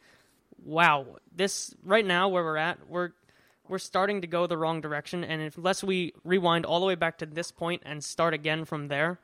"Wow, 0.64 1.08
this 1.36 1.74
right 1.84 2.06
now 2.06 2.30
where 2.30 2.44
we're 2.44 2.58
at, 2.58 2.88
we're 2.88 3.14
we're 3.72 3.80
starting 3.80 4.22
to 4.22 4.28
go 4.28 4.46
the 4.46 4.58
wrong 4.58 4.82
direction 4.82 5.24
and 5.24 5.42
if, 5.42 5.58
unless 5.58 5.84
we 5.84 6.14
rewind 6.26 6.66
all 6.66 6.80
the 6.82 6.86
way 6.86 6.96
back 6.96 7.18
to 7.20 7.26
this 7.26 7.52
point 7.52 7.82
and 7.86 8.04
start 8.04 8.34
again 8.34 8.66
from 8.66 8.90
there, 8.90 9.18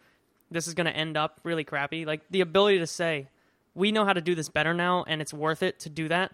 this 0.49 0.67
is 0.67 0.73
going 0.73 0.86
to 0.88 0.95
end 0.95 1.17
up 1.17 1.39
really 1.43 1.65
crappy." 1.65 2.05
Like 2.05 2.21
the 2.31 2.41
ability 2.41 2.79
to 2.79 2.88
say, 2.88 3.27
"We 3.75 3.91
know 3.91 4.05
how 4.05 4.13
to 4.13 4.21
do 4.21 4.33
this 4.33 4.49
better 4.49 4.73
now 4.73 5.03
and 5.07 5.21
it's 5.21 5.33
worth 5.33 5.62
it 5.62 5.79
to 5.81 5.89
do 5.89 6.07
that." 6.07 6.31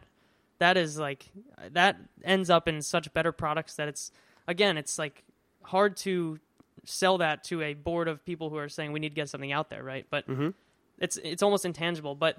That 0.60 0.78
is 0.78 0.98
like 1.00 1.26
that 1.72 1.98
ends 2.24 2.50
up 2.50 2.68
in 2.68 2.82
such 2.84 3.12
better 3.14 3.32
products 3.32 3.76
that 3.76 3.88
it's 3.88 4.12
again, 4.48 4.78
it's 4.78 5.00
like 5.00 5.24
hard 5.64 5.98
to 5.98 6.40
sell 6.86 7.18
that 7.18 7.44
to 7.46 7.62
a 7.62 7.74
board 7.74 8.08
of 8.08 8.24
people 8.26 8.50
who 8.50 8.58
are 8.58 8.70
saying 8.70 8.92
we 8.92 9.00
need 9.00 9.10
to 9.10 9.16
get 9.16 9.30
something 9.30 9.52
out 9.52 9.70
there, 9.70 9.84
right? 9.84 10.06
But 10.10 10.28
Mhm. 10.28 10.54
it's 11.00 11.18
it's 11.18 11.42
almost 11.42 11.66
intangible. 11.66 12.14
But 12.14 12.38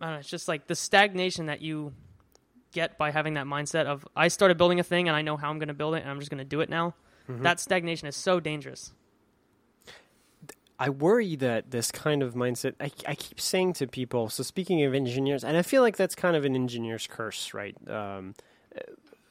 I 0.00 0.06
don't 0.06 0.14
know, 0.14 0.18
it's 0.20 0.28
just 0.30 0.46
like 0.48 0.66
the 0.68 0.74
stagnation 0.76 1.46
that 1.46 1.60
you 1.60 1.92
get 2.72 2.98
by 2.98 3.10
having 3.10 3.34
that 3.34 3.46
mindset 3.46 3.86
of 3.86 4.06
I 4.16 4.28
started 4.28 4.58
building 4.58 4.80
a 4.80 4.82
thing 4.82 5.08
and 5.08 5.16
I 5.16 5.22
know 5.22 5.36
how 5.36 5.50
I'm 5.50 5.58
going 5.58 5.68
to 5.68 5.74
build 5.74 5.94
it 5.94 6.02
and 6.02 6.10
I'm 6.10 6.18
just 6.18 6.30
going 6.30 6.38
to 6.38 6.44
do 6.44 6.60
it 6.60 6.68
now. 6.68 6.94
That 7.28 7.60
stagnation 7.60 8.08
is 8.08 8.16
so 8.16 8.40
dangerous. 8.40 8.92
I 10.78 10.88
worry 10.90 11.36
that 11.36 11.70
this 11.70 11.92
kind 11.92 12.22
of 12.22 12.34
mindset, 12.34 12.74
I, 12.80 12.90
I 13.06 13.14
keep 13.14 13.40
saying 13.40 13.74
to 13.74 13.86
people, 13.86 14.28
so 14.28 14.42
speaking 14.42 14.82
of 14.82 14.94
engineers, 14.94 15.44
and 15.44 15.56
I 15.56 15.62
feel 15.62 15.80
like 15.82 15.96
that's 15.96 16.16
kind 16.16 16.34
of 16.34 16.44
an 16.44 16.56
engineer's 16.56 17.06
curse, 17.06 17.54
right? 17.54 17.76
Um, 17.88 18.34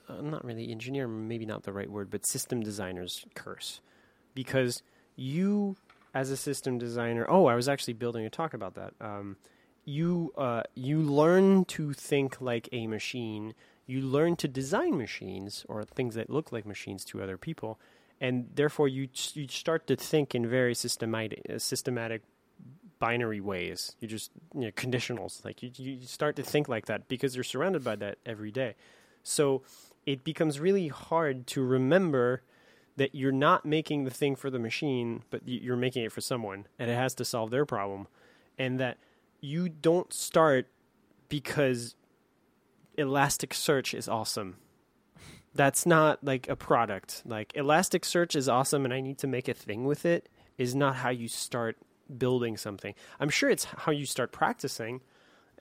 uh, 0.08 0.22
not 0.22 0.46
really 0.46 0.72
engineer, 0.72 1.08
maybe 1.08 1.46
not 1.46 1.64
the 1.64 1.74
right 1.74 1.90
word, 1.90 2.10
but 2.10 2.26
system 2.26 2.62
designer's 2.62 3.26
curse. 3.36 3.82
Because 4.34 4.82
you, 5.18 5.76
as 6.14 6.32
a 6.32 6.38
system 6.38 6.78
designer, 6.78 7.26
oh, 7.28 7.48
I 7.48 7.56
was 7.56 7.68
actually 7.68 7.96
building 7.96 8.26
a 8.26 8.30
talk 8.30 8.54
about 8.54 8.76
that. 8.76 8.94
Um, 9.02 9.36
you, 9.86 10.34
uh, 10.38 10.64
you 10.76 11.00
learn 11.00 11.66
to 11.66 11.94
think 11.94 12.42
like 12.42 12.70
a 12.72 12.88
machine. 12.88 13.54
You 13.88 14.02
learn 14.02 14.36
to 14.38 14.48
design 14.48 14.98
machines 14.98 15.66
or 15.68 15.84
things 15.84 16.16
that 16.16 16.30
look 16.30 16.52
like 16.52 16.66
machines 16.66 17.04
to 17.06 17.22
other 17.22 17.38
people 17.38 17.80
and 18.22 18.48
therefore 18.54 18.88
you 18.88 19.10
you 19.34 19.48
start 19.50 19.88
to 19.88 19.96
think 19.96 20.34
in 20.34 20.48
very 20.48 20.76
systematic 20.76 21.42
uh, 21.50 21.58
systematic 21.58 22.22
binary 23.00 23.42
ways. 23.42 23.96
You 24.00 24.08
just 24.08 24.32
you 24.54 24.62
know, 24.62 24.72
conditionals 24.72 25.44
like 25.44 25.62
you 25.62 25.72
you 25.76 26.06
start 26.06 26.38
to 26.38 26.44
think 26.44 26.70
like 26.70 26.86
that 26.86 27.10
because 27.10 27.36
you're 27.36 27.44
surrounded 27.44 27.84
by 27.84 27.98
that 27.98 28.20
every 28.26 28.52
day. 28.52 28.76
So 29.24 29.64
it 30.06 30.24
becomes 30.24 30.60
really 30.60 30.88
hard 30.88 31.48
to 31.48 31.64
remember 31.64 32.44
that 32.98 33.16
you're 33.16 33.32
not 33.32 33.66
making 33.66 34.04
the 34.04 34.12
thing 34.12 34.36
for 34.36 34.50
the 34.50 34.60
machine, 34.60 35.24
but 35.30 35.42
you're 35.46 35.76
making 35.76 36.04
it 36.04 36.12
for 36.12 36.22
someone, 36.22 36.68
and 36.78 36.92
it 36.92 36.96
has 36.96 37.16
to 37.16 37.26
solve 37.26 37.50
their 37.50 37.66
problem, 37.66 38.08
and 38.58 38.80
that 38.80 38.98
you 39.42 39.68
don't 39.68 40.14
start 40.14 40.68
because 41.28 41.96
Elasticsearch 42.98 43.98
is 43.98 44.08
awesome. 44.08 44.58
That's 45.54 45.86
not 45.86 46.24
like 46.24 46.48
a 46.48 46.56
product. 46.56 47.24
Like 47.26 47.52
Elasticsearch 47.54 48.36
is 48.36 48.48
awesome, 48.48 48.86
and 48.86 48.94
I 48.94 49.02
need 49.02 49.18
to 49.20 49.28
make 49.28 49.48
a 49.48 49.54
thing 49.54 49.86
with 49.86 50.06
it. 50.06 50.30
Is 50.58 50.76
not 50.76 50.98
how 50.98 51.10
you 51.10 51.28
start 51.28 51.78
building 52.16 52.56
something. 52.56 52.94
I'm 53.20 53.30
sure 53.30 53.50
it's 53.50 53.64
how 53.64 53.92
you 53.92 54.06
start 54.06 54.32
practicing. 54.32 55.02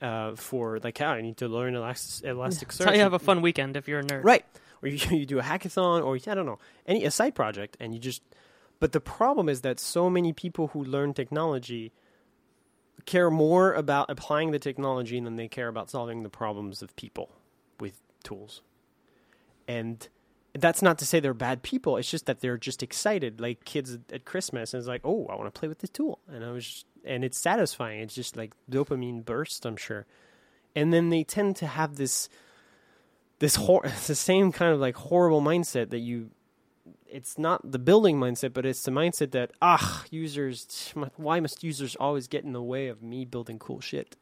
Uh, 0.01 0.35
for 0.35 0.79
like, 0.83 0.97
how 0.97 1.11
I 1.11 1.21
need 1.21 1.37
to 1.37 1.47
learn 1.47 1.75
Elastic 1.75 2.27
Elasticsearch. 2.27 2.77
That's 2.79 2.83
how 2.85 2.93
you 2.93 3.01
have 3.01 3.13
a 3.13 3.19
fun 3.19 3.43
weekend 3.43 3.77
if 3.77 3.87
you're 3.87 3.99
a 3.99 4.03
nerd. 4.03 4.23
Right. 4.23 4.43
Or 4.81 4.87
you, 4.87 4.97
you 5.15 5.27
do 5.27 5.37
a 5.37 5.43
hackathon 5.43 6.03
or 6.03 6.15
I 6.15 6.33
don't 6.33 6.47
know, 6.47 6.57
any 6.87 7.05
a 7.05 7.11
side 7.11 7.35
project 7.35 7.77
and 7.79 7.93
you 7.93 7.99
just 7.99 8.23
but 8.81 8.93
the 8.93 8.99
problem 8.99 9.47
is 9.47 9.61
that 9.61 9.79
so 9.79 10.09
many 10.09 10.33
people 10.33 10.69
who 10.69 10.83
learn 10.83 11.13
technology 11.13 11.93
care 13.05 13.29
more 13.29 13.73
about 13.73 14.09
applying 14.09 14.51
the 14.51 14.59
technology 14.59 15.19
than 15.19 15.35
they 15.35 15.47
care 15.47 15.67
about 15.67 15.89
solving 15.89 16.23
the 16.23 16.29
problems 16.29 16.81
of 16.81 16.95
people 16.95 17.31
with 17.79 18.01
tools. 18.23 18.61
And 19.67 20.07
that's 20.53 20.81
not 20.81 20.99
to 20.99 21.05
say 21.05 21.19
they're 21.19 21.33
bad 21.33 21.63
people. 21.63 21.97
It's 21.97 22.09
just 22.09 22.25
that 22.25 22.41
they're 22.41 22.57
just 22.57 22.83
excited, 22.83 23.39
like 23.39 23.63
kids 23.63 23.97
at 24.11 24.25
Christmas, 24.25 24.73
and 24.73 24.79
it's 24.79 24.87
like, 24.87 25.01
oh, 25.03 25.27
I 25.27 25.35
want 25.35 25.53
to 25.53 25.57
play 25.57 25.69
with 25.69 25.79
this 25.79 25.89
tool, 25.89 26.19
and 26.27 26.43
I 26.43 26.51
was, 26.51 26.65
just, 26.65 26.85
and 27.05 27.23
it's 27.23 27.37
satisfying. 27.37 28.01
It's 28.01 28.15
just 28.15 28.35
like 28.35 28.53
dopamine 28.69 29.23
burst, 29.23 29.65
I'm 29.65 29.77
sure. 29.77 30.05
And 30.75 30.93
then 30.93 31.09
they 31.09 31.23
tend 31.23 31.55
to 31.57 31.67
have 31.67 31.95
this, 31.95 32.29
this 33.39 33.55
hor- 33.55 33.83
the 34.07 34.15
same 34.15 34.51
kind 34.51 34.73
of 34.73 34.79
like 34.79 34.95
horrible 34.95 35.41
mindset 35.41 35.89
that 35.91 35.99
you. 35.99 36.31
It's 37.11 37.37
not 37.37 37.71
the 37.71 37.79
building 37.79 38.17
mindset, 38.17 38.53
but 38.53 38.65
it's 38.65 38.83
the 38.83 38.91
mindset 38.91 39.31
that 39.31 39.51
ah, 39.61 40.05
users. 40.09 40.93
Why 41.17 41.39
must 41.39 41.63
users 41.63 41.95
always 41.95 42.27
get 42.27 42.43
in 42.43 42.53
the 42.53 42.61
way 42.61 42.87
of 42.87 43.03
me 43.03 43.25
building 43.25 43.59
cool 43.59 43.81
shit? 43.81 44.15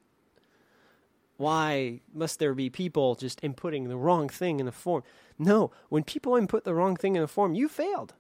Why 1.38 2.02
must 2.14 2.40
there 2.40 2.54
be 2.54 2.70
people 2.70 3.16
just 3.16 3.42
inputting 3.42 3.88
the 3.88 3.96
wrong 3.96 4.28
thing 4.28 4.60
in 4.60 4.66
the 4.66 4.74
form? 4.74 5.04
No, 5.38 5.72
when 5.88 6.04
people 6.04 6.36
input 6.36 6.66
the 6.66 6.74
wrong 6.74 6.98
thing 6.98 7.16
in 7.16 7.22
the 7.22 7.30
form, 7.30 7.54
you 7.54 7.70
failed. 7.70 8.14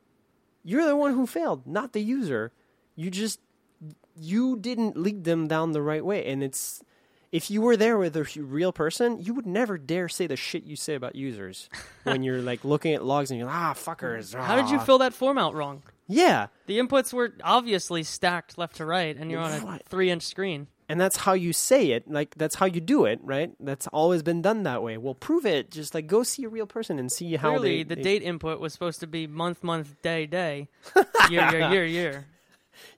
You're 0.63 0.85
the 0.85 0.95
one 0.95 1.13
who 1.15 1.27
failed, 1.27 1.67
not 1.67 1.91
the 1.91 2.01
user. 2.01 2.53
You 2.95 3.11
just 3.11 3.41
you 4.15 4.57
didn't 4.57 4.95
lead 4.95 5.23
them 5.23 5.47
down 5.47 5.71
the 5.71 5.81
right 5.81 6.05
way, 6.05 6.25
and 6.25 6.43
it's 6.43 6.83
if 7.31 7.51
you 7.51 7.61
were 7.61 7.77
there 7.77 7.97
with 7.97 8.15
a 8.17 8.23
real 8.41 8.71
person, 8.71 9.19
you 9.21 9.33
would 9.33 9.45
never 9.45 9.77
dare 9.77 10.09
say 10.09 10.25
the 10.27 10.35
shit 10.35 10.63
you 10.63 10.75
say 10.75 10.95
about 10.95 11.15
users 11.15 11.69
when 12.03 12.23
you're 12.23 12.41
like 12.41 12.63
looking 12.63 12.93
at 12.93 13.03
logs 13.03 13.29
and 13.31 13.37
you're 13.39 13.47
like, 13.47 13.55
ah, 13.55 13.73
fuckers. 13.75 14.33
How 14.33 14.55
did 14.55 14.69
you 14.69 14.77
ah." 14.77 14.83
fill 14.83 14.97
that 14.99 15.13
form 15.13 15.37
out 15.37 15.53
wrong? 15.53 15.83
Yeah, 16.11 16.47
The 16.65 16.79
inputs 16.79 17.13
were 17.13 17.35
obviously 17.43 18.01
stacked 18.01 18.57
left 18.57 18.77
to 18.77 18.85
right, 18.85 19.15
and 19.15 19.29
you're 19.29 19.41
on 19.41 19.51
a 19.51 19.63
Right. 19.63 19.81
three-inch 19.87 20.23
screen. 20.23 20.65
and 20.89 20.99
that's 20.99 21.17
how 21.17 21.33
you 21.33 21.53
say 21.53 21.91
it. 21.91 22.09
Like 22.09 22.33
that's 22.33 22.55
how 22.55 22.65
you 22.65 22.81
do 22.81 23.05
it, 23.05 23.19
right? 23.21 23.51
That's 23.59 23.85
always 23.93 24.23
been 24.23 24.41
done 24.41 24.63
that 24.63 24.81
way. 24.81 24.97
Well, 24.97 25.13
prove 25.13 25.45
it. 25.45 25.69
Just 25.69 25.93
like 25.93 26.07
go 26.07 26.23
see 26.23 26.45
a 26.45 26.49
real 26.49 26.65
person 26.65 26.97
and 26.97 27.11
see 27.11 27.35
how 27.35 27.49
Clearly, 27.51 27.83
they, 27.83 27.89
the 27.89 27.95
they- 27.97 28.01
date 28.01 28.23
input 28.23 28.59
was 28.59 28.73
supposed 28.73 28.99
to 29.01 29.07
be 29.07 29.27
month, 29.27 29.63
month, 29.63 30.01
day, 30.01 30.25
day, 30.25 30.67
year, 31.29 31.47
year, 31.51 31.69
year, 31.71 31.85
year. 31.85 32.25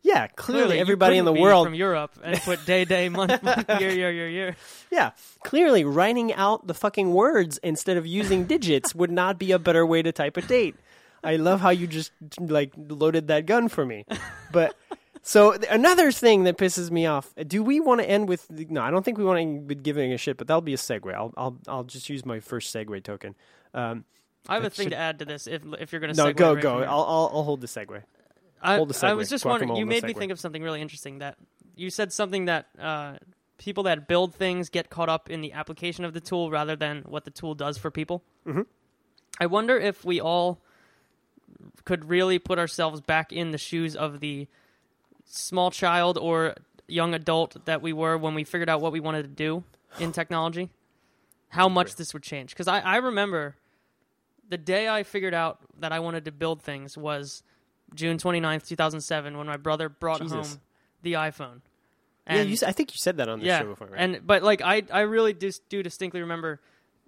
Yeah, 0.04 0.28
clearly, 0.28 0.76
you 0.76 0.82
everybody 0.82 1.17
in 1.17 1.26
the 1.26 1.32
be 1.34 1.41
world 1.41 1.67
from 1.67 1.76
Europe 1.76 2.12
and 2.24 2.39
put 2.41 2.65
day, 2.65 2.86
day, 2.86 3.10
month, 3.17 3.41
month, 3.44 3.70
year, 3.80 3.91
year, 3.91 4.12
year, 4.12 4.30
year. 4.30 4.56
Yeah, 4.91 5.12
clearly 5.44 5.86
writing 5.86 6.34
out 6.34 6.67
the 6.67 6.74
fucking 6.74 7.13
words 7.13 7.60
instead 7.60 7.98
of 7.98 8.06
using 8.08 8.46
digits 8.46 8.96
would 8.96 9.12
not 9.12 9.38
be 9.38 9.52
a 9.52 9.60
better 9.60 9.86
way 9.86 10.02
to 10.02 10.12
type 10.12 10.38
a 10.38 10.41
date. 10.41 10.76
I 11.24 11.36
love 11.36 11.62
how 11.62 11.70
you 11.70 11.86
just 11.86 12.12
like 12.39 12.74
loaded 12.76 13.28
that 13.28 13.46
gun 13.46 13.67
for 13.70 13.86
me. 13.86 14.06
But 14.52 14.76
so 15.22 15.52
th- 15.56 15.67
another 15.72 16.12
thing 16.12 16.46
that 16.46 16.58
pisses 16.58 16.89
me 16.89 17.06
off. 17.06 17.32
Do 17.48 17.62
we 17.62 17.80
want 17.80 18.02
to 18.02 18.10
end 18.10 18.28
with 18.28 18.50
No, 18.50 18.82
I 18.82 18.89
don't 18.89 19.06
think 19.06 19.20
we 19.20 19.24
want 19.24 19.38
to 19.38 19.41
end 19.41 19.70
with 19.70 19.84
giving 19.84 20.12
a 20.13 20.17
shit, 20.17 20.38
but 20.38 20.48
that'll 20.48 20.62
be 20.62 20.74
a 20.74 20.78
segue. 20.78 21.13
I'll 21.13 21.32
I'll 21.38 21.58
I'll 21.67 21.84
just 21.84 22.10
use 22.10 22.26
my 22.26 22.39
first 22.39 22.74
segue 22.74 23.04
token. 23.04 23.36
Um, 23.76 24.06
I 24.50 24.56
have 24.56 24.63
a 24.63 24.72
thing 24.72 24.86
should- 24.86 24.94
to 24.94 24.98
add 24.98 25.20
to 25.20 25.26
this. 25.26 25.46
If 25.46 25.62
if 25.80 25.91
you're 25.91 26.02
going 26.02 26.10
to 26.12 26.15
say, 26.15 26.24
no, 26.24 26.34
go 26.34 26.56
go. 26.56 26.80
I'll, 26.80 27.04
I'll 27.04 27.32
I'll 27.34 27.44
hold 27.44 27.62
the 27.62 27.67
segue. 27.67 28.02
I, 28.62 28.76
I 28.76 29.13
was 29.13 29.30
just 29.30 29.45
wondering. 29.45 29.76
You 29.76 29.86
made 29.86 30.04
me 30.04 30.13
think 30.13 30.32
of 30.32 30.39
something 30.39 30.62
really 30.62 30.82
interesting. 30.82 31.19
That 31.19 31.38
you 31.76 31.89
said 31.89 32.13
something 32.13 32.45
that 32.45 32.67
uh, 32.80 33.15
people 33.58 33.84
that 33.84 34.08
build 34.08 34.36
things 34.36 34.69
get 34.69 34.89
caught 34.89 35.10
up 35.10 35.30
in 35.30 35.41
the 35.41 35.54
application 35.54 36.06
of 36.06 36.13
the 36.13 36.19
tool 36.21 36.52
rather 36.52 36.76
than 36.76 37.04
what 37.08 37.26
the 37.26 37.32
tool 37.32 37.56
does 37.56 37.78
for 37.78 37.89
people. 37.91 38.24
Mhm. 38.45 38.65
I 39.39 39.45
wonder 39.47 39.78
if 39.78 40.06
we 40.06 40.19
all 40.19 40.62
could 41.86 42.06
really 42.10 42.39
put 42.39 42.60
ourselves 42.60 43.02
back 43.02 43.32
in 43.32 43.52
the 43.52 43.58
shoes 43.58 43.95
of 43.95 44.19
the 44.19 44.47
small 45.26 45.71
child 45.71 46.17
or 46.17 46.56
young 46.88 47.13
adult 47.13 47.65
that 47.65 47.82
we 47.82 47.93
were 47.93 48.17
when 48.17 48.36
we 48.36 48.43
figured 48.43 48.69
out 48.69 48.82
what 48.82 48.91
we 48.91 49.00
wanted 49.00 49.24
to 49.24 49.30
do 49.30 49.63
in 50.00 50.12
technology. 50.21 50.69
How 51.50 51.67
much 51.67 51.95
this 51.95 52.13
would 52.13 52.24
change? 52.24 52.52
Because 52.52 52.67
I, 52.67 52.80
I 52.80 52.97
remember 52.97 53.56
the 54.47 54.58
day 54.58 54.88
I 54.88 55.04
figured 55.04 55.34
out 55.34 55.60
that 55.80 55.91
I 55.91 56.00
wanted 56.00 56.26
to 56.26 56.32
build 56.32 56.62
things 56.62 56.97
was 56.97 57.43
June 57.93 58.17
29th, 58.17 58.67
2007, 58.67 59.38
when 59.38 59.47
my 59.47 59.58
brother 59.58 59.89
brought 59.89 60.21
Jesus. 60.21 60.54
home 60.54 60.62
the 61.01 61.13
iPhone. 61.13 61.62
yeah, 62.30 62.41
you, 62.41 62.58
I 62.65 62.71
think 62.71 62.93
you 62.93 62.97
said 62.97 63.17
that 63.17 63.27
on 63.27 63.39
the 63.39 63.45
yeah, 63.45 63.60
show 63.60 63.67
before, 63.69 63.88
right? 63.88 63.99
and 63.99 64.21
but 64.25 64.43
like 64.43 64.62
I 64.62 64.84
I 64.91 65.01
really 65.01 65.34
do, 65.34 65.51
do 65.69 65.84
distinctly 65.84 66.21
remember 66.21 66.62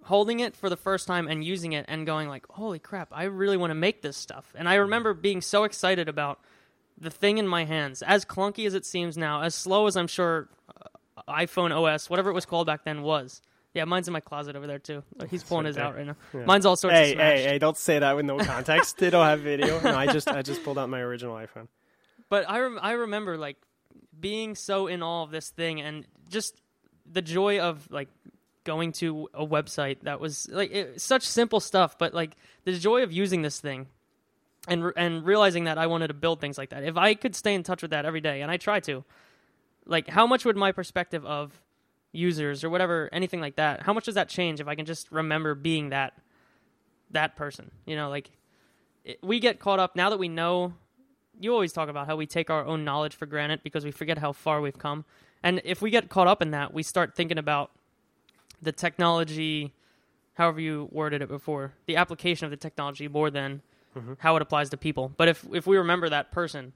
holding 0.04 0.40
it 0.40 0.56
for 0.56 0.70
the 0.70 0.78
first 0.78 1.08
time 1.08 1.28
and 1.28 1.44
using 1.44 1.74
it 1.74 1.86
and 1.88 2.06
going 2.06 2.28
like, 2.28 2.46
holy 2.50 2.80
crap, 2.80 3.10
I 3.12 3.24
really 3.24 3.58
want 3.58 3.72
to 3.72 3.76
make 3.76 4.02
this 4.02 4.18
stuff. 4.18 4.54
And 4.56 4.68
I 4.68 4.76
remember 4.76 5.14
being 5.14 5.42
so 5.42 5.64
excited 5.64 6.10
about 6.10 6.40
the 6.98 7.10
thing 7.10 7.38
in 7.38 7.48
my 7.48 7.66
hands, 7.66 8.02
as 8.02 8.26
clunky 8.26 8.66
as 8.68 8.74
it 8.74 8.86
seems 8.86 9.18
now, 9.18 9.42
as 9.42 9.56
slow 9.56 9.88
as 9.88 9.98
I'm 9.98 10.08
sure 10.08 10.50
uh, 10.70 11.32
iPhone 11.32 11.72
OS, 11.72 12.10
whatever 12.10 12.30
it 12.30 12.34
was 12.34 12.46
called 12.46 12.68
back 12.68 12.84
then, 12.84 13.02
was. 13.02 13.42
Yeah, 13.74 13.86
mine's 13.86 14.08
in 14.08 14.12
my 14.14 14.20
closet 14.20 14.56
over 14.56 14.68
there 14.68 14.80
too. 14.80 15.04
He's 15.30 15.44
pulling 15.50 15.66
his 15.66 15.78
out 15.78 15.96
right 15.96 16.06
now. 16.06 16.16
Yeah. 16.34 16.46
Mine's 16.46 16.66
all 16.66 16.76
sorts 16.76 16.94
of 16.96 17.04
hey, 17.04 17.14
smashed. 17.14 17.44
hey, 17.44 17.50
hey! 17.52 17.60
Don't 17.60 17.78
say 17.78 18.00
that 18.00 18.16
with 18.16 18.26
no 18.26 18.38
context. 18.38 18.98
they 18.98 19.10
don't 19.10 19.26
have 19.26 19.40
video. 19.40 19.80
No, 19.82 19.96
I 19.98 20.08
just 20.08 20.28
I 20.28 20.42
just 20.42 20.64
pulled 20.64 20.78
out 20.78 20.90
my 20.90 21.00
original 21.00 21.36
iPhone. 21.36 21.68
But 22.30 22.50
I 22.50 22.62
rem- 22.62 22.80
I 22.82 22.92
remember 22.94 23.38
like 23.38 23.58
being 24.20 24.56
so 24.56 24.88
in 24.88 25.04
awe 25.04 25.22
of 25.22 25.30
this 25.30 25.50
thing 25.52 25.82
and 25.82 26.08
just 26.30 26.60
the 27.06 27.22
joy 27.22 27.60
of 27.60 27.88
like 27.92 28.08
going 28.64 28.92
to 28.94 29.30
a 29.36 29.46
website 29.46 29.98
that 30.04 30.20
was 30.20 30.50
like 30.50 30.72
it, 30.72 31.02
such 31.02 31.24
simple 31.28 31.60
stuff, 31.60 31.98
but 32.00 32.14
like 32.14 32.36
the 32.64 32.74
joy 32.74 33.04
of 33.04 33.12
using 33.12 33.44
this 33.44 33.60
thing 33.60 33.88
and 34.68 34.86
re- 34.86 34.94
and 34.96 35.26
realizing 35.26 35.66
that 35.66 35.78
I 35.78 35.88
wanted 35.88 36.08
to 36.08 36.14
build 36.14 36.40
things 36.42 36.58
like 36.58 36.70
that. 36.70 36.84
If 36.84 36.98
I 36.98 37.14
could 37.14 37.36
stay 37.36 37.54
in 37.54 37.62
touch 37.62 37.82
with 37.82 37.92
that 37.92 38.06
every 38.06 38.22
day, 38.22 38.42
and 38.42 38.50
I 38.50 38.58
try 38.58 38.80
to, 38.82 39.04
like 39.86 40.08
how 40.08 40.26
much 40.26 40.46
would 40.46 40.58
my 40.58 40.72
perspective 40.72 41.24
of 41.26 41.62
users 42.14 42.64
or 42.64 42.70
whatever 42.70 43.10
anything 43.12 43.42
like 43.42 43.56
that 43.56 43.82
how 43.82 43.92
much 43.92 44.06
does 44.06 44.16
that 44.16 44.30
change 44.30 44.62
if 44.62 44.68
i 44.68 44.76
can 44.76 44.86
just 44.86 45.12
remember 45.12 45.56
being 45.56 45.90
that 45.90 46.14
that 47.14 47.36
person? 47.36 47.72
You 47.86 47.96
know 47.96 48.10
like 48.10 48.32
it, 49.06 49.20
we 49.24 49.40
get 49.40 49.60
caught 49.60 49.80
up 49.80 49.96
now 49.96 50.10
that 50.10 50.20
we 50.20 50.28
know 50.28 50.74
you 51.40 51.52
always 51.52 51.74
talk 51.74 51.90
about 51.90 52.06
how 52.08 52.16
we 52.16 52.28
take 52.28 52.50
our 52.50 52.66
own 52.66 52.84
knowledge 52.84 53.16
for 53.16 53.26
granted 53.26 53.62
because 53.64 53.86
we 53.86 53.92
forget 53.92 54.20
how 54.20 54.34
far 54.34 54.62
we've 54.62 54.78
come. 54.78 55.04
And 55.42 55.62
if 55.66 55.82
we 55.82 55.90
get 55.90 56.10
caught 56.10 56.28
up 56.28 56.42
in 56.42 56.52
that 56.52 56.74
we 56.74 56.84
start 56.84 57.16
thinking 57.16 57.38
about 57.38 57.72
the 58.62 58.72
technology 58.72 59.74
however 60.36 60.60
you 60.60 60.90
worded 60.92 61.22
it 61.22 61.30
before 61.30 61.74
the 61.86 61.96
application 61.96 62.46
of 62.46 62.52
the 62.52 62.58
technology 62.58 63.08
more 63.08 63.30
than 63.30 63.62
mm-hmm. 63.96 64.14
how 64.20 64.36
it 64.36 64.42
applies 64.42 64.70
to 64.70 64.78
people. 64.78 65.12
But 65.16 65.28
if 65.30 65.46
if 65.54 65.66
we 65.66 65.78
remember 65.78 66.10
that 66.10 66.32
person 66.32 66.74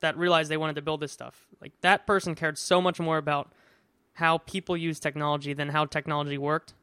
that 0.00 0.16
realized 0.16 0.50
they 0.50 0.56
wanted 0.56 0.74
to 0.74 0.82
build 0.82 1.00
this 1.00 1.12
stuff 1.12 1.46
like 1.60 1.72
that 1.80 2.06
person 2.06 2.34
cared 2.34 2.58
so 2.58 2.80
much 2.80 2.98
more 2.98 3.18
about 3.18 3.52
how 4.14 4.38
people 4.38 4.76
use 4.76 5.00
technology 5.00 5.52
than 5.52 5.68
how 5.70 5.84
technology 5.86 6.38
worked 6.38 6.74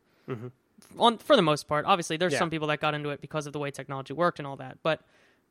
on 0.97 1.17
for 1.17 1.35
the 1.35 1.41
most 1.41 1.67
part 1.67 1.85
obviously 1.85 2.17
there's 2.17 2.33
Yeah. 2.33 2.39
some 2.39 2.49
people 2.49 2.67
that 2.69 2.79
got 2.79 2.93
into 2.93 3.09
it 3.09 3.21
because 3.21 3.45
of 3.47 3.53
the 3.53 3.59
way 3.59 3.71
technology 3.71 4.13
worked 4.13 4.39
and 4.39 4.47
all 4.47 4.55
that 4.57 4.77
but 4.83 5.01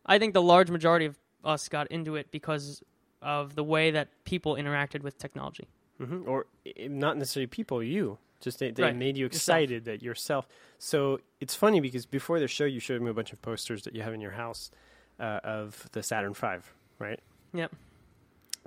i 0.07 0.18
think 0.18 0.35
the 0.35 0.43
large 0.43 0.70
majority 0.70 1.05
of 1.07 1.16
us 1.45 1.68
got 1.68 1.87
into 1.89 2.16
it 2.16 2.31
because 2.31 2.83
of 3.22 3.55
the 3.55 3.64
way 3.64 3.91
that 3.91 4.09
people 4.24 4.55
interacted 4.55 5.03
with 5.03 5.18
technology 5.18 5.66
hmm 5.99 6.22
Or 6.29 6.47
not 6.79 7.16
necessarily 7.16 7.49
people, 7.49 7.83
you. 7.83 8.18
Just 8.41 8.61
they, 8.61 8.70
they 8.70 8.85
Right. 8.85 8.95
made 8.97 9.16
you 9.16 9.24
Yourself. 9.26 9.57
excited 9.57 9.85
that 9.87 10.01
yourself. 10.01 10.47
So 10.79 11.18
it's 11.41 11.57
funny 11.57 11.81
because 11.81 12.07
before 12.07 12.39
the 12.39 12.47
show, 12.47 12.64
you 12.66 12.79
showed 12.79 13.03
me 13.03 13.11
a 13.11 13.14
bunch 13.14 13.33
of 13.33 13.43
posters 13.43 13.83
that 13.83 13.97
you 13.97 14.03
have 14.03 14.14
in 14.14 14.20
your 14.20 14.31
house 14.31 14.70
uh, 15.18 15.41
of 15.43 15.89
the 15.91 16.05
Saturn 16.05 16.35
V, 16.35 16.47
right? 17.01 17.18
Yep. 17.53 17.74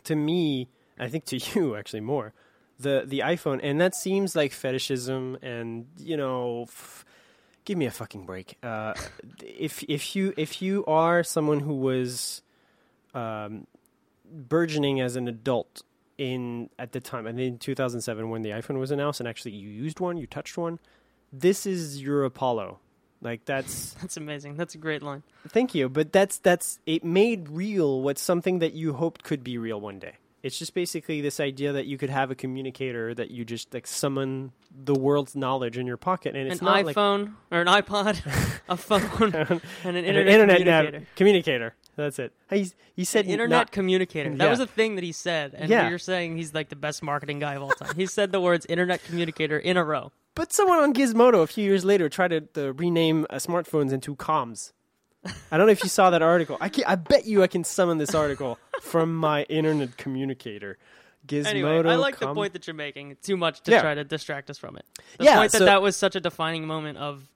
To 0.03 0.16
me, 0.18 0.68
I 0.99 1.07
think 1.07 1.24
to 1.26 1.38
you 1.55 1.78
actually 1.78 2.01
more, 2.01 2.34
the 2.82 3.04
the 3.06 3.20
iPhone, 3.20 3.60
and 3.64 3.80
that 3.82 3.96
seems 3.96 4.36
like 4.36 4.52
fetishism, 4.54 5.38
and 5.42 5.88
you 5.98 6.18
know. 6.18 6.64
F- 6.64 7.06
Give 7.64 7.78
me 7.78 7.86
a 7.86 7.92
fucking 7.92 8.26
break. 8.26 8.58
Uh, 8.64 8.96
if 9.46 9.84
if 9.84 10.16
you 10.16 10.34
if 10.36 10.64
you 10.64 10.84
are 10.88 11.24
someone 11.24 11.60
who 11.60 11.76
was 11.76 12.42
um, 13.14 13.68
burgeoning 14.32 15.00
as 15.00 15.16
an 15.16 15.28
adult 15.28 15.84
in 16.18 16.72
at 16.80 16.92
the 16.92 17.00
time, 17.00 17.28
I 17.28 17.32
think 17.34 17.42
in 17.54 17.58
2007 17.60 18.30
when 18.32 18.42
the 18.42 18.50
iPhone 18.50 18.80
was 18.80 18.90
announced, 18.90 19.20
and 19.20 19.30
actually 19.30 19.52
you 19.52 19.70
used 19.70 20.00
one, 20.00 20.18
you 20.18 20.26
touched 20.26 20.58
one, 20.58 20.80
this 21.32 21.68
is 21.68 22.02
your 22.02 22.24
Apollo. 22.26 22.80
Like 23.22 23.46
that's 23.46 23.94
That's 24.02 24.18
amazing. 24.18 24.58
That's 24.58 24.74
a 24.74 24.80
great 24.80 25.04
line. 25.04 25.22
thank 25.50 25.76
you, 25.76 25.88
but 25.88 26.12
that's 26.12 26.40
that's 26.40 26.80
it 26.88 27.04
made 27.04 27.48
real 27.48 28.02
what's 28.02 28.22
something 28.24 28.58
that 28.58 28.74
you 28.74 28.94
hoped 28.94 29.24
could 29.24 29.44
be 29.44 29.60
real 29.60 29.80
one 29.80 30.00
day. 30.00 30.14
It's 30.44 30.58
just 30.58 30.74
basically 30.74 31.22
this 31.22 31.39
idea 31.39 31.72
that 31.74 31.86
you 31.86 31.98
could 31.98 32.10
have 32.10 32.32
a 32.32 32.36
communicator 32.36 33.14
that 33.14 33.30
you 33.32 33.46
just 33.46 33.74
like 33.74 33.86
summon 33.86 34.52
the 34.74 34.96
world's 34.96 35.36
knowledge 35.36 35.78
in 35.78 35.86
your 35.86 35.98
pocket, 35.98 36.36
and 36.36 36.48
it's 36.52 36.62
an 36.62 36.66
not 36.66 36.84
like 36.86 36.96
iPhone 36.96 37.34
or 37.52 37.62
an 37.62 37.68
iPod, 37.68 38.20
a 38.70 38.76
phone, 38.78 39.02
and 39.36 39.36
an 39.36 39.62
an 39.96 40.04
internet, 40.06 40.28
internet 40.34 40.62
nav- 40.66 40.86
communicator. 40.86 41.06
communicator. 41.16 41.76
That's 41.96 42.18
it. 42.20 42.34
He 42.50 42.72
he 42.96 43.04
said 43.06 43.26
An 43.26 43.32
internet 43.32 43.50
not- 43.58 43.72
communicator. 43.72 44.30
That 44.36 44.46
Yeah. 44.46 44.50
was 44.50 44.60
a 44.62 44.66
thing 44.68 44.96
that 44.96 45.04
he 45.04 45.12
said, 45.12 45.54
and 45.54 45.70
Yeah. 45.70 45.89
you're 45.89 46.00
saying 46.00 46.38
he's 46.38 46.54
like 46.54 46.70
the 46.70 46.76
best 46.76 47.04
marketing 47.04 47.39
guy 47.39 47.56
of 47.56 47.62
all 47.62 47.70
time. 47.72 47.96
he 47.96 48.06
said 48.08 48.32
the 48.32 48.42
words 48.42 48.66
"internet 48.68 49.04
communicator" 49.04 49.60
in 49.60 49.78
a 49.78 49.84
row. 49.84 50.12
But 50.34 50.54
someone 50.54 50.80
on 50.80 50.94
Gizmodo 50.94 51.44
a 51.44 51.48
few 51.48 51.66
years 51.66 51.84
later 51.84 52.08
tried 52.10 52.30
to, 52.30 52.42
to 52.56 52.72
rename 52.74 53.28
uh, 53.30 53.36
smartphones 53.36 53.92
into 53.92 54.16
comms. 54.16 54.72
I 55.51 55.57
don't 55.57 55.67
know 55.67 55.72
if 55.72 55.84
you 55.84 55.89
saw 55.89 56.09
that 56.09 56.22
article. 56.22 56.57
I 56.59 56.69
can, 56.69 56.84
I 56.86 56.95
bet 56.95 57.26
you 57.26 57.43
I 57.43 57.47
can 57.47 57.63
summon 57.63 57.97
this 57.97 58.15
article 58.15 58.57
from 58.82 59.15
my 59.15 59.43
internet 59.43 59.97
communicator. 59.97 60.78
Gizmodo. 61.28 61.45
Anyway, 61.45 61.78
I 61.78 61.95
like 61.95 62.17
the 62.19 62.34
point 62.34 62.53
that 62.53 62.65
you're 62.65 62.74
making 62.74 63.17
too 63.22 63.38
much 63.38 63.61
to 63.61 63.72
Yeah. 63.72 63.82
try 63.82 63.93
to 63.93 64.03
distract 64.03 64.49
us 64.49 64.57
from 64.57 64.76
it. 64.78 64.86
The 65.19 65.26
Yeah, 65.26 65.38
point 65.38 65.51
that 65.51 65.59
so- 65.59 65.65
that 65.65 65.82
was 65.82 65.95
such 65.95 66.15
a 66.15 66.19
defining 66.19 66.65
moment 66.65 66.97
of 66.97 67.28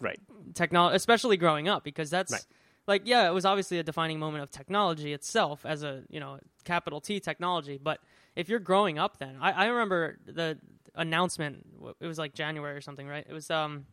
Right. 0.00 0.20
technology, 0.54 0.96
especially 0.96 1.38
growing 1.38 1.66
up, 1.66 1.84
because 1.84 2.10
that's 2.10 2.32
Right. 2.32 2.44
like, 2.86 3.02
yeah, 3.06 3.26
it 3.26 3.32
was 3.32 3.46
obviously 3.46 3.78
a 3.78 3.82
defining 3.82 4.18
moment 4.18 4.42
of 4.42 4.50
technology 4.50 5.14
itself 5.14 5.64
as 5.64 5.82
a 5.82 6.02
you 6.10 6.20
know 6.20 6.38
capital 6.64 7.00
T 7.00 7.18
technology. 7.20 7.78
But 7.82 8.00
if 8.36 8.50
you're 8.50 8.58
growing 8.58 8.98
up, 8.98 9.16
then 9.18 9.38
I, 9.40 9.52
I 9.52 9.66
remember 9.66 10.18
the 10.26 10.58
announcement. 10.94 11.64
It 12.00 12.06
was 12.06 12.18
like 12.18 12.34
January 12.34 12.76
or 12.76 12.82
something, 12.82 13.06
right? 13.08 13.24
It 13.26 13.32
was 13.32 13.50
um, 13.50 13.86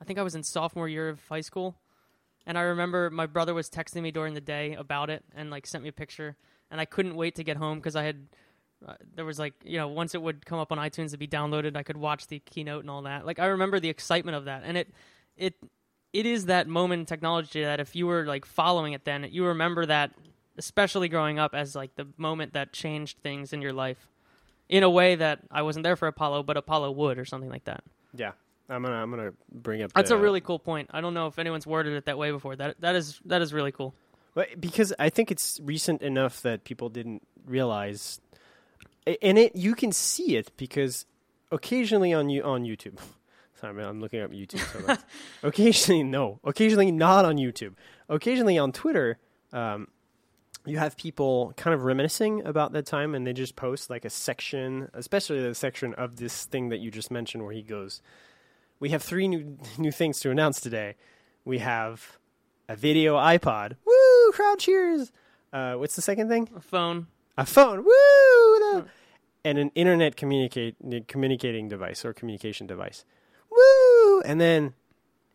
I 0.00 0.04
think 0.06 0.18
I 0.18 0.22
was 0.22 0.34
in 0.34 0.42
sophomore 0.42 0.88
year 0.88 1.10
of 1.10 1.20
high 1.28 1.42
school, 1.42 1.76
and 2.46 2.58
I 2.58 2.62
remember 2.62 3.10
my 3.10 3.26
brother 3.26 3.54
was 3.54 3.70
texting 3.70 4.02
me 4.02 4.10
during 4.10 4.34
the 4.34 4.40
day 4.40 4.74
about 4.74 5.10
it 5.10 5.24
and 5.34 5.50
like 5.50 5.66
sent 5.66 5.82
me 5.82 5.90
a 5.90 5.92
picture, 5.92 6.36
and 6.70 6.80
I 6.80 6.84
couldn't 6.84 7.14
wait 7.14 7.34
to 7.36 7.44
get 7.44 7.56
home 7.56 7.78
because 7.78 7.96
I 7.96 8.04
had. 8.04 8.26
Uh, 8.86 8.94
there 9.14 9.24
was 9.24 9.38
like 9.38 9.54
you 9.64 9.78
know 9.78 9.88
once 9.88 10.14
it 10.14 10.20
would 10.20 10.44
come 10.44 10.58
up 10.58 10.70
on 10.70 10.76
iTunes 10.76 11.12
to 11.12 11.16
be 11.16 11.26
downloaded, 11.26 11.76
I 11.76 11.82
could 11.82 11.96
watch 11.96 12.26
the 12.26 12.40
keynote 12.40 12.82
and 12.82 12.90
all 12.90 13.02
that. 13.02 13.24
Like 13.24 13.38
I 13.38 13.46
remember 13.46 13.80
the 13.80 13.88
excitement 13.88 14.36
of 14.36 14.44
that, 14.44 14.62
and 14.64 14.76
it 14.76 14.88
it 15.36 15.54
it 16.14 16.26
is 16.26 16.46
that 16.46 16.68
moment 16.68 17.00
in 17.00 17.06
technology 17.06 17.62
that 17.62 17.80
if 17.80 17.94
you 17.96 18.06
were 18.06 18.24
like 18.24 18.46
following 18.46 18.92
it 18.94 19.04
then 19.04 19.26
you 19.30 19.44
remember 19.44 19.84
that 19.84 20.12
especially 20.56 21.08
growing 21.08 21.38
up 21.38 21.54
as 21.54 21.74
like 21.74 21.96
the 21.96 22.06
moment 22.16 22.54
that 22.54 22.72
changed 22.72 23.18
things 23.18 23.52
in 23.52 23.60
your 23.60 23.72
life 23.72 24.08
in 24.68 24.82
a 24.82 24.88
way 24.88 25.16
that 25.16 25.40
I 25.50 25.62
wasn't 25.62 25.82
there 25.82 25.96
for 25.96 26.06
Apollo 26.06 26.44
but 26.44 26.56
Apollo 26.56 26.92
would 26.92 27.18
or 27.18 27.24
something 27.24 27.50
like 27.50 27.64
that. 27.64 27.82
Yeah. 28.14 28.32
I'm 28.68 28.82
gonna 28.82 28.96
I'm 28.96 29.10
gonna 29.10 29.32
bring 29.52 29.82
up. 29.82 29.92
That's 29.92 30.10
the, 30.10 30.16
a 30.16 30.18
really 30.18 30.40
cool 30.40 30.58
point. 30.58 30.90
I 30.92 31.00
don't 31.00 31.14
know 31.14 31.26
if 31.26 31.38
anyone's 31.38 31.66
worded 31.66 31.94
it 31.94 32.06
that 32.06 32.16
way 32.16 32.30
before. 32.30 32.56
That 32.56 32.80
that 32.80 32.94
is 32.94 33.20
that 33.26 33.42
is 33.42 33.52
really 33.52 33.72
cool. 33.72 33.94
But 34.34 34.60
because 34.60 34.92
I 34.98 35.10
think 35.10 35.30
it's 35.30 35.60
recent 35.62 36.02
enough 36.02 36.42
that 36.42 36.64
people 36.64 36.88
didn't 36.88 37.26
realize, 37.46 38.20
and 39.06 39.38
it 39.38 39.54
you 39.54 39.74
can 39.74 39.92
see 39.92 40.36
it 40.36 40.50
because 40.56 41.06
occasionally 41.52 42.12
on 42.12 42.30
you 42.30 42.42
on 42.42 42.64
YouTube. 42.64 42.98
Sorry, 43.60 43.72
man, 43.74 43.86
I'm 43.86 44.00
looking 44.00 44.20
up 44.20 44.32
YouTube. 44.32 44.60
So 44.86 44.96
occasionally, 45.48 46.02
no. 46.02 46.40
Occasionally, 46.44 46.90
not 46.90 47.24
on 47.24 47.36
YouTube. 47.36 47.74
Occasionally 48.08 48.58
on 48.58 48.72
Twitter, 48.72 49.18
um, 49.52 49.88
you 50.66 50.78
have 50.78 50.96
people 50.96 51.52
kind 51.56 51.72
of 51.72 51.84
reminiscing 51.84 52.44
about 52.44 52.72
that 52.72 52.84
time, 52.84 53.14
and 53.14 53.26
they 53.26 53.32
just 53.32 53.56
post 53.56 53.90
like 53.90 54.04
a 54.04 54.10
section, 54.10 54.90
especially 54.92 55.40
the 55.40 55.54
section 55.54 55.94
of 55.94 56.16
this 56.16 56.44
thing 56.46 56.70
that 56.70 56.80
you 56.80 56.90
just 56.90 57.10
mentioned, 57.10 57.44
where 57.44 57.52
he 57.52 57.62
goes, 57.62 58.02
"We 58.80 58.90
have 58.90 59.02
three 59.02 59.28
new 59.28 59.58
new 59.78 59.92
things 59.92 60.20
to 60.20 60.30
announce 60.30 60.60
today. 60.60 60.96
We 61.44 61.58
have." 61.58 62.18
A 62.66 62.76
video 62.76 63.16
iPod. 63.16 63.76
Woo! 63.84 64.32
Crowd 64.32 64.58
cheers. 64.58 65.12
Uh, 65.52 65.74
what's 65.74 65.96
the 65.96 66.02
second 66.02 66.28
thing? 66.28 66.48
A 66.56 66.60
phone. 66.60 67.08
A 67.36 67.44
phone. 67.44 67.84
Woo! 67.84 68.60
No. 68.60 68.86
And 69.44 69.58
an 69.58 69.70
internet 69.74 70.16
communicate 70.16 70.76
communicating 71.06 71.68
device 71.68 72.04
or 72.04 72.14
communication 72.14 72.66
device. 72.66 73.04
Woo! 73.50 74.22
And 74.22 74.40
then 74.40 74.72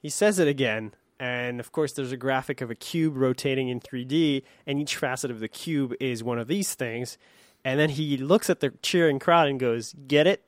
he 0.01 0.09
says 0.09 0.39
it 0.39 0.47
again. 0.47 0.93
And 1.19 1.59
of 1.59 1.71
course, 1.71 1.93
there's 1.93 2.11
a 2.11 2.17
graphic 2.17 2.61
of 2.61 2.71
a 2.71 2.75
cube 2.75 3.15
rotating 3.15 3.67
in 3.67 3.79
3D, 3.79 4.41
and 4.65 4.79
each 4.79 4.95
facet 4.95 5.29
of 5.29 5.41
the 5.41 5.49
cube 5.49 5.93
is 5.99 6.23
one 6.23 6.39
of 6.39 6.47
these 6.47 6.73
things. 6.75 7.17
And 7.63 7.79
then 7.79 7.89
he 7.89 8.17
looks 8.17 8.49
at 8.49 8.61
the 8.61 8.71
cheering 8.81 9.19
crowd 9.19 9.47
and 9.49 9.59
goes, 9.59 9.93
"Get 10.07 10.25
it?" 10.25 10.43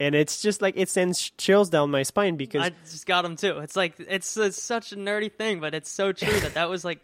And 0.00 0.14
it's 0.14 0.40
just 0.40 0.62
like 0.62 0.74
it 0.76 0.88
sends 0.88 1.30
chills 1.38 1.70
down 1.70 1.90
my 1.90 2.04
spine 2.04 2.36
because 2.36 2.62
I 2.62 2.72
just 2.84 3.06
got 3.06 3.22
them 3.22 3.36
too. 3.36 3.58
It's 3.58 3.74
like 3.74 3.94
it's, 3.98 4.36
it's 4.36 4.62
such 4.62 4.92
a 4.92 4.96
nerdy 4.96 5.32
thing, 5.32 5.58
but 5.60 5.74
it's 5.74 5.90
so 5.90 6.12
true 6.12 6.38
that 6.40 6.54
that 6.54 6.70
was 6.70 6.84
like, 6.84 7.00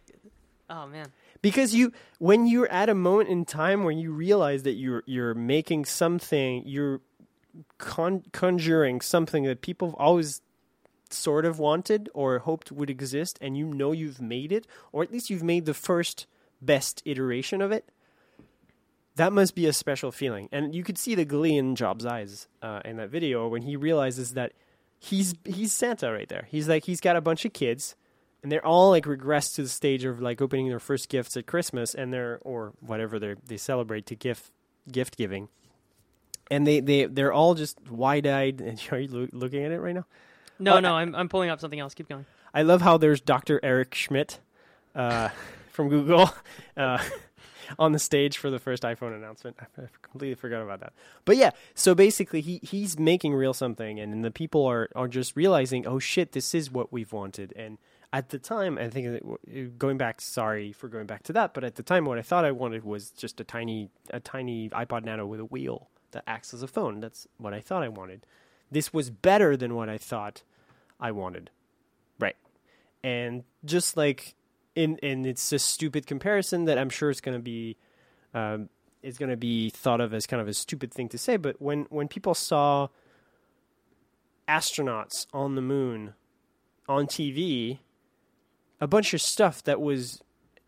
oh 0.70 0.86
man. 0.86 1.09
because 1.42 1.74
you 1.74 1.92
when 2.18 2.47
you're 2.47 2.70
at 2.70 2.88
a 2.88 2.95
moment 2.95 3.30
in 3.30 3.45
time 3.45 3.82
where 3.82 3.92
you 3.92 4.12
realize 4.12 4.62
that 4.62 4.74
you're 4.74 5.03
you're 5.07 5.34
making 5.34 5.84
something 5.84 6.62
you're 6.64 7.01
con- 7.78 8.22
conjuring 8.32 9.01
something 9.01 9.45
that 9.45 9.61
people 9.61 9.88
have 9.88 9.95
always 9.97 10.40
sort 11.11 11.45
of 11.45 11.59
wanted 11.59 12.09
or 12.14 12.38
hoped 12.40 12.72
would 12.72 12.90
exist 12.90 13.38
and 13.40 13.57
you 13.57 13.66
know 13.66 13.92
you've 13.92 14.20
made 14.20 14.51
it 14.53 14.66
or 14.90 15.03
at 15.03 15.12
least 15.12 15.30
you've 15.30 15.42
made 15.42 15.64
the 15.66 15.74
first 15.74 16.26
best 16.62 17.03
iteration 17.05 17.61
of 17.61 17.70
it 17.70 17.88
that 19.17 19.33
must 19.33 19.55
be 19.55 19.67
a 19.67 19.73
special 19.73 20.11
feeling 20.12 20.49
and 20.53 20.75
you 20.75 20.83
could 20.83 20.99
see 20.99 21.15
the 21.15 21.25
glee 21.25 21.57
in 21.57 21.75
Jobs 21.77 22.05
eyes 22.07 22.49
uh, 22.62 22.81
in 22.85 22.97
that 22.97 23.11
video 23.11 23.47
when 23.49 23.62
he 23.62 23.77
realizes 23.77 24.35
that 24.35 24.53
he's 24.99 25.35
he's 25.45 25.73
santa 25.73 26.11
right 26.12 26.29
there 26.29 26.47
he's 26.51 26.69
like 26.69 26.85
he's 26.85 27.01
got 27.01 27.15
a 27.17 27.21
bunch 27.21 27.45
of 27.45 27.53
kids 27.53 27.95
and 28.43 28.51
they're 28.53 28.65
all 28.65 28.91
like 28.91 29.05
regressed 29.05 29.55
to 29.57 29.62
the 29.62 29.69
stage 29.69 30.05
of 30.05 30.21
like 30.21 30.41
opening 30.43 30.69
their 30.69 30.79
first 30.81 31.09
gifts 31.09 31.37
at 31.37 31.47
Christmas 31.47 31.95
and 31.95 32.12
they're 32.12 32.39
or 32.43 32.73
whatever 32.81 33.19
they 33.19 33.35
they 33.47 33.57
celebrate 33.57 34.05
to 34.07 34.15
gift 34.15 34.51
gift 34.93 35.17
giving, 35.17 35.49
and 36.51 36.67
they 36.67 36.81
they 36.81 37.07
they're 37.07 37.33
all 37.33 37.55
just 37.55 37.89
wide 37.89 38.27
eyed. 38.27 38.61
And 38.61 38.79
are 38.93 38.99
you 38.99 39.09
loo- 39.09 39.29
looking 39.33 39.65
at 39.65 39.73
it 39.73 39.81
right 39.81 39.95
now? 39.95 40.05
No, 40.59 40.77
Oh, 40.77 40.81
no, 40.81 40.95
I- 40.95 41.01
I'm 41.01 41.15
I'm 41.15 41.29
pulling 41.31 41.49
up 41.49 41.59
something 41.59 41.81
else. 41.81 41.95
Keep 41.95 42.11
going. 42.11 42.27
I 42.53 42.61
love 42.62 42.83
how 42.83 42.99
there's 42.99 43.23
Dr. 43.23 43.61
Eric 43.62 43.95
Schmidt 43.95 44.41
uh, 44.95 45.31
from 45.73 45.89
Google 45.89 46.31
uh, 46.77 47.03
on 47.79 47.93
the 47.93 47.99
stage 47.99 48.39
for 48.39 48.51
the 48.51 48.59
first 48.59 48.83
iPhone 48.83 49.15
announcement. 49.15 49.57
I 49.79 49.83
completely 50.03 50.35
forgot 50.35 50.62
about 50.62 50.81
that. 50.81 50.93
But 51.25 51.37
yeah, 51.37 51.51
so 51.75 51.95
basically 51.95 52.41
he 52.41 52.61
he's 52.62 52.99
making 52.99 53.35
real 53.35 53.55
something, 53.55 54.01
and, 54.01 54.25
the 54.25 54.31
people 54.31 54.65
are 54.65 54.89
are 54.95 55.09
just 55.09 55.37
realizing, 55.37 55.87
oh 55.87 55.99
shit, 55.99 56.33
this 56.33 56.55
is 56.55 56.71
what 56.71 56.93
we've 56.93 57.12
wanted. 57.12 57.53
And 57.57 57.79
at 58.12 58.31
the 58.31 58.39
time, 58.39 58.79
I 58.79 58.89
think 58.89 59.79
going 59.79 59.99
back, 59.99 60.21
sorry 60.21 60.73
for 60.73 60.89
going 60.89 61.07
back 61.07 61.25
to 61.25 61.33
that, 61.35 61.53
but 61.53 61.65
at 61.65 61.75
the 61.75 61.83
time, 61.83 62.05
what 62.05 62.17
I 62.17 62.23
thought 62.23 62.45
I 62.45 62.53
wanted 62.53 62.85
was 62.85 63.11
just 63.11 63.41
a 63.41 63.45
tiny 63.45 63.91
a 64.11 64.21
tiny 64.21 64.71
iPod 64.71 65.05
Nano 65.05 65.27
with 65.27 65.41
a 65.41 65.45
wheel 65.45 65.89
that 66.12 66.25
acts 66.27 66.55
as 66.55 66.62
a 66.62 66.69
phone. 66.69 67.01
That's 67.01 67.27
what 67.37 67.53
I 67.53 67.61
thought 67.61 67.83
I 67.83 67.89
wanted. 67.89 68.25
This 68.71 68.93
was 68.93 69.11
better 69.11 69.57
than 69.57 69.75
what 69.75 69.89
I 69.89 69.99
thought 69.99 70.43
I 70.99 71.11
wanted. 71.11 71.51
Right. 72.19 72.37
And 73.03 73.45
just 73.65 73.97
like 73.97 74.35
in 74.75 74.99
and 75.03 75.27
it's 75.27 75.53
a 75.53 75.59
stupid 75.59 76.07
comparison 76.07 76.64
that 76.64 76.79
I'm 76.79 76.91
sure 76.91 77.11
it's 77.11 77.20
going 77.20 77.37
to 77.37 77.43
be 77.43 77.77
um, 78.33 78.68
is 79.03 79.18
going 79.18 79.31
to 79.31 79.37
be 79.37 79.70
thought 79.70 80.01
of 80.01 80.14
as 80.14 80.27
kind 80.27 80.41
of 80.41 80.49
a 80.49 80.55
stupid 80.55 80.93
thing 80.93 81.09
to 81.11 81.18
say, 81.18 81.37
but 81.37 81.61
when 81.61 81.87
when 81.91 82.09
people 82.09 82.35
saw 82.35 82.89
astronauts 84.49 85.27
on 85.33 85.55
the 85.55 85.62
moon 85.62 86.14
on 86.89 87.07
TV, 87.07 87.79
a 88.81 88.87
bunch 88.87 89.14
of 89.14 89.20
stuff 89.20 89.62
that 89.64 89.81
was 89.81 90.22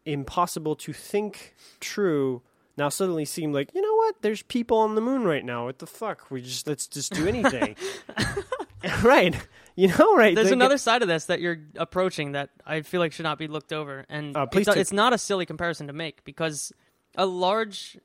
impossible 0.04 0.76
to 0.76 0.92
think 0.92 1.54
true 1.80 2.42
now 2.76 2.90
suddenly 2.90 3.24
seemed 3.24 3.54
like, 3.54 3.74
you 3.74 3.80
know 3.80 3.94
what? 3.94 4.20
There's 4.20 4.42
people 4.42 4.78
on 4.78 4.94
the 4.94 5.00
moon 5.00 5.24
right 5.24 5.44
now. 5.44 5.64
What 5.64 5.78
the 5.78 5.86
fuck? 5.86 6.30
We 6.30 6.42
just 6.42 6.66
let's 6.66 6.86
just 6.86 7.12
do 7.12 7.26
anything. 7.26 7.74
right. 9.02 9.34
You 9.78 9.88
know, 9.88 10.16
right. 10.16 10.34
There's 10.34 10.52
another 10.52 10.78
side 10.78 11.02
of 11.02 11.08
this 11.08 11.26
that 11.26 11.40
you're 11.42 11.58
approaching 11.76 12.32
that 12.32 12.48
I 12.64 12.80
feel 12.80 12.98
like 12.98 13.12
should 13.12 13.24
not 13.24 13.38
be 13.38 13.46
looked 13.46 13.74
over, 13.74 14.06
and 14.08 14.34
Uh, 14.34 14.46
please 14.46 14.66
it's, 14.66 14.74
do. 14.74 14.80
it's 14.80 14.92
not 14.92 15.12
a 15.12 15.18
silly 15.18 15.44
comparison 15.44 15.88
to 15.88 15.92
make 15.92 16.24
because 16.24 16.72
a 17.14 17.26
large 17.26 17.98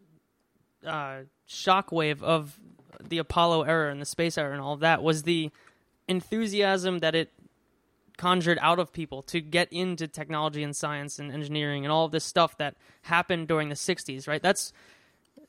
uh, 0.86 1.20
shockwave 1.48 2.22
of 2.24 2.60
the 3.02 3.20
Apollo 3.20 3.64
era 3.64 3.90
and 3.90 4.02
the 4.02 4.06
space 4.06 4.38
era 4.38 4.52
and 4.52 4.62
all 4.62 4.74
of 4.74 4.82
that 4.82 5.02
was 5.02 5.24
the 5.24 5.50
enthusiasm 6.08 7.00
that 7.00 7.16
it 7.16 7.32
conjured 8.18 8.60
out 8.62 8.78
of 8.78 8.92
people 8.92 9.22
to 9.24 9.40
get 9.42 9.72
into 9.72 10.08
technology 10.08 10.64
and 10.64 10.76
science 10.76 11.20
and 11.20 11.32
engineering 11.32 11.86
and 11.86 11.92
all 11.92 12.06
of 12.06 12.12
this 12.12 12.24
stuff 12.26 12.58
that 12.58 12.76
happened 13.04 13.48
during 13.48 13.70
the 13.70 13.76
60s 13.76 14.28
right 14.28 14.44
that's 14.44 14.74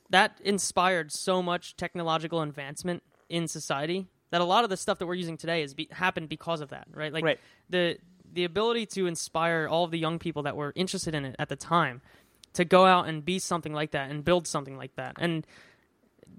that 0.09 0.39
inspired 0.43 1.11
so 1.11 1.43
much 1.43 1.75
technological 1.75 2.41
advancement 2.41 3.03
in 3.29 3.47
society 3.47 4.07
that 4.33 4.41
a 4.41 4.45
lot 4.45 4.63
of 4.63 4.69
the 4.69 4.77
stuff 4.77 4.97
that 4.97 5.05
we're 5.05 5.13
using 5.13 5.37
today 5.37 5.61
is 5.61 5.73
be, 5.75 5.87
happened 5.91 6.27
because 6.27 6.59
of 6.59 6.69
that 6.69 6.87
right 6.93 7.13
like 7.13 7.23
Right. 7.23 7.39
the 7.69 7.97
the 8.33 8.43
ability 8.43 8.87
to 8.87 9.05
inspire 9.05 9.67
all 9.69 9.83
of 9.83 9.91
the 9.91 9.99
young 9.99 10.17
people 10.17 10.43
that 10.43 10.57
were 10.57 10.73
interested 10.75 11.13
in 11.13 11.23
it 11.23 11.35
at 11.37 11.49
the 11.49 11.55
time 11.55 12.01
to 12.53 12.65
go 12.65 12.85
out 12.85 13.07
and 13.07 13.23
be 13.23 13.37
something 13.39 13.73
like 13.73 13.91
that 13.91 14.09
and 14.09 14.25
build 14.25 14.47
something 14.47 14.75
like 14.75 14.95
that 14.95 15.15
and 15.19 15.45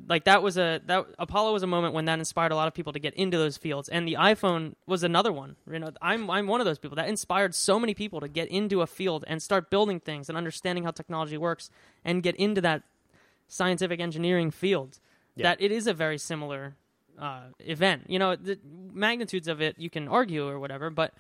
like 0.09 0.25
that 0.25 0.43
was 0.43 0.59
a 0.59 0.81
that 0.87 1.07
Apollo 1.19 1.53
was 1.53 1.63
a 1.63 1.67
moment 1.69 1.95
when 1.95 2.07
that 2.07 2.19
inspired 2.19 2.51
a 2.53 2.57
lot 2.57 2.67
of 2.67 2.75
people 2.75 2.93
to 2.93 2.99
get 2.99 3.15
into 3.15 3.39
those 3.39 3.57
fields, 3.57 3.89
and 3.89 4.09
the 4.09 4.15
iPhone 4.15 4.75
was 4.87 5.03
another 5.05 5.33
one. 5.33 5.57
You 5.71 5.79
know, 5.79 5.93
I'm 6.03 6.29
I'm 6.31 6.47
one 6.49 6.61
of 6.61 6.65
those 6.65 6.79
people 6.79 6.97
that 6.97 7.09
inspired 7.09 7.55
so 7.55 7.79
many 7.79 7.95
people 7.95 8.21
to 8.21 8.29
get 8.29 8.49
into 8.49 8.83
a 8.83 8.87
field 8.87 9.25
and 9.29 9.43
start 9.43 9.71
building 9.71 10.01
things 10.01 10.29
and 10.29 10.37
understanding 10.37 10.85
how 10.85 10.91
technology 10.91 11.39
works 11.39 11.71
and 12.05 12.23
get 12.23 12.35
into 12.37 12.61
that 12.63 12.83
scientific 13.49 14.01
engineering 14.01 14.51
field. 14.51 14.99
Yeah. 15.37 15.45
That 15.51 15.63
it 15.63 15.73
is 15.73 15.87
a 15.87 15.95
very 15.95 16.19
similar 16.19 16.75
uh, 17.19 17.43
event. 17.61 18.05
You 18.09 18.19
know, 18.19 18.37
the 18.37 18.59
magnitudes 18.93 19.49
of 19.49 19.61
it 19.61 19.79
you 19.79 19.91
can 19.91 20.09
argue 20.09 20.47
or 20.49 20.59
whatever, 20.59 20.91
but 20.91 21.13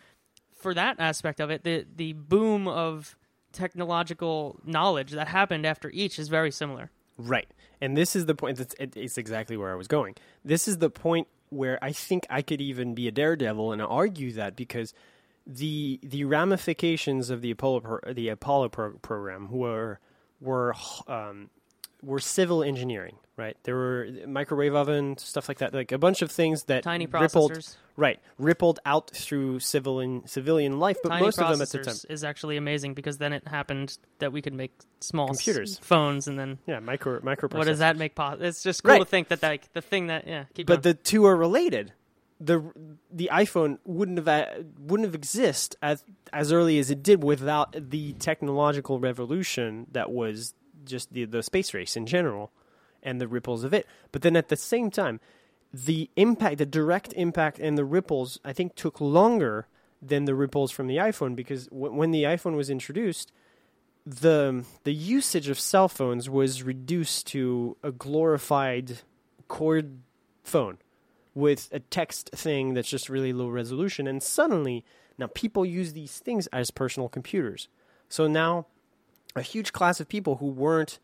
for 0.56 0.74
that 0.74 0.96
aspect 0.98 1.40
of 1.40 1.50
it, 1.50 1.64
the 1.64 1.86
the 1.94 2.12
boom 2.14 2.68
of 2.68 3.16
technological 3.52 4.60
knowledge 4.64 5.12
that 5.12 5.28
happened 5.28 5.64
after 5.64 5.90
each 5.90 6.18
is 6.18 6.28
very 6.28 6.50
similar. 6.50 6.90
Right. 7.16 7.48
And 7.80 7.96
this 7.96 8.16
is 8.16 8.26
the 8.26 8.34
point. 8.34 8.58
That's, 8.58 8.74
it's 8.78 9.18
exactly 9.18 9.56
where 9.56 9.72
I 9.72 9.76
was 9.76 9.88
going. 9.88 10.16
This 10.44 10.66
is 10.66 10.78
the 10.78 10.90
point 10.90 11.28
where 11.50 11.78
I 11.82 11.92
think 11.92 12.26
I 12.28 12.42
could 12.42 12.60
even 12.60 12.94
be 12.94 13.06
a 13.06 13.12
daredevil 13.12 13.72
and 13.72 13.80
argue 13.80 14.32
that 14.32 14.56
because 14.56 14.92
the 15.46 16.00
the 16.02 16.24
ramifications 16.24 17.30
of 17.30 17.42
the 17.42 17.50
Apollo 17.50 17.80
pro, 17.80 18.12
the 18.12 18.28
Apollo 18.28 18.70
pro, 18.70 18.92
program 18.92 19.50
were 19.50 20.00
were 20.40 20.74
um, 21.06 21.50
were 22.02 22.18
civil 22.18 22.62
engineering. 22.62 23.16
Right. 23.36 23.56
There 23.64 23.74
were 23.74 24.08
microwave 24.28 24.76
oven 24.76 25.16
stuff 25.18 25.48
like 25.48 25.58
that, 25.58 25.74
like 25.74 25.90
a 25.90 25.98
bunch 25.98 26.22
of 26.22 26.30
things 26.30 26.64
that 26.64 26.84
Tiny 26.84 27.06
rippled, 27.06 27.58
right, 27.96 28.20
rippled 28.38 28.78
out 28.86 29.10
through 29.10 29.58
civilian 29.58 30.24
civilian 30.28 30.78
life. 30.78 30.98
But 31.02 31.08
Tiny 31.08 31.24
most 31.24 31.40
of 31.40 31.48
them 31.50 31.60
at 31.60 31.68
the 31.70 31.78
time, 31.82 31.96
is 32.08 32.22
actually 32.22 32.56
amazing 32.56 32.94
because 32.94 33.18
then 33.18 33.32
it 33.32 33.48
happened 33.48 33.98
that 34.20 34.32
we 34.32 34.40
could 34.40 34.54
make 34.54 34.72
small 35.00 35.30
s- 35.30 35.38
Computers. 35.38 35.78
phones, 35.80 36.28
and 36.28 36.38
then 36.38 36.58
yeah, 36.68 36.78
micro 36.78 37.18
microprocessors. 37.22 37.54
what 37.58 37.66
does 37.66 37.80
that 37.80 37.96
make 37.96 38.14
possible? 38.14 38.44
It's 38.46 38.62
just 38.62 38.84
cool 38.84 38.92
Right. 38.92 38.98
to 39.00 39.04
think 39.04 39.26
that 39.28 39.42
like 39.42 39.72
the 39.72 39.82
thing 39.82 40.06
that 40.06 40.28
yeah, 40.28 40.44
keep 40.54 40.68
but 40.68 40.82
going. 40.82 40.94
the 40.94 41.02
two 41.02 41.24
are 41.24 41.34
related. 41.36 41.92
the 42.40 42.62
The 43.12 43.30
iPhone 43.32 43.78
wouldn't 43.84 44.18
have 44.18 44.28
a- 44.28 44.64
wouldn't 44.78 45.06
have 45.08 45.14
exist 45.16 45.74
as 45.82 46.04
as 46.32 46.52
early 46.52 46.78
as 46.78 46.88
it 46.88 47.02
did 47.02 47.24
without 47.24 47.74
the 47.90 48.12
technological 48.14 49.00
revolution 49.00 49.86
that 49.90 50.12
was 50.12 50.54
just 50.84 51.12
the 51.12 51.24
the 51.24 51.42
space 51.42 51.74
race 51.74 51.96
in 51.96 52.06
general 52.06 52.52
and 53.04 53.20
the 53.20 53.28
ripples 53.28 53.64
of 53.64 53.72
it. 53.74 53.86
But 54.12 54.22
then 54.22 54.36
at 54.36 54.48
the 54.48 54.56
same 54.56 54.90
time, 54.90 55.20
the 55.72 56.08
impact, 56.16 56.58
the 56.58 56.66
direct 56.66 57.12
impact, 57.14 57.58
and 57.58 57.76
the 57.76 57.84
ripples, 57.84 58.38
I 58.44 58.52
think, 58.52 58.74
took 58.74 59.00
longer 59.00 59.66
than 60.00 60.24
the 60.24 60.34
ripples 60.34 60.70
from 60.70 60.86
the 60.86 60.96
iPhone 60.96 61.34
because 61.34 61.66
w- 61.66 61.92
when 61.92 62.10
the 62.10 62.24
iPhone 62.24 62.56
was 62.56 62.70
introduced, 62.70 63.32
the 64.06 64.64
the 64.84 64.92
usage 64.92 65.48
of 65.48 65.58
cell 65.58 65.88
phones 65.88 66.28
was 66.28 66.62
reduced 66.62 67.26
to 67.28 67.76
a 67.82 67.90
glorified 67.90 68.98
cord 69.48 69.98
phone 70.42 70.78
with 71.34 71.68
a 71.72 71.80
text 71.80 72.30
thing 72.34 72.74
that's 72.74 72.88
just 72.88 73.08
really 73.08 73.32
low 73.32 73.48
resolution 73.48 74.06
and 74.06 74.22
suddenly 74.22 74.84
now 75.18 75.26
people 75.34 75.64
use 75.64 75.94
these 75.94 76.18
things 76.18 76.46
as 76.48 76.70
personal 76.70 77.08
computers 77.08 77.68
so 78.08 78.26
now 78.26 78.66
a 79.34 79.42
huge 79.42 79.72
class 79.72 80.00
of 80.00 80.08
people 80.08 80.36
who 80.36 80.46
weren't 80.46 80.98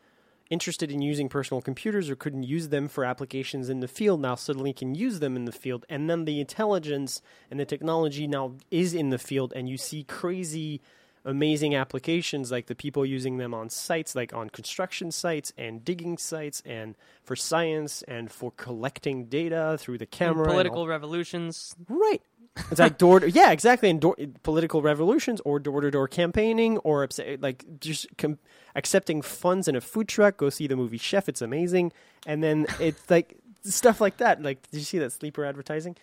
interested 0.51 0.91
in 0.91 1.01
using 1.01 1.29
personal 1.29 1.61
computers 1.61 2.09
or 2.09 2.15
couldn't 2.15 2.43
use 2.43 2.69
them 2.69 2.87
for 2.87 3.03
applications 3.03 3.69
in 3.69 3.79
the 3.79 3.87
field 3.87 4.21
now 4.21 4.35
suddenly 4.35 4.73
can 4.73 4.93
use 4.93 5.19
them 5.19 5.35
in 5.35 5.45
the 5.45 5.51
field 5.51 5.85
and 5.89 6.09
then 6.09 6.25
the 6.25 6.39
intelligence 6.39 7.21
and 7.49 7.59
the 7.59 7.65
technology 7.65 8.27
now 8.27 8.53
is 8.69 8.93
in 8.93 9.09
the 9.09 9.17
field 9.17 9.53
and 9.55 9.69
you 9.69 9.77
see 9.77 10.03
crazy 10.03 10.81
amazing 11.23 11.73
applications 11.75 12.51
like 12.51 12.65
the 12.65 12.75
people 12.75 13.05
using 13.05 13.37
them 13.37 13.53
on 13.53 13.69
sites 13.69 14.15
like 14.15 14.33
on 14.33 14.49
construction 14.49 15.11
sites 15.11 15.53
and 15.57 15.85
digging 15.85 16.17
sites 16.17 16.61
and 16.65 16.95
for 17.23 17.35
science 17.35 18.01
and 18.03 18.31
for 18.31 18.51
collecting 18.57 19.25
data 19.25 19.77
through 19.79 19.97
the 19.97 20.05
And 20.05 20.11
camera 20.11 20.43
and 20.43 20.51
political 20.51 20.87
revolutions. 20.87 21.75
Right. 21.87 22.21
It's 22.69 22.79
like 22.79 22.97
door. 22.97 23.21
yeah, 23.25 23.51
exactly. 23.51 23.89
And 23.89 24.01
door, 24.01 24.15
political 24.43 24.81
revolutions, 24.81 25.41
or 25.45 25.59
door-to-door 25.59 26.09
campaigning, 26.09 26.77
or 26.79 27.07
like 27.39 27.63
just 27.79 28.07
com- 28.17 28.39
accepting 28.75 29.21
funds 29.21 29.67
in 29.67 29.75
a 29.75 29.81
food 29.81 30.07
truck. 30.07 30.37
Go 30.37 30.49
see 30.49 30.67
the 30.67 30.75
movie 30.75 30.97
Chef. 30.97 31.29
It's 31.29 31.41
amazing. 31.41 31.91
And 32.25 32.43
then 32.43 32.67
it's 32.79 33.09
like 33.09 33.37
stuff 33.63 34.01
like 34.01 34.17
that. 34.17 34.41
Like, 34.41 34.61
did 34.71 34.77
you 34.77 34.83
see 34.83 34.99
that 34.99 35.11
sleeper 35.11 35.45
advertising? 35.45 35.95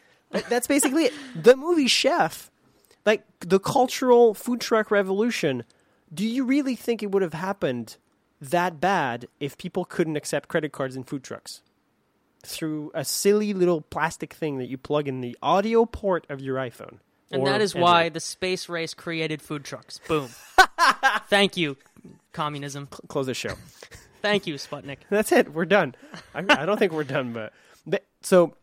That's 0.49 0.67
basically 0.67 1.05
it. 1.07 1.15
The 1.35 1.57
movie 1.57 1.89
Chef, 1.89 2.51
like 3.07 3.25
the 3.41 3.59
cultural 3.59 4.35
food 4.35 4.61
truck 4.61 4.91
revolution. 4.91 5.65
Do 6.13 6.27
you 6.27 6.45
really 6.45 6.75
think 6.75 7.03
it 7.03 7.11
would 7.13 7.23
have 7.23 7.35
happened 7.35 7.97
that 8.41 8.81
bad 8.81 9.27
if 9.41 9.59
people 9.59 9.85
couldn't 9.85 10.17
accept 10.17 10.49
credit 10.49 10.73
cards 10.73 10.97
in 10.97 11.05
food 11.05 11.23
trucks? 11.23 11.63
through 12.45 12.91
a 12.95 13.05
silly 13.05 13.53
little 13.53 13.81
plastic 13.81 14.33
thing 14.33 14.59
that 14.59 14.69
you 14.69 14.79
plug 14.79 15.09
in 15.09 15.21
the 15.21 15.37
audio 15.43 15.85
port 15.85 16.27
of 16.29 16.41
your 16.41 16.57
iPhone. 16.57 16.99
And 17.31 17.47
that 17.47 17.61
is 17.61 17.75
why 17.75 18.09
the 18.09 18.21
space 18.21 18.69
race 18.69 18.95
created 18.95 19.43
food 19.43 19.65
trucks. 19.65 20.01
Boom. 20.09 20.31
Thank 21.29 21.59
you, 21.59 21.77
communism. 22.33 22.89
close 23.09 23.27
the 23.27 23.35
show. 23.35 23.55
Thank 24.23 24.47
you, 24.47 24.55
Sputnik. 24.55 24.99
That's 25.11 25.31
it. 25.33 25.53
We're 25.53 25.65
done. 25.65 25.95
I, 26.35 26.45
I 26.49 26.67
don't 26.67 26.79
think 26.79 26.93
we're 26.93 27.05
done, 27.05 27.33
but, 27.33 27.53
but 27.87 28.05
so 28.21 28.55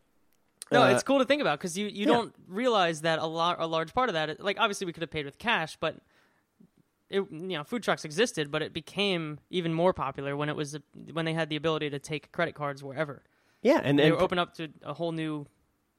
No, 0.70 0.82
uh, 0.82 0.88
it's 0.90 1.02
cool 1.02 1.18
to 1.18 1.24
think 1.24 1.40
about 1.40 1.58
because 1.58 1.78
you, 1.78 1.86
you 1.86 2.00
yeah. 2.00 2.06
don't 2.06 2.34
realize 2.46 3.00
that 3.02 3.18
a 3.18 3.26
lot 3.26 3.56
a 3.58 3.66
large 3.66 3.94
part 3.94 4.08
of 4.08 4.14
that 4.14 4.38
like 4.40 4.58
obviously 4.60 4.86
we 4.86 4.92
could 4.92 5.02
have 5.02 5.10
paid 5.10 5.24
with 5.24 5.38
cash, 5.38 5.76
but 5.80 5.96
it 7.08 7.20
you 7.30 7.56
know 7.56 7.64
food 7.64 7.82
trucks 7.82 8.04
existed, 8.04 8.50
but 8.50 8.62
it 8.62 8.72
became 8.72 9.38
even 9.50 9.72
more 9.72 9.92
popular 9.92 10.36
when 10.36 10.48
it 10.48 10.56
was 10.56 10.76
when 11.12 11.24
they 11.24 11.32
had 11.32 11.48
the 11.48 11.56
ability 11.56 11.90
to 11.90 11.98
take 11.98 12.32
credit 12.32 12.54
cards 12.54 12.82
wherever. 12.82 13.22
yeah, 13.62 13.80
and, 13.82 13.98
They 13.98 14.04
and 14.04 14.14
were 14.14 14.20
open 14.20 14.38
up 14.38 14.54
to 14.54 14.68
a 14.82 14.92
whole 14.92 15.12
new 15.12 15.46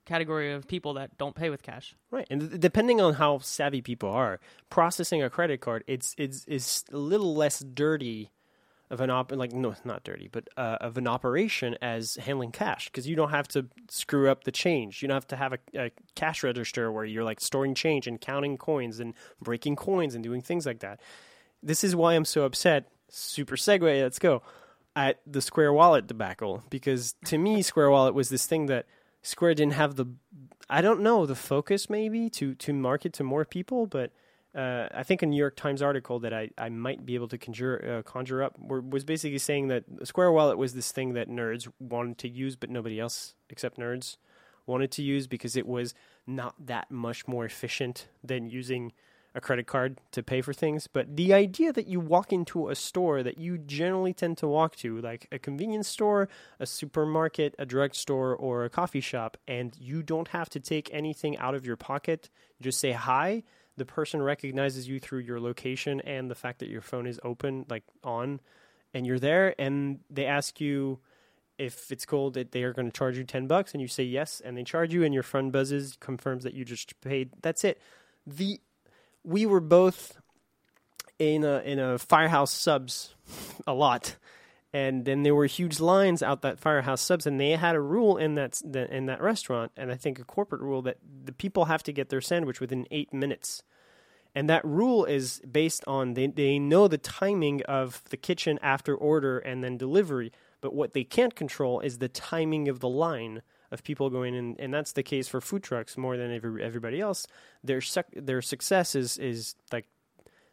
category 0.07 0.53
of 0.53 0.67
people 0.67 0.95
that 0.95 1.17
don't 1.17 1.35
pay 1.35 1.49
with 1.49 1.61
cash. 1.61 1.95
right, 2.09 2.25
and 2.31 2.59
depending 2.59 2.99
on 2.99 3.13
how 3.15 3.37
savvy 3.39 3.81
people 3.81 4.09
are, 4.09 4.39
processing 4.69 5.21
a 5.21 5.29
credit 5.29 5.61
card, 5.61 5.83
it's 5.85 6.15
it's 6.17 6.45
is 6.45 6.83
a 6.91 6.97
little 6.97 7.35
less 7.35 7.59
dirty 7.59 8.31
of 8.89 9.01
an 9.01 9.09
op 9.09 9.31
like 9.31 9.51
no, 9.51 9.75
not 9.83 10.03
dirty, 10.03 10.29
but 10.31 10.47
uh, 10.55 10.77
of 10.79 10.97
an 10.97 11.07
operation 11.07 11.75
as 11.81 12.15
handling 12.15 12.51
cash 12.51 12.85
because 12.85 13.07
you 13.07 13.15
don't 13.15 13.31
have 13.31 13.47
to 13.49 13.67
screw 13.89 14.29
up 14.29 14.45
the 14.45 14.51
change. 14.51 15.01
You 15.01 15.09
don't 15.09 15.15
have 15.15 15.27
to 15.27 15.35
have 15.35 15.53
a, 15.53 15.59
a 15.75 15.91
cash 16.15 16.41
register 16.43 16.91
where 16.91 17.03
you're 17.03 17.25
like 17.25 17.41
storing 17.41 17.75
change 17.75 18.07
and 18.07 18.19
counting 18.19 18.57
coins 18.57 18.99
and 18.99 19.13
breaking 19.41 19.75
coins 19.75 20.15
and 20.15 20.23
doing 20.23 20.41
things 20.41 20.65
like 20.65 20.79
that. 20.79 21.01
This 21.61 21.83
is 21.83 21.95
why 21.95 22.13
I'm 22.13 22.25
so 22.25 22.43
upset. 22.43 22.87
Super 23.09 23.55
segue. 23.55 24.01
Let's 24.01 24.19
go 24.19 24.41
at 24.95 25.19
the 25.27 25.41
Square 25.41 25.73
Wallet 25.73 26.07
debacle 26.07 26.63
because 26.69 27.13
to 27.25 27.37
me, 27.37 27.61
Square 27.61 27.91
Wallet 27.91 28.13
was 28.13 28.29
this 28.29 28.45
thing 28.45 28.67
that 28.67 28.85
Square 29.21 29.55
didn't 29.55 29.73
have 29.73 29.95
the 29.95 30.05
I 30.69 30.81
don't 30.81 31.01
know 31.01 31.25
the 31.25 31.35
focus 31.35 31.89
maybe 31.89 32.29
to 32.31 32.55
to 32.55 32.73
market 32.73 33.13
to 33.13 33.23
more 33.23 33.45
people, 33.45 33.85
but 33.87 34.11
uh, 34.55 34.87
I 34.93 35.03
think 35.03 35.21
a 35.21 35.25
New 35.25 35.37
York 35.37 35.55
Times 35.55 35.81
article 35.81 36.19
that 36.19 36.33
I, 36.33 36.49
I 36.57 36.69
might 36.69 37.05
be 37.05 37.15
able 37.15 37.27
to 37.27 37.37
conjure 37.37 37.99
uh, 37.99 38.09
conjure 38.09 38.41
up 38.41 38.57
were, 38.59 38.81
was 38.81 39.05
basically 39.05 39.37
saying 39.37 39.67
that 39.67 39.83
Square 40.03 40.31
Wallet 40.31 40.57
was 40.57 40.73
this 40.73 40.91
thing 40.91 41.13
that 41.13 41.29
nerds 41.29 41.71
wanted 41.79 42.17
to 42.19 42.29
use, 42.29 42.55
but 42.55 42.69
nobody 42.69 42.99
else 42.99 43.35
except 43.49 43.77
nerds 43.77 44.17
wanted 44.65 44.91
to 44.91 45.01
use 45.01 45.27
because 45.27 45.55
it 45.55 45.67
was 45.67 45.93
not 46.25 46.53
that 46.65 46.91
much 46.91 47.27
more 47.27 47.45
efficient 47.45 48.07
than 48.23 48.49
using 48.49 48.91
a 49.35 49.41
credit 49.41 49.67
card 49.67 49.99
to 50.11 50.23
pay 50.23 50.41
for 50.41 50.53
things. 50.53 50.87
But 50.87 51.15
the 51.15 51.33
idea 51.33 51.71
that 51.73 51.87
you 51.87 51.99
walk 51.99 52.33
into 52.33 52.69
a 52.69 52.75
store 52.75 53.23
that 53.23 53.37
you 53.37 53.57
generally 53.57 54.13
tend 54.13 54.37
to 54.39 54.47
walk 54.47 54.75
to, 54.77 54.99
like 54.99 55.27
a 55.31 55.39
convenience 55.39 55.87
store, 55.87 56.27
a 56.59 56.65
supermarket, 56.65 57.53
a 57.59 57.65
drugstore, 57.65 58.35
or 58.35 58.65
a 58.65 58.69
coffee 58.69 59.01
shop, 59.01 59.37
and 59.47 59.75
you 59.79 60.01
don't 60.01 60.29
have 60.29 60.49
to 60.49 60.59
take 60.59 60.89
anything 60.91 61.37
out 61.37 61.55
of 61.55 61.65
your 61.65 61.75
pocket, 61.75 62.29
just 62.61 62.79
say 62.79 62.93
hi. 62.93 63.43
The 63.77 63.85
person 63.85 64.21
recognizes 64.23 64.87
you 64.87 64.99
through 64.99 65.19
your 65.19 65.39
location 65.39 66.01
and 66.01 66.31
the 66.31 66.35
fact 66.35 66.59
that 66.59 66.69
your 66.69 66.81
phone 66.81 67.05
is 67.05 67.19
open, 67.23 67.65
like 67.69 67.83
on, 68.03 68.39
and 68.93 69.05
you're 69.05 69.19
there, 69.19 69.53
and 69.59 69.99
they 70.09 70.25
ask 70.25 70.59
you 70.59 70.99
if 71.57 71.91
it's 71.91 72.05
cool 72.05 72.31
that 72.31 72.51
they 72.51 72.63
are 72.63 72.73
going 72.73 72.87
to 72.89 72.95
charge 72.95 73.17
you 73.17 73.23
10 73.23 73.47
bucks 73.47 73.73
and 73.73 73.81
you 73.81 73.87
say 73.87 74.03
yes 74.03 74.41
and 74.43 74.55
they 74.57 74.63
charge 74.63 74.93
you 74.93 75.03
and 75.03 75.13
your 75.13 75.23
phone 75.23 75.49
buzzes 75.49 75.97
confirms 75.99 76.43
that 76.43 76.53
you 76.53 76.63
just 76.63 76.99
paid 77.01 77.31
that's 77.41 77.63
it 77.63 77.81
the 78.25 78.59
we 79.27 79.45
were 79.45 79.59
both 79.59 80.17
in 81.19 81.43
a 81.43 81.59
in 81.59 81.79
a 81.79 81.97
firehouse 81.97 82.51
subs 82.51 83.13
a 83.67 83.73
lot. 83.73 84.15
And 84.73 85.05
then 85.05 85.23
there 85.23 85.35
were 85.35 85.45
huge 85.45 85.79
lines 85.79 86.21
out 86.21 86.41
that 86.43 86.59
firehouse 86.59 87.01
subs 87.01 87.25
and 87.25 87.39
they 87.39 87.51
had 87.51 87.75
a 87.75 87.81
rule 87.81 88.17
in 88.17 88.35
that 88.35 88.61
in 88.61 89.07
that 89.07 89.21
restaurant 89.21 89.71
and 89.75 89.91
i 89.91 89.95
think 89.95 90.19
a 90.19 90.23
corporate 90.23 90.61
rule 90.61 90.81
that 90.83 90.97
the 91.25 91.31
people 91.31 91.65
have 91.65 91.83
to 91.83 91.93
get 91.93 92.09
their 92.09 92.21
sandwich 92.21 92.59
within 92.59 92.87
8 92.89 93.13
minutes. 93.13 93.63
And 94.35 94.49
that 94.49 94.63
rule 94.63 95.03
is 95.05 95.41
based 95.51 95.83
on 95.87 96.13
they, 96.13 96.27
they 96.27 96.59
know 96.59 96.87
the 96.87 96.99
timing 96.99 97.63
of 97.63 98.03
the 98.09 98.17
kitchen 98.17 98.59
after 98.61 98.95
order 98.95 99.39
and 99.39 99.63
then 99.63 99.77
delivery 99.77 100.31
but 100.61 100.73
what 100.73 100.93
they 100.93 101.03
can't 101.03 101.35
control 101.35 101.79
is 101.81 101.97
the 101.97 102.07
timing 102.07 102.67
of 102.67 102.79
the 102.79 102.89
line 102.89 103.41
of 103.71 103.83
people 103.83 104.09
going 104.09 104.33
in 104.33 104.55
and 104.59 104.73
that's 104.73 104.93
the 104.93 105.03
case 105.03 105.27
for 105.27 105.41
food 105.41 105.63
trucks 105.63 105.97
more 105.97 106.17
than 106.17 106.33
every, 106.33 106.63
everybody 106.63 106.99
else 107.01 107.27
their 107.63 107.81
their 108.15 108.41
success 108.41 108.95
is 108.95 109.17
is 109.17 109.55
like 109.71 109.87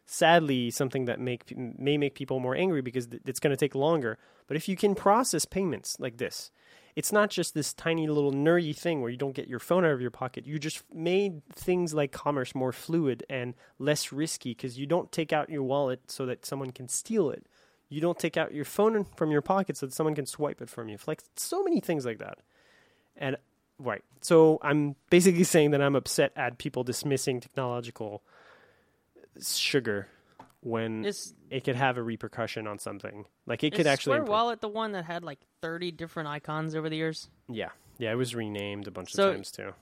sadly 0.05 0.69
something 0.69 1.05
that 1.05 1.19
make 1.19 1.53
may 1.57 1.97
make 1.97 2.15
people 2.15 2.39
more 2.39 2.55
angry 2.55 2.81
because 2.81 3.07
th- 3.07 3.21
it's 3.25 3.39
going 3.39 3.51
to 3.51 3.57
take 3.57 3.75
longer. 3.75 4.17
But 4.47 4.57
if 4.57 4.69
you 4.69 4.75
can 4.75 4.95
process 4.95 5.45
payments 5.45 5.97
like 5.99 6.17
this, 6.17 6.51
it's 6.95 7.11
not 7.11 7.29
just 7.29 7.53
this 7.53 7.73
tiny 7.73 8.07
little 8.07 8.31
nerdy 8.31 8.75
thing 8.75 9.01
where 9.01 9.09
you 9.09 9.17
don't 9.17 9.35
get 9.35 9.47
your 9.47 9.59
phone 9.59 9.83
out 9.83 9.91
of 9.91 10.01
your 10.01 10.11
pocket. 10.11 10.45
You 10.45 10.59
just 10.59 10.83
made 10.93 11.41
things 11.51 11.93
like 11.93 12.11
commerce 12.11 12.55
more 12.55 12.71
fluid 12.71 13.25
and 13.29 13.55
less 13.79 14.11
risky 14.11 14.51
because 14.51 14.77
you 14.77 14.85
don't 14.85 15.11
take 15.11 15.33
out 15.33 15.49
your 15.49 15.63
wallet 15.63 15.99
so 16.09 16.25
that 16.27 16.45
someone 16.45 16.71
can 16.71 16.87
steal 16.87 17.29
it. 17.31 17.47
You 17.89 18.01
don't 18.01 18.17
take 18.17 18.37
out 18.37 18.53
your 18.53 18.65
phone 18.65 19.05
from 19.15 19.31
your 19.31 19.41
pocket 19.41 19.77
so 19.77 19.85
that 19.85 19.93
someone 19.93 20.15
can 20.15 20.25
swipe 20.25 20.61
it 20.61 20.69
from 20.69 20.87
you. 20.87 20.97
Like 21.05 21.21
so 21.35 21.63
many 21.63 21.81
things 21.81 22.05
like 22.05 22.19
that. 22.19 22.39
And 23.17 23.37
right. 23.79 24.03
So 24.21 24.59
I'm 24.61 24.95
basically 25.09 25.43
saying 25.43 25.71
that 25.71 25.81
I'm 25.81 25.95
upset 25.95 26.31
at 26.35 26.57
people 26.57 26.83
dismissing 26.83 27.39
technological 27.41 28.23
sugar 29.41 30.07
when 30.61 31.05
Is 31.05 31.33
it 31.49 31.63
could 31.63 31.75
have 31.75 31.97
a 31.97 32.03
repercussion 32.03 32.67
on 32.67 32.79
something. 32.79 33.25
Like 33.45 33.63
it 33.63 33.73
could 33.75 33.85
actually 33.87 34.11
Square 34.11 34.17
improve. 34.19 34.29
Wallet 34.33 34.61
the 34.61 34.67
one 34.67 34.93
that 34.93 35.05
had 35.05 35.23
like 35.23 35.39
30 35.61 35.91
different 35.91 36.27
icons 36.29 36.75
over 36.75 36.89
the 36.89 36.95
years? 36.95 37.29
Yeah, 37.47 37.69
yeah, 37.99 38.11
it 38.11 38.15
was 38.15 38.33
renamed 38.35 38.87
a 38.87 38.91
bunch 38.91 39.11
So- 39.13 39.29
of 39.29 39.35
times 39.35 39.51
too. 39.51 39.73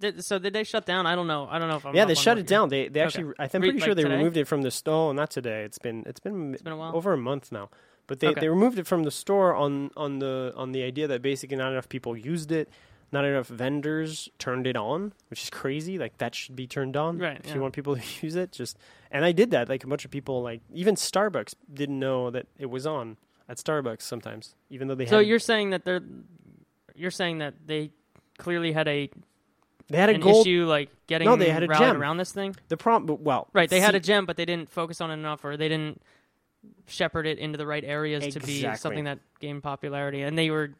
Did, 0.00 0.24
so 0.24 0.38
did 0.38 0.52
they 0.52 0.62
shut 0.62 0.86
down? 0.86 1.06
I 1.08 1.16
don't 1.16 1.26
know. 1.26 1.48
I 1.50 1.58
don't 1.58 1.68
know 1.68 1.74
if 1.76 1.84
I'm 1.84 1.92
yeah, 1.92 2.04
they 2.04 2.14
shut 2.14 2.38
it 2.38 2.46
down. 2.46 2.68
They 2.68 2.86
they 2.86 3.00
actually, 3.00 3.32
I 3.36 3.48
think, 3.48 3.64
Re- 3.64 3.70
pretty 3.70 3.80
sure 3.80 3.88
like 3.88 3.96
they 3.96 4.02
today? 4.04 4.16
removed 4.16 4.36
it 4.36 4.44
from 4.46 4.62
the 4.62 4.70
store. 4.70 5.12
Not 5.12 5.28
today. 5.30 5.64
It's 5.64 5.78
been 5.78 6.04
it's 6.06 6.20
been 6.20 6.52
It's 6.54 6.62
been 6.62 6.72
a 6.74 6.76
while. 6.76 6.94
over 6.94 7.12
a 7.12 7.16
month 7.16 7.50
now. 7.50 7.68
But 8.08 8.18
they, 8.20 8.28
Okay. 8.28 8.40
they 8.40 8.48
removed 8.48 8.78
it 8.78 8.86
from 8.88 9.04
the 9.04 9.10
store 9.12 9.54
on 9.54 9.90
on 9.96 10.18
the 10.18 10.52
on 10.56 10.72
the 10.72 10.82
idea 10.82 11.06
that 11.06 11.22
basically 11.22 11.56
not 11.56 11.70
enough 11.70 11.88
people 11.88 12.16
used 12.16 12.50
it, 12.50 12.68
not 13.12 13.24
enough 13.24 13.46
vendors 13.46 14.28
turned 14.38 14.66
it 14.66 14.76
on, 14.76 15.12
which 15.30 15.42
is 15.44 15.50
crazy. 15.50 15.96
Like 15.98 16.18
that 16.18 16.34
should 16.34 16.56
be 16.56 16.66
turned 16.66 16.96
on 16.96 17.18
Right, 17.18 17.38
if 17.38 17.46
yeah. 17.46 17.54
you 17.54 17.60
want 17.60 17.74
people 17.74 17.94
to 17.96 18.02
use 18.26 18.34
it. 18.34 18.50
Just 18.50 18.76
and 19.12 19.24
I 19.24 19.32
did 19.32 19.50
that. 19.52 19.68
Like 19.68 19.84
a 19.84 19.86
bunch 19.86 20.04
of 20.04 20.10
people, 20.10 20.42
like 20.42 20.62
even 20.74 20.96
Starbucks 20.96 21.54
didn't 21.72 21.98
know 22.00 22.30
that 22.30 22.46
it 22.58 22.66
was 22.70 22.86
on 22.86 23.16
at 23.48 23.58
Starbucks 23.58 24.02
sometimes, 24.02 24.54
even 24.70 24.88
though 24.88 24.94
they 24.96 25.06
So 25.06 25.20
you're 25.20 25.38
saying 25.38 25.70
that 25.70 25.84
they're 25.84 26.02
you're 26.96 27.10
saying 27.12 27.38
that 27.38 27.54
they 27.66 27.90
clearly 28.38 28.72
had 28.72 28.88
a 28.88 29.10
they 29.90 29.96
had 29.98 30.10
a 30.10 30.14
an 30.14 30.20
gold. 30.20 30.46
issue 30.46 30.66
like 30.66 30.90
getting 31.06 31.26
No, 31.26 31.36
they 31.36 31.48
had 31.50 31.62
a 31.62 31.68
gem. 31.68 31.96
around 32.00 32.16
this 32.18 32.32
thing. 32.32 32.54
The 32.68 32.76
problem, 32.76 33.22
well, 33.22 33.48
Right, 33.52 33.70
they 33.70 33.80
had 33.80 33.94
a 33.94 34.00
gem, 34.00 34.26
but 34.26 34.36
they 34.36 34.44
didn't 34.44 34.70
focus 34.70 35.00
on 35.00 35.10
it 35.10 35.14
enough, 35.14 35.44
or 35.44 35.56
they 35.56 35.68
didn't 35.68 36.02
shepherd 36.86 37.26
it 37.26 37.38
into 37.38 37.58
the 37.58 37.66
right 37.66 37.84
areas 37.84 38.34
to 38.34 38.40
be 38.40 38.66
something 38.76 39.04
that 39.04 39.18
gained 39.40 39.62
popularity. 39.62 40.22
And 40.22 40.36
they 40.38 40.50
were, 40.50 40.70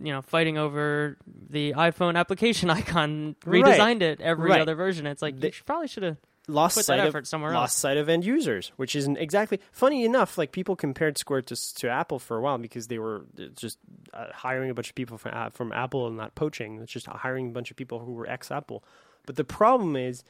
you 0.00 0.12
know, 0.12 0.22
fighting 0.22 0.58
over 0.58 1.16
the 1.50 1.72
iPhone 1.72 2.16
application 2.16 2.70
icon, 2.80 3.36
Right. 3.44 3.64
redesigned 3.64 4.02
it 4.02 4.20
every 4.20 4.50
Right. 4.50 4.60
other 4.60 4.74
version. 4.74 5.06
It's 5.06 5.22
like 5.22 5.38
They- 5.40 5.48
you 5.48 5.52
should, 5.52 5.66
probably 5.66 5.88
should 5.88 6.02
have. 6.02 6.16
lost 6.48 6.76
put 6.76 6.84
sight 6.84 6.98
that 6.98 7.08
of 7.08 7.14
effort 7.14 7.26
somewhere 7.26 7.52
lost 7.52 7.72
else. 7.72 7.78
sight 7.80 7.96
of 7.96 8.08
end 8.08 8.24
users, 8.24 8.70
which 8.76 8.94
isn't 8.94 9.16
exactly 9.18 9.58
funny 9.72 10.04
enough. 10.04 10.38
Like 10.38 10.52
people 10.52 10.76
compared 10.76 11.18
Square 11.18 11.42
to 11.42 11.74
to 11.74 11.88
Apple 11.90 12.20
for 12.20 12.36
a 12.36 12.40
while 12.40 12.56
because 12.58 12.86
they 12.86 12.98
were 13.00 13.24
uh, 13.38 13.46
just 13.56 13.78
uh, 14.14 14.26
hiring 14.32 14.70
a 14.70 14.74
bunch 14.74 14.88
of 14.88 14.94
people 14.94 15.18
from 15.18 15.32
uh, 15.34 15.50
from 15.50 15.72
Apple 15.72 16.06
and 16.06 16.16
not 16.16 16.36
poaching. 16.36 16.78
It's 16.82 16.92
just 16.92 17.06
hiring 17.06 17.48
a 17.48 17.52
bunch 17.52 17.72
of 17.72 17.76
people 17.76 17.98
who 17.98 18.12
were 18.12 18.28
ex 18.28 18.52
Apple. 18.52 18.84
But 19.26 19.34
the 19.34 19.42
problem 19.44 19.96
is 19.96 20.22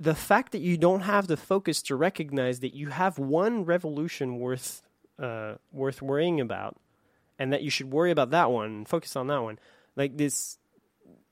the 0.00 0.14
fact 0.14 0.52
that 0.52 0.60
you 0.60 0.76
don't 0.76 1.02
have 1.02 1.26
the 1.26 1.36
focus 1.36 1.82
to 1.82 1.96
recognize 1.96 2.60
that 2.60 2.74
you 2.74 2.88
have 2.88 3.18
one 3.18 3.64
revolution 3.64 4.38
worth 4.38 4.82
uh, 5.18 5.54
worth 5.72 6.02
worrying 6.02 6.40
about, 6.40 6.76
and 7.38 7.52
that 7.52 7.62
you 7.62 7.70
should 7.70 7.90
worry 7.90 8.10
about 8.10 8.30
that 8.30 8.50
one 8.50 8.66
and 8.66 8.88
focus 8.88 9.14
on 9.16 9.28
that 9.28 9.42
one. 9.42 9.58
Like 9.96 10.16
this, 10.16 10.58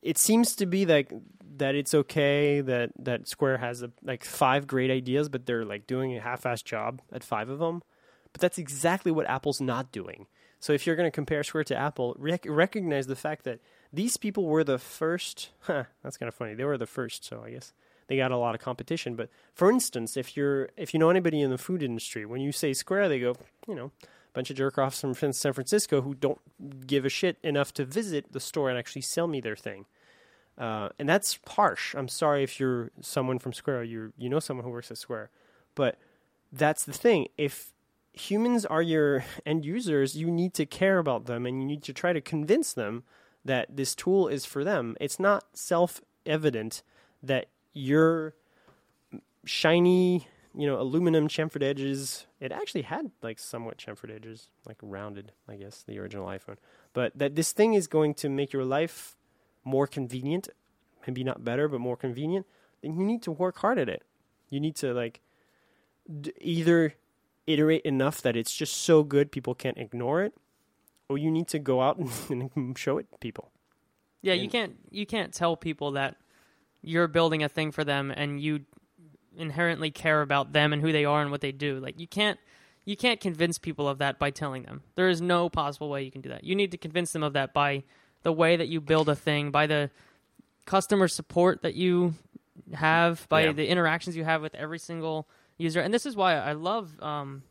it 0.02 0.18
seems 0.18 0.54
to 0.56 0.66
be 0.66 0.86
like 0.86 1.12
that 1.56 1.74
it's 1.74 1.94
okay 1.94 2.60
that 2.60 2.92
that 2.98 3.28
Square 3.28 3.58
has 3.58 3.82
a, 3.82 3.90
like 4.02 4.24
five 4.24 4.66
great 4.66 4.90
ideas, 4.90 5.28
but 5.28 5.46
they're 5.46 5.64
like 5.64 5.86
doing 5.86 6.16
a 6.16 6.20
half-assed 6.20 6.64
job 6.64 7.02
at 7.12 7.24
five 7.24 7.48
of 7.48 7.58
them. 7.58 7.82
But 8.32 8.40
that's 8.40 8.58
exactly 8.58 9.12
what 9.12 9.28
Apple's 9.28 9.60
not 9.60 9.92
doing. 9.92 10.26
So 10.58 10.72
if 10.72 10.86
you're 10.86 10.96
going 10.96 11.08
to 11.08 11.14
compare 11.14 11.42
Square 11.42 11.64
to 11.64 11.76
Apple, 11.76 12.14
rec- 12.18 12.46
recognize 12.48 13.08
the 13.08 13.16
fact 13.16 13.44
that 13.44 13.58
these 13.92 14.16
people 14.16 14.46
were 14.46 14.64
the 14.64 14.78
first. 14.78 15.50
Huh, 15.62 15.84
that's 16.02 16.16
kind 16.16 16.28
of 16.28 16.34
funny. 16.34 16.54
They 16.54 16.64
were 16.64 16.78
the 16.78 16.86
first, 16.86 17.24
so 17.24 17.42
I 17.44 17.50
guess 17.50 17.72
they 18.12 18.18
got 18.18 18.30
a 18.30 18.36
lot 18.36 18.54
of 18.54 18.60
competition. 18.60 19.16
But 19.16 19.30
for 19.54 19.70
instance, 19.70 20.18
if 20.18 20.36
you're 20.36 20.68
if 20.76 20.92
you 20.92 21.00
know 21.00 21.08
anybody 21.08 21.40
in 21.40 21.50
the 21.50 21.56
food 21.56 21.82
industry, 21.82 22.26
when 22.26 22.42
you 22.42 22.52
say 22.52 22.74
Square, 22.74 23.08
they 23.08 23.18
go, 23.18 23.34
you 23.66 23.74
know, 23.74 23.90
a 24.02 24.32
bunch 24.34 24.50
of 24.50 24.56
jerk 24.56 24.76
offs 24.76 25.00
from 25.00 25.14
San 25.14 25.54
Francisco 25.54 26.02
who 26.02 26.12
don't 26.12 26.38
give 26.86 27.06
a 27.06 27.08
shit 27.08 27.38
enough 27.42 27.72
to 27.72 27.86
visit 27.86 28.30
the 28.32 28.38
store 28.38 28.68
and 28.68 28.78
actually 28.78 29.00
sell 29.00 29.26
me 29.26 29.40
their 29.40 29.56
thing. 29.56 29.86
Uh, 30.58 30.90
and 30.98 31.08
that's 31.08 31.38
harsh. 31.48 31.94
I'm 31.94 32.08
sorry 32.08 32.42
if 32.42 32.60
you're 32.60 32.90
someone 33.00 33.38
from 33.38 33.54
Square, 33.54 33.84
you 33.84 34.12
you 34.18 34.28
know 34.28 34.40
someone 34.40 34.64
who 34.64 34.70
works 34.70 34.90
at 34.90 34.98
Square, 34.98 35.30
but 35.74 35.98
that's 36.52 36.84
the 36.84 36.92
thing. 36.92 37.28
If 37.38 37.72
humans 38.12 38.66
are 38.66 38.82
your 38.82 39.24
end 39.46 39.64
users, 39.64 40.18
you 40.18 40.30
need 40.30 40.52
to 40.54 40.66
care 40.66 40.98
about 40.98 41.24
them 41.24 41.46
and 41.46 41.62
you 41.62 41.66
need 41.66 41.82
to 41.84 41.94
try 41.94 42.12
to 42.12 42.20
convince 42.20 42.74
them 42.74 43.04
that 43.42 43.74
this 43.74 43.94
tool 43.94 44.28
is 44.28 44.44
for 44.44 44.64
them. 44.64 44.98
It's 45.00 45.18
not 45.18 45.44
self 45.54 46.02
evident 46.26 46.82
that 47.22 47.46
your 47.72 48.34
shiny, 49.44 50.26
you 50.54 50.66
know, 50.66 50.80
aluminum 50.80 51.28
chamfered 51.28 51.62
edges. 51.62 52.26
It 52.40 52.52
actually 52.52 52.82
had 52.82 53.10
like 53.22 53.38
somewhat 53.38 53.78
chamfered 53.78 54.14
edges, 54.14 54.48
like 54.66 54.78
rounded, 54.82 55.32
I 55.48 55.56
guess, 55.56 55.82
the 55.82 55.98
original 55.98 56.26
iPhone. 56.26 56.56
But 56.92 57.18
that 57.18 57.34
this 57.34 57.52
thing 57.52 57.74
is 57.74 57.86
going 57.86 58.14
to 58.14 58.28
make 58.28 58.52
your 58.52 58.64
life 58.64 59.16
more 59.64 59.86
convenient, 59.86 60.48
maybe 61.06 61.24
not 61.24 61.44
better, 61.44 61.68
but 61.68 61.80
more 61.80 61.96
convenient, 61.96 62.46
then 62.82 62.98
you 62.98 63.04
need 63.04 63.22
to 63.22 63.32
work 63.32 63.58
hard 63.58 63.78
at 63.78 63.88
it. 63.88 64.02
You 64.50 64.60
need 64.60 64.76
to 64.76 64.92
like 64.92 65.20
d- 66.20 66.32
either 66.40 66.94
iterate 67.46 67.82
enough 67.82 68.22
that 68.22 68.36
it's 68.36 68.54
just 68.54 68.76
so 68.76 69.02
good 69.02 69.32
people 69.32 69.54
can't 69.54 69.78
ignore 69.78 70.22
it, 70.22 70.34
or 71.08 71.18
you 71.18 71.30
need 71.30 71.48
to 71.48 71.58
go 71.58 71.80
out 71.80 71.98
and 72.28 72.76
show 72.78 72.98
it 72.98 73.10
to 73.12 73.18
people. 73.18 73.50
Yeah, 74.20 74.34
you 74.34 74.48
can't 74.48 74.76
you 74.90 75.04
can't 75.04 75.32
tell 75.32 75.56
people 75.56 75.92
that 75.92 76.16
you're 76.82 77.08
building 77.08 77.42
a 77.42 77.48
thing 77.48 77.72
for 77.72 77.84
them 77.84 78.10
and 78.14 78.40
you 78.40 78.60
inherently 79.36 79.90
care 79.90 80.20
about 80.20 80.52
them 80.52 80.72
and 80.72 80.82
who 80.82 80.92
they 80.92 81.04
are 81.04 81.22
and 81.22 81.30
what 81.30 81.40
they 81.40 81.52
do. 81.52 81.78
Like 81.80 81.98
you 81.98 82.06
can't 82.06 82.38
you 82.84 82.96
can't 82.96 83.20
convince 83.20 83.58
people 83.58 83.88
of 83.88 83.98
that 83.98 84.18
by 84.18 84.30
telling 84.30 84.64
them. 84.64 84.82
There 84.96 85.08
is 85.08 85.20
no 85.22 85.48
possible 85.48 85.88
way 85.88 86.02
you 86.02 86.10
can 86.10 86.20
do 86.20 86.28
that. 86.30 86.42
You 86.44 86.54
need 86.56 86.72
to 86.72 86.76
convince 86.78 87.12
them 87.12 87.22
of 87.22 87.32
that 87.34 87.54
by 87.54 87.84
the 88.24 88.32
way 88.32 88.56
that 88.56 88.68
you 88.68 88.80
build 88.80 89.08
a 89.08 89.14
thing, 89.14 89.50
by 89.50 89.66
the 89.66 89.90
customer 90.66 91.08
support 91.08 91.62
that 91.62 91.74
you 91.74 92.14
have, 92.74 93.26
by 93.28 93.44
Yeah. 93.44 93.52
the 93.52 93.68
interactions 93.68 94.16
you 94.16 94.24
have 94.24 94.42
with 94.42 94.54
every 94.54 94.78
single 94.78 95.28
user. 95.58 95.80
And 95.80 95.94
this 95.94 96.06
is 96.06 96.16
why 96.16 96.34
I 96.34 96.52
love 96.52 97.00
um, 97.00 97.42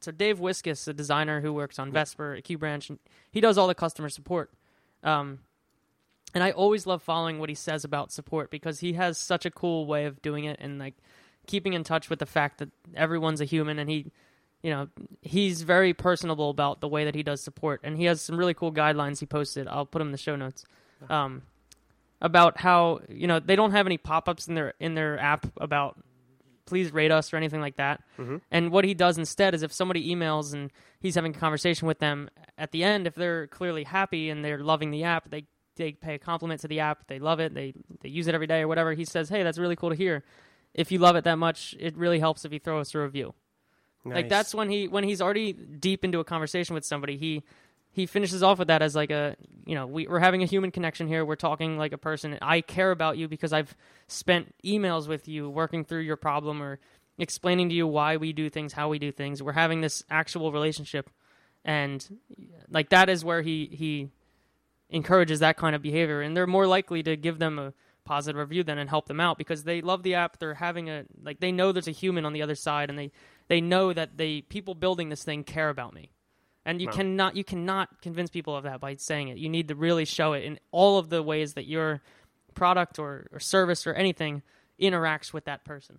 so 0.00 0.10
Dave 0.12 0.38
Wiskus, 0.38 0.86
a 0.88 0.92
designer 0.92 1.40
who 1.40 1.52
works 1.52 1.78
on 1.78 1.90
Vesper 1.92 2.34
at 2.34 2.44
QBranch, 2.44 2.90
and 2.90 2.98
he 3.30 3.40
does 3.40 3.56
all 3.56 3.66
the 3.66 3.74
customer 3.74 4.08
support. 4.10 4.50
Um, 5.02 5.40
and 6.34 6.42
I 6.42 6.50
always 6.50 6.86
love 6.86 7.02
following 7.02 7.38
what 7.38 7.48
he 7.48 7.54
says 7.54 7.84
about 7.84 8.12
support 8.12 8.50
because 8.50 8.80
he 8.80 8.94
has 8.94 9.18
such 9.18 9.46
a 9.46 9.50
cool 9.50 9.86
way 9.86 10.04
of 10.06 10.20
doing 10.20 10.44
it 10.44 10.58
and 10.60 10.78
like 10.78 10.94
keeping 11.46 11.74
in 11.74 11.84
touch 11.84 12.10
with 12.10 12.18
the 12.18 12.26
fact 12.26 12.58
that 12.58 12.70
everyone's 12.94 13.40
a 13.40 13.44
human 13.44 13.78
and 13.78 13.88
he 13.88 14.10
you 14.62 14.70
know 14.70 14.88
he's 15.20 15.62
very 15.62 15.92
personable 15.92 16.50
about 16.50 16.80
the 16.80 16.88
way 16.88 17.04
that 17.04 17.14
he 17.14 17.22
does 17.22 17.42
support. 17.42 17.80
And 17.84 17.96
he 17.96 18.04
has 18.06 18.20
some 18.20 18.36
really 18.36 18.54
cool 18.54 18.72
guidelines 18.72 19.20
he 19.20 19.26
posted. 19.26 19.68
I'll 19.68 19.86
put 19.86 19.98
them 19.98 20.08
in 20.08 20.12
the 20.12 20.18
show 20.18 20.36
notes 20.36 20.64
um, 21.10 21.42
about 22.20 22.58
how 22.58 23.00
you 23.08 23.26
know 23.26 23.40
they 23.40 23.56
don't 23.56 23.72
have 23.72 23.86
any 23.86 23.98
pop-ups 23.98 24.48
in 24.48 24.54
their 24.54 24.74
in 24.80 24.94
their 24.94 25.18
app 25.20 25.46
about 25.58 25.98
please 26.66 26.94
rate 26.94 27.10
us 27.12 27.30
or 27.30 27.36
anything 27.36 27.60
like 27.60 27.76
that. 27.76 28.00
And 28.50 28.72
what 28.72 28.86
he 28.86 28.94
does 28.94 29.18
instead 29.18 29.54
is 29.54 29.62
if 29.62 29.70
somebody 29.70 30.08
emails 30.14 30.54
and 30.54 30.70
he's 30.98 31.14
having 31.14 31.36
a 31.36 31.38
conversation 31.38 31.86
with 31.86 31.98
them 31.98 32.30
at 32.56 32.72
the 32.72 32.82
end 32.82 33.06
if 33.06 33.14
they're 33.14 33.46
clearly 33.48 33.84
happy 33.84 34.30
and 34.30 34.42
they're 34.42 34.64
loving 34.64 34.90
the 34.90 35.04
app 35.04 35.28
they 35.28 35.44
they 35.76 35.92
pay 35.92 36.14
a 36.14 36.18
compliment 36.18 36.60
to 36.60 36.68
the 36.68 36.80
app 36.80 37.06
they 37.06 37.18
love 37.18 37.40
it 37.40 37.54
they 37.54 37.74
they 38.00 38.08
use 38.08 38.26
it 38.26 38.34
every 38.34 38.46
day 38.46 38.60
or 38.60 38.68
whatever 38.68 38.92
he 38.92 39.04
says 39.04 39.28
hey 39.28 39.42
that's 39.42 39.58
really 39.58 39.76
cool 39.76 39.90
to 39.90 39.96
hear. 39.96 40.24
If 40.72 40.90
you 40.90 40.98
love 40.98 41.16
it 41.16 41.24
that 41.24 41.38
much 41.38 41.76
it 41.78 41.96
really 41.96 42.18
helps 42.18 42.44
if 42.44 42.52
you 42.52 42.58
throw 42.58 42.80
us 42.80 42.94
a 42.94 42.98
review. 42.98 43.34
Like 44.04 44.28
that's 44.28 44.54
when 44.54 44.68
he 44.68 44.86
when 44.86 45.04
he's 45.04 45.22
already 45.22 45.52
deep 45.54 46.04
into 46.04 46.18
a 46.18 46.24
conversation 46.24 46.74
with 46.74 46.84
somebody 46.84 47.16
he 47.16 47.42
he 47.90 48.06
finishes 48.06 48.42
off 48.42 48.58
with 48.58 48.68
that 48.68 48.82
as 48.82 48.94
like 48.94 49.10
a 49.10 49.36
you 49.64 49.74
know 49.74 49.86
we, 49.86 50.06
we're 50.06 50.18
having 50.18 50.42
a 50.42 50.46
human 50.46 50.70
connection 50.70 51.08
here 51.08 51.24
we're 51.24 51.36
talking 51.36 51.78
like 51.78 51.92
a 51.92 51.96
person 51.96 52.36
i 52.42 52.60
care 52.60 52.90
about 52.90 53.16
you 53.16 53.28
because 53.28 53.54
i've 53.54 53.74
spent 54.08 54.54
emails 54.62 55.08
with 55.08 55.26
you 55.26 55.48
working 55.48 55.84
through 55.84 56.00
your 56.00 56.16
problem 56.16 56.62
or 56.62 56.78
explaining 57.18 57.68
to 57.68 57.74
you 57.74 57.86
why 57.86 58.16
we 58.16 58.32
do 58.32 58.50
things 58.50 58.72
how 58.72 58.88
we 58.88 58.98
do 58.98 59.12
things. 59.12 59.42
We're 59.42 59.52
having 59.52 59.80
this 59.80 60.04
actual 60.10 60.52
relationship 60.52 61.10
and 61.64 62.06
like 62.70 62.90
that 62.90 63.08
is 63.08 63.24
where 63.24 63.42
he 63.42 63.68
he 63.72 64.10
encourages 64.90 65.40
that 65.40 65.56
kind 65.56 65.74
of 65.74 65.82
behavior 65.82 66.20
and 66.20 66.36
they're 66.36 66.46
more 66.46 66.66
likely 66.66 67.02
to 67.02 67.16
give 67.16 67.38
them 67.38 67.58
a 67.58 67.72
positive 68.04 68.38
review 68.38 68.62
then 68.62 68.78
and 68.78 68.90
help 68.90 69.06
them 69.06 69.18
out 69.18 69.38
because 69.38 69.64
they 69.64 69.80
love 69.80 70.02
the 70.02 70.14
app 70.14 70.38
they're 70.38 70.54
having 70.54 70.90
a 70.90 71.04
like 71.22 71.40
they 71.40 71.50
know 71.50 71.72
there's 71.72 71.88
a 71.88 71.92
human 71.92 72.26
on 72.26 72.34
the 72.34 72.42
other 72.42 72.54
side 72.54 72.90
and 72.90 72.98
they 72.98 73.10
they 73.48 73.60
know 73.60 73.92
that 73.92 74.18
they 74.18 74.42
people 74.42 74.74
building 74.74 75.08
this 75.08 75.24
thing 75.24 75.42
care 75.42 75.70
about 75.70 75.94
me 75.94 76.10
and 76.66 76.82
you 76.82 76.86
Wow. 76.86 76.92
cannot 76.92 77.36
you 77.36 77.44
cannot 77.44 78.02
convince 78.02 78.28
people 78.28 78.54
of 78.54 78.64
that 78.64 78.78
by 78.78 78.94
saying 78.94 79.28
it 79.28 79.38
you 79.38 79.48
need 79.48 79.68
to 79.68 79.74
really 79.74 80.04
show 80.04 80.34
it 80.34 80.44
in 80.44 80.58
all 80.70 80.98
of 80.98 81.08
the 81.08 81.22
ways 81.22 81.54
that 81.54 81.66
your 81.66 82.02
product 82.54 82.98
or, 82.98 83.26
or 83.32 83.40
service 83.40 83.86
or 83.86 83.92
anything 83.94 84.42
interacts 84.80 85.32
with 85.32 85.44
that 85.44 85.64
person. 85.64 85.98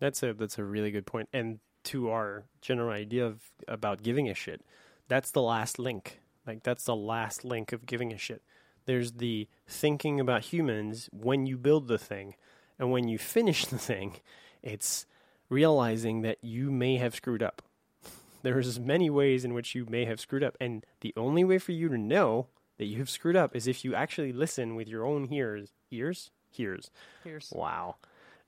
That's 0.00 0.22
a 0.22 0.32
that's 0.34 0.58
a 0.58 0.64
really 0.64 0.90
good 0.90 1.06
point. 1.06 1.28
And 1.32 1.60
to 1.84 2.10
our 2.10 2.44
general 2.60 2.90
idea 2.90 3.26
of 3.26 3.42
about 3.68 4.02
giving 4.02 4.28
a 4.28 4.34
shit, 4.34 4.62
that's 5.08 5.30
the 5.30 5.42
last 5.42 5.78
link. 5.78 6.20
Like 6.46 6.62
that's 6.62 6.84
the 6.84 6.96
last 6.96 7.44
link 7.44 7.72
of 7.72 7.86
giving 7.86 8.12
a 8.12 8.18
shit. 8.18 8.42
There's 8.86 9.12
the 9.12 9.48
thinking 9.66 10.20
about 10.20 10.42
humans 10.42 11.08
when 11.12 11.46
you 11.46 11.56
build 11.56 11.88
the 11.88 11.98
thing, 11.98 12.34
and 12.78 12.90
when 12.90 13.08
you 13.08 13.18
finish 13.18 13.64
the 13.64 13.78
thing, 13.78 14.16
it's 14.62 15.06
realizing 15.48 16.22
that 16.22 16.38
you 16.42 16.70
may 16.70 16.96
have 16.98 17.14
screwed 17.14 17.42
up. 17.42 17.62
There's 18.42 18.78
many 18.78 19.08
ways 19.08 19.44
in 19.44 19.54
which 19.54 19.74
you 19.74 19.86
may 19.88 20.04
have 20.04 20.20
screwed 20.20 20.44
up, 20.44 20.56
and 20.60 20.84
the 21.00 21.14
only 21.16 21.44
way 21.44 21.58
for 21.58 21.72
you 21.72 21.88
to 21.88 21.98
know 21.98 22.48
that 22.78 22.86
you 22.86 22.98
have 22.98 23.10
screwed 23.10 23.36
up 23.36 23.54
is 23.54 23.66
if 23.66 23.84
you 23.84 23.94
actually 23.94 24.32
listen 24.32 24.74
with 24.74 24.88
your 24.88 25.06
own 25.06 25.32
ears. 25.32 25.72
Ears? 25.90 26.30
Hears. 26.50 26.90
Here's 27.22 27.50
Wow. 27.54 27.96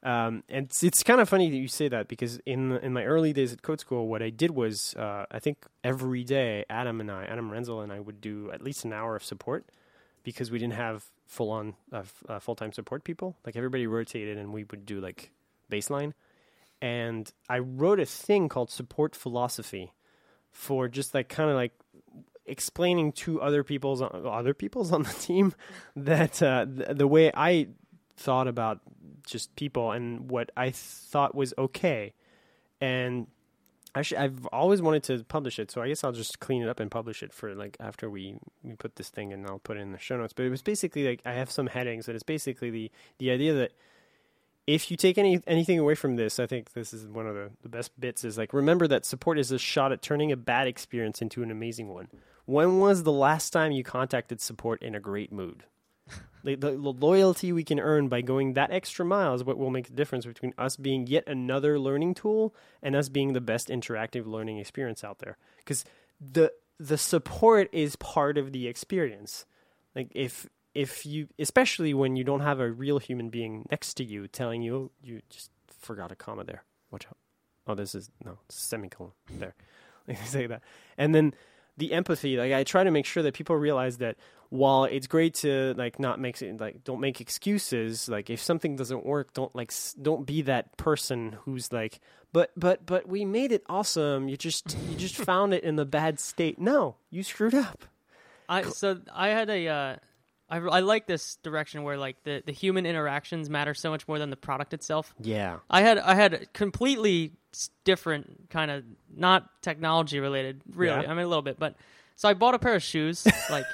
Um, 0.07 0.45
and 0.49 0.67
it's, 0.67 0.85
it's 0.85 1.03
kind 1.03 1.21
of 1.21 1.29
funny 1.29 1.51
that 1.51 1.57
you 1.57 1.67
say 1.67 1.89
that 1.89 2.07
because 2.07 2.39
in 2.47 2.79
in 2.79 2.93
my 2.93 3.03
early 3.05 3.33
days 3.33 3.53
at 3.53 3.63
code 3.63 3.81
school, 3.81 4.07
what 4.07 4.23
I 4.23 4.31
did 4.31 4.53
was 4.53 4.95
uh, 4.95 5.27
I 5.33 5.41
think 5.41 5.67
every 5.83 6.23
day 6.23 6.65
Adam 6.71 7.01
and 7.01 7.11
I, 7.11 7.25
Adam 7.25 7.51
Rensel 7.51 7.83
and 7.83 7.93
I, 7.93 7.99
would 7.99 8.21
do 8.21 8.53
at 8.53 8.63
least 8.63 8.85
an 8.85 8.93
hour 8.93 9.17
of 9.17 9.25
support 9.25 9.67
because 10.23 10.49
we 10.53 10.61
didn't 10.61 10.75
have 10.75 11.07
full 11.27 11.51
on 11.51 11.75
uh, 11.93 11.99
f- 11.99 12.23
uh, 12.29 12.39
full 12.39 12.55
time 12.55 12.73
support 12.73 13.03
people. 13.03 13.37
Like 13.45 13.57
everybody 13.57 13.89
rotated, 13.89 14.39
and 14.39 14.53
we 14.53 14.63
would 14.71 14.87
do 14.87 15.01
like 15.01 15.33
baseline. 15.73 16.13
And 16.81 17.29
I 17.49 17.59
wrote 17.59 17.99
a 17.99 18.07
thing 18.07 18.49
called 18.49 18.71
support 18.71 19.17
philosophy 19.17 19.93
for 20.53 20.87
just 20.87 21.15
like 21.15 21.29
kind 21.29 21.51
of 21.51 21.57
like 21.57 21.73
explaining 22.47 23.11
to 23.11 23.43
other 23.43 23.65
people's 23.65 24.01
other 24.01 24.55
people's 24.55 24.93
on 24.93 25.03
the 25.03 25.13
team 25.21 25.53
that 25.97 26.41
uh, 26.41 26.65
the, 26.69 26.95
the 26.95 27.09
way 27.09 27.33
I 27.35 27.71
thought 28.17 28.49
about 28.49 28.81
just 29.27 29.55
people 29.57 29.93
and 29.93 30.31
what 30.31 30.51
I 30.57 30.71
thought 30.71 31.35
was 31.35 31.53
okay. 31.59 32.15
And 32.81 33.27
actually, 33.95 34.19
I've 34.19 34.47
always 34.47 34.81
wanted 34.81 35.03
to 35.05 35.25
publish 35.25 35.59
it, 35.59 35.71
so 35.71 35.83
I 35.83 35.89
guess 35.89 36.05
I'll 36.05 36.13
just 36.13 36.41
clean 36.41 36.63
it 36.63 36.69
up 36.69 36.81
and 36.81 36.91
publish 36.91 37.23
it 37.23 37.33
for 37.33 37.55
like 37.55 37.77
after 37.81 38.09
we, 38.09 38.39
we 38.63 38.75
put 38.75 38.97
this 38.97 39.09
thing, 39.09 39.33
and 39.33 39.47
I'll 39.47 39.59
put 39.59 39.77
it 39.77 39.81
in 39.81 39.93
the 39.93 39.99
show 39.99 40.17
notes. 40.17 40.33
But 40.33 40.45
it 40.45 40.51
was 40.51 40.63
basically 40.63 41.07
like 41.07 41.23
I 41.25 41.33
have 41.33 41.51
some 41.51 41.67
headings 41.67 42.07
that 42.07 42.15
it's 42.15 42.23
basically 42.23 42.71
the 42.71 42.91
the 43.19 43.31
idea 43.31 43.55
that 43.55 43.73
if 44.67 44.91
you 44.91 44.97
take 44.97 45.17
any 45.17 45.41
anything 45.47 45.79
away 45.79 45.95
from 45.95 46.17
this, 46.17 46.39
I 46.39 46.47
think 46.47 46.73
this 46.73 46.93
is 46.93 47.07
one 47.07 47.27
of 47.27 47.35
the, 47.35 47.51
the 47.63 47.69
best 47.69 47.99
bits 47.99 48.25
is 48.25 48.37
like 48.37 48.53
remember 48.53 48.87
that 48.89 49.05
support 49.05 49.39
is 49.39 49.51
a 49.51 49.59
shot 49.59 49.93
at 49.93 50.03
turning 50.03 50.33
a 50.33 50.37
bad 50.37 50.67
experience 50.67 51.23
into 51.23 51.43
an 51.43 51.51
amazing 51.51 51.89
one. 51.89 52.09
When 52.45 52.79
was 52.79 53.03
the 53.03 53.13
last 53.13 53.51
time 53.51 53.73
you 53.73 53.83
contacted 53.83 54.41
support 54.41 54.83
in 54.83 54.95
a 54.95 55.01
great 55.01 55.33
mood? 55.33 55.65
The, 56.45 56.55
the, 56.55 56.71
loyalty 56.71 57.53
we 57.53 57.65
can 57.65 57.81
earn 57.81 58.09
by 58.09 58.21
going 58.21 58.53
that 58.53 58.71
extra 58.71 59.05
mile 59.05 59.35
is 59.35 59.43
what 59.43 59.59
will 59.59 59.71
make 59.71 59.89
the 59.89 59.95
difference 59.95 60.25
between 60.25 60.55
us 60.57 60.77
being 60.77 61.07
yet 61.07 61.25
another 61.27 61.79
learning 61.79 62.15
tool 62.15 62.55
and 62.83 62.95
us 62.95 63.09
being 63.09 63.33
the 63.33 63.41
best 63.41 63.69
interactive 63.69 64.27
learning 64.27 64.59
experience 64.59 65.03
out 65.03 65.19
there. 65.19 65.37
Because 65.59 65.85
the 66.21 66.53
the 66.79 66.99
support 66.99 67.69
is 67.73 67.97
part 67.97 68.39
of 68.39 68.53
the 68.53 68.69
experience. 68.69 69.47
Like 69.95 70.13
if 70.15 70.47
if 70.75 71.07
you, 71.07 71.29
especially 71.39 71.95
when 71.95 72.17
you 72.17 72.25
don't 72.25 72.41
have 72.41 72.61
a 72.61 72.71
real 72.71 72.99
human 72.99 73.31
being 73.31 73.67
next 73.71 73.95
to 73.95 74.05
you 74.05 74.29
telling 74.29 74.63
you 74.63 74.77
"Oh, 74.77 74.91
you 75.03 75.23
just 75.31 75.51
forgot 75.81 76.13
a 76.13 76.17
comma 76.17 76.45
there. 76.45 76.65
Watch 76.91 77.07
out. 77.07 77.17
Oh, 77.67 77.75
this 77.75 77.95
is 77.95 78.11
no 78.25 78.39
semicolon 78.49 79.13
there. 79.31 79.55
Like 80.09 80.25
say 80.25 80.47
that, 80.47 80.63
and 80.97 81.13
then 81.13 81.35
the 81.77 81.93
empathy 81.93 82.37
like 82.37 82.53
i 82.53 82.65
try 82.65 82.85
to 82.85 82.91
make 82.91 83.07
sure 83.07 83.23
that 83.23 83.35
people 83.35 83.57
realize 83.57 83.99
that 83.99 84.17
while 84.51 84.85
it's 84.85 85.07
great 85.07 85.35
to 85.35 85.75
like 85.77 85.99
not 85.99 86.21
make 86.21 86.41
it 86.41 86.61
like 86.61 86.85
don't 86.85 87.01
make 87.01 87.21
excuses 87.21 88.09
like 88.09 88.31
if 88.31 88.41
something 88.41 88.77
doesn't 88.77 89.05
work 89.05 89.33
don't 89.35 89.55
like 89.55 89.71
s- 89.71 89.95
don't 90.01 90.27
be 90.27 90.43
that 90.43 90.77
person 90.77 91.37
who's 91.45 91.73
like 91.73 92.01
but 92.33 92.51
but 92.57 92.85
but 92.87 93.09
we 93.09 93.25
made 93.25 93.53
it 93.53 93.63
awesome 93.69 94.29
you 94.29 94.37
just 94.37 94.77
you 94.91 94.97
just 94.97 95.17
found 95.31 95.53
it 95.55 95.65
in 95.65 95.77
the 95.77 95.85
bad 95.85 96.21
state 96.21 96.59
no 96.59 96.97
you 97.11 97.23
screwed 97.23 97.55
up 97.55 97.85
I 98.49 98.63
so 98.63 99.01
I 99.13 99.29
had 99.29 99.51
a 99.51 99.67
uh, 99.69 99.97
I 100.49 100.59
I 100.59 100.81
like 100.81 101.07
this 101.09 101.37
direction 101.43 101.83
where 101.83 101.97
like 101.99 102.23
the 102.23 102.43
the 102.47 102.53
human 102.53 102.87
interactions 102.87 103.51
matter 103.51 103.75
so 103.75 103.91
much 103.91 104.07
more 104.07 104.21
than 104.21 104.31
the 104.31 104.37
product 104.37 104.73
itself. 104.73 105.13
yeah 105.21 105.59
I 105.69 105.83
had 105.83 105.99
I 105.99 106.15
had 106.15 106.53
completely 106.53 107.33
different 107.85 108.49
kind 108.51 108.71
of 108.71 108.85
not 109.15 109.49
technology 109.63 110.21
related, 110.21 110.61
really. 110.75 111.03
Yeah. 111.03 111.11
I 111.11 111.15
mean 111.15 111.25
a 111.25 111.29
little 111.29 111.43
bit, 111.43 111.59
but 111.59 111.75
so 112.15 112.29
I 112.29 112.35
bought 112.35 112.55
a 112.55 112.59
pair 112.59 112.75
of 112.75 112.83
shoes. 112.83 113.27
like, 113.51 113.65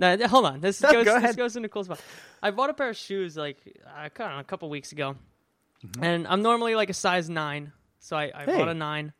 no, 0.00 0.26
hold 0.26 0.46
on. 0.46 0.60
This 0.60 0.80
No, 0.82 0.90
goes 0.92 1.04
go 1.04 1.20
this 1.20 1.36
goes 1.36 1.56
into 1.56 1.68
cool 1.68 1.84
spot. 1.84 2.00
I 2.42 2.50
bought 2.50 2.70
a 2.70 2.74
pair 2.74 2.88
of 2.90 2.96
shoes 2.96 3.36
like 3.36 3.58
I 3.94 4.08
don't 4.08 4.30
know, 4.30 4.38
a 4.38 4.44
couple 4.44 4.68
weeks 4.70 4.92
ago, 4.92 5.16
Mm-hmm. 5.86 6.04
and 6.04 6.26
I'm 6.28 6.42
normally 6.42 6.74
like 6.74 6.90
a 6.90 6.94
size 6.94 7.30
nine, 7.30 7.72
so 8.00 8.14
I, 8.16 8.30
I 8.34 8.44
Hey. 8.44 8.58
bought 8.58 8.68
a 8.68 8.74
nine, 8.74 9.12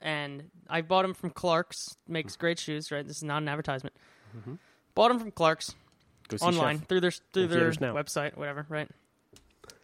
and 0.00 0.50
I 0.68 0.82
bought 0.82 1.02
them 1.02 1.14
from 1.14 1.30
Clark's. 1.30 1.96
Makes 2.06 2.36
great 2.36 2.58
shoes, 2.60 2.92
right? 2.92 3.06
This 3.06 3.16
is 3.18 3.22
not 3.24 3.42
an 3.42 3.48
advertisement. 3.48 3.96
Mm-hmm. 4.38 4.54
Bought 4.94 5.08
them 5.08 5.18
from 5.18 5.30
Clark's 5.32 5.74
online 6.40 6.78
Chef. 6.78 6.88
through 6.88 7.00
their 7.00 7.10
through 7.10 7.48
their 7.48 7.72
website, 7.72 8.36
whatever, 8.36 8.66
right? 8.68 8.88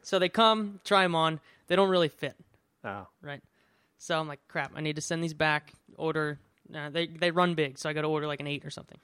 So 0.02 0.18
they 0.20 0.28
come, 0.28 0.78
try 0.84 1.02
them 1.02 1.14
on. 1.16 1.40
They 1.66 1.74
don't 1.74 1.88
really 1.88 2.08
fit, 2.08 2.36
oh 2.84 3.08
right? 3.20 3.42
So 3.98 4.16
I'm 4.20 4.28
like, 4.28 4.38
crap. 4.46 4.72
I 4.76 4.80
need 4.82 4.96
to 4.96 5.02
send 5.02 5.24
these 5.24 5.34
back. 5.34 5.72
Order. 5.96 6.38
Uh, 6.72 6.90
they 6.90 7.06
they 7.08 7.30
run 7.32 7.54
big, 7.54 7.78
so 7.78 7.88
I 7.90 7.92
got 7.92 8.02
to 8.02 8.08
order 8.08 8.26
like 8.28 8.38
an 8.40 8.46
eight 8.46 8.64
or 8.64 8.70
something. 8.70 8.98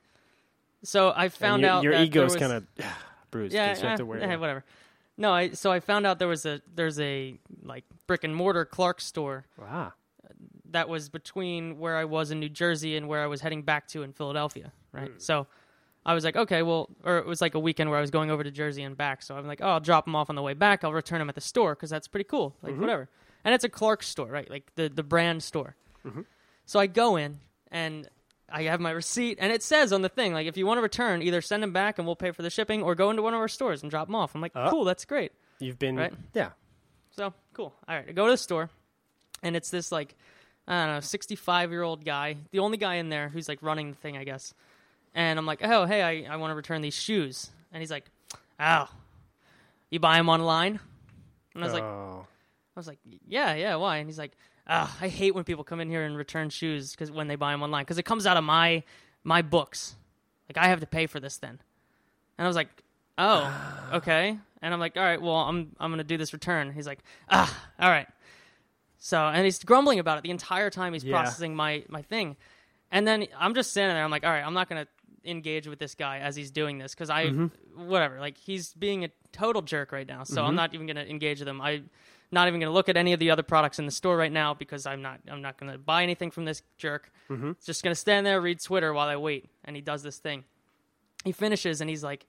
So 0.85 1.13
I 1.15 1.29
found 1.29 1.63
your, 1.63 1.71
out 1.71 1.83
your 1.85 1.95
ego's 1.95 2.37
kind 2.37 2.53
of 2.53 2.67
bruised 3.31 3.55
Yeah, 3.55 3.77
you 3.77 3.83
have 3.83 3.99
to 3.99 4.07
wear 4.07 4.23
eh, 4.23 4.33
it. 4.33 4.41
whatever. 4.41 4.65
No, 5.17 5.33
I 5.33 5.51
so 5.51 5.71
I 5.71 5.81
found 5.81 6.07
out 6.07 6.19
there 6.19 6.29
was 6.29 6.47
a 6.47 6.61
there's 6.75 6.99
a 6.99 7.39
like 7.63 7.85
brick 8.07 8.25
and 8.25 8.35
mortar 8.35 8.65
Clark 8.65 9.01
store 9.01 9.45
wow 9.59 9.93
that 10.73 10.89
was 10.89 11.09
between 11.09 11.79
where 11.79 11.97
I 11.97 12.05
was 12.05 12.31
in 12.31 12.41
New 12.41 12.49
Jersey 12.49 12.97
and 12.97 13.09
where 13.09 13.23
I 13.23 13.27
was 13.27 13.41
heading 13.41 13.63
back 13.63 13.89
to 13.89 14.03
in 14.03 14.13
Philadelphia, 14.13 14.73
right? 14.93 15.11
So 15.19 15.47
I 16.05 16.15
was 16.15 16.25
like, 16.25 16.35
okay, 16.35 16.63
well, 16.63 16.89
or 17.05 17.19
it 17.19 17.27
was 17.27 17.41
like 17.41 17.55
a 17.55 17.61
weekend 17.61 17.91
where 17.91 17.99
I 17.99 18.01
was 18.01 18.11
going 18.11 18.31
over 18.31 18.43
to 18.43 18.51
Jersey 18.51 18.83
and 18.83 18.97
back. 18.97 19.23
So 19.23 19.37
I'm 19.37 19.47
like, 19.47 19.61
oh, 19.63 19.69
I'll 19.69 19.81
drop 19.81 20.07
them 20.07 20.17
off 20.17 20.31
on 20.31 20.37
the 20.37 20.43
way 20.43 20.55
back. 20.55 20.83
I'll 20.83 20.93
return 20.93 21.19
them 21.21 21.29
at 21.29 21.35
the 21.35 21.41
store 21.41 21.75
because 21.75 21.91
that's 21.91 22.09
pretty 22.09 22.25
cool, 22.25 22.57
like 22.63 22.79
whatever. 22.79 23.09
And 23.45 23.55
it's 23.55 23.65
a 23.65 23.69
Clark 23.69 24.03
store, 24.03 24.29
right? 24.29 24.51
Like 24.51 24.75
the 24.75 24.89
the 24.89 25.03
brand 25.03 25.43
store. 25.43 25.77
So 26.65 26.81
I 26.81 26.87
go 26.87 27.17
in 27.17 27.39
and 27.71 28.09
I 28.53 28.65
have 28.65 28.81
my 28.81 28.91
receipt, 28.91 29.39
and 29.41 29.51
it 29.53 29.63
says 29.63 29.93
on 29.93 30.03
the 30.03 30.09
thing, 30.09 30.33
like, 30.35 30.47
if 30.47 30.57
you 30.57 30.67
want 30.67 30.79
to 30.79 30.83
return, 30.83 31.23
either 31.23 31.41
send 31.41 31.63
them 31.63 31.73
back 31.73 31.99
and 31.99 32.07
we'll 32.07 32.17
pay 32.17 32.31
for 32.33 32.43
the 32.43 32.51
shipping, 32.51 32.83
or 32.83 32.95
go 32.95 33.11
into 33.11 33.23
one 33.23 33.35
of 33.35 33.41
our 33.41 33.49
stores 33.49 33.83
and 33.83 33.91
drop 33.91 34.09
them 34.09 34.15
off. 34.15 34.35
I'm 34.35 34.41
like, 34.41 34.53
Oh. 34.55 34.69
cool, 34.71 34.85
that's 34.85 35.05
great. 35.05 35.33
you've 35.59 35.79
been 35.79 35.97
Right. 35.97 36.13
yeah 36.35 36.51
So 37.13 37.33
cool. 37.55 37.75
All 37.89 37.95
right, 37.97 38.05
I 38.09 38.13
go 38.13 38.27
to 38.27 38.33
the 38.33 38.37
store, 38.37 38.69
and 39.43 39.57
it's 39.57 39.71
this 39.71 39.91
like 39.93 40.15
I 40.69 40.85
don't 40.87 40.95
know, 40.95 41.01
sixty-five 41.01 41.71
year 41.73 41.83
old 41.83 42.05
guy, 42.05 42.37
the 42.53 42.61
only 42.61 42.77
guy 42.77 42.95
in 42.97 43.09
there 43.09 43.29
who's 43.29 43.49
like 43.49 43.59
running 43.63 43.91
the 43.91 43.97
thing, 43.97 44.17
I 44.17 44.25
guess. 44.25 44.55
And 45.15 45.39
I'm 45.39 45.47
like, 45.47 45.61
oh 45.63 45.85
hey, 45.87 46.03
I, 46.03 46.33
I 46.35 46.37
want 46.37 46.51
to 46.53 46.55
return 46.55 46.83
these 46.83 46.95
shoes, 46.95 47.51
and 47.73 47.81
he's 47.81 47.91
like, 47.91 48.05
oh, 48.61 48.89
you 49.91 49.99
buy 49.99 50.17
them 50.19 50.29
online? 50.29 50.79
And 51.55 51.63
I 51.63 51.67
was 51.67 51.75
like, 51.75 51.83
oh. 51.83 52.27
I 52.77 52.81
was 52.81 52.87
like, 52.87 52.99
yeah, 53.27 53.55
yeah, 53.55 53.75
why? 53.77 53.99
And 53.99 54.09
he's 54.09 54.19
like, 54.19 54.33
ah, 54.67 54.97
I 55.01 55.09
hate 55.09 55.35
when 55.35 55.45
people 55.45 55.65
come 55.65 55.81
in 55.81 55.89
here 55.89 56.05
and 56.05 56.17
return 56.17 56.51
shoes 56.51 56.93
because 56.93 57.11
when 57.11 57.29
they 57.29 57.37
buy 57.37 57.53
them 57.53 57.63
online 57.63 57.85
because 57.85 57.99
it 57.99 58.05
comes 58.05 58.27
out 58.27 58.37
of 58.37 58.45
my 58.45 58.83
my 59.25 59.43
books, 59.43 59.95
like 60.49 60.63
I 60.63 60.69
have 60.69 60.81
to 60.81 60.87
pay 60.87 61.07
for 61.07 61.21
this 61.21 61.39
then. 61.39 61.61
And 62.39 62.45
I 62.45 62.49
was 62.49 62.57
like, 62.57 62.69
oh, 63.19 63.53
okay. 63.95 64.39
And 64.61 64.73
I'm 64.75 64.81
like, 64.81 64.97
all 64.97 65.03
right, 65.03 65.21
well, 65.21 65.37
I'm 65.37 65.73
I'm 65.81 65.91
gonna 65.91 66.05
do 66.05 66.17
this 66.17 66.33
return. 66.33 66.73
He's 66.73 66.87
like, 66.87 67.01
ah, 67.29 67.53
all 67.79 67.91
right. 67.91 68.07
So 68.99 69.19
and 69.19 69.45
he's 69.45 69.63
grumbling 69.65 69.99
about 69.99 70.19
it 70.19 70.23
the 70.25 70.31
entire 70.31 70.71
time 70.71 70.93
he's 70.93 71.05
Yeah. 71.05 71.13
processing 71.19 71.55
my 71.57 71.85
my 71.89 72.03
thing, 72.03 72.37
and 72.91 73.07
then 73.07 73.27
I'm 73.39 73.55
just 73.55 73.71
standing 73.71 73.95
there. 73.97 74.05
I'm 74.05 74.11
like, 74.11 74.25
all 74.25 74.31
right, 74.31 74.45
I'm 74.47 74.55
not 74.55 74.69
gonna 74.69 74.87
engage 75.25 75.67
with 75.69 75.79
this 75.79 75.95
guy 75.95 76.19
as 76.19 76.35
he's 76.37 76.51
doing 76.51 76.79
this 76.79 76.95
because 76.95 77.11
I 77.11 77.31
whatever 77.77 78.21
like 78.21 78.37
he's 78.39 78.75
being 78.75 79.05
a 79.05 79.11
total 79.33 79.63
jerk 79.63 79.93
right 79.93 80.07
now. 80.07 80.25
So 80.25 80.45
I'm 80.45 80.55
not 80.57 80.75
even 80.75 80.87
gonna 80.87 81.05
engage 81.05 81.39
with 81.41 81.49
him. 81.49 81.61
I 81.61 81.83
not 82.33 82.49
even 82.49 82.61
gonna 82.61 82.73
look 82.73 82.89
at 82.89 82.97
any 82.97 83.13
of 83.13 83.21
the 83.21 83.31
other 83.31 83.43
products 83.43 83.79
in 83.79 83.87
the 83.87 83.93
store 83.93 84.17
right 84.17 84.33
now 84.33 84.55
because 84.55 84.87
I'm 84.87 85.03
not 85.03 85.21
I'm 85.31 85.43
not 85.43 85.59
gonna 85.59 85.79
buy 85.79 86.03
anything 86.03 86.31
from 86.31 86.45
this 86.45 86.63
jerk. 86.79 87.11
Mm-hmm. 87.31 87.53
Just 87.65 87.83
gonna 87.83 87.95
stand 87.95 88.27
there 88.27 88.41
read 88.41 88.59
Twitter 88.61 88.93
while 88.93 89.09
I 89.09 89.17
wait. 89.17 89.49
And 89.65 89.77
he 89.77 89.83
does 89.83 90.03
this 90.03 90.19
thing. 90.19 90.45
He 91.25 91.33
finishes 91.33 91.81
and 91.81 91.89
he's 91.89 92.03
like, 92.03 92.27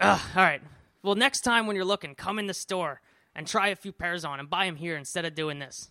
all 0.00 0.18
right. 0.34 0.62
Well, 1.02 1.14
next 1.14 1.42
time 1.42 1.66
when 1.66 1.76
you're 1.76 1.84
looking, 1.84 2.14
come 2.14 2.38
in 2.38 2.46
the 2.46 2.54
store 2.54 3.00
and 3.34 3.46
try 3.46 3.68
a 3.68 3.76
few 3.76 3.92
pairs 3.92 4.24
on 4.24 4.40
and 4.40 4.48
buy 4.48 4.66
them 4.66 4.76
here 4.76 4.96
instead 4.96 5.24
of 5.24 5.34
doing 5.34 5.58
this. 5.58 5.90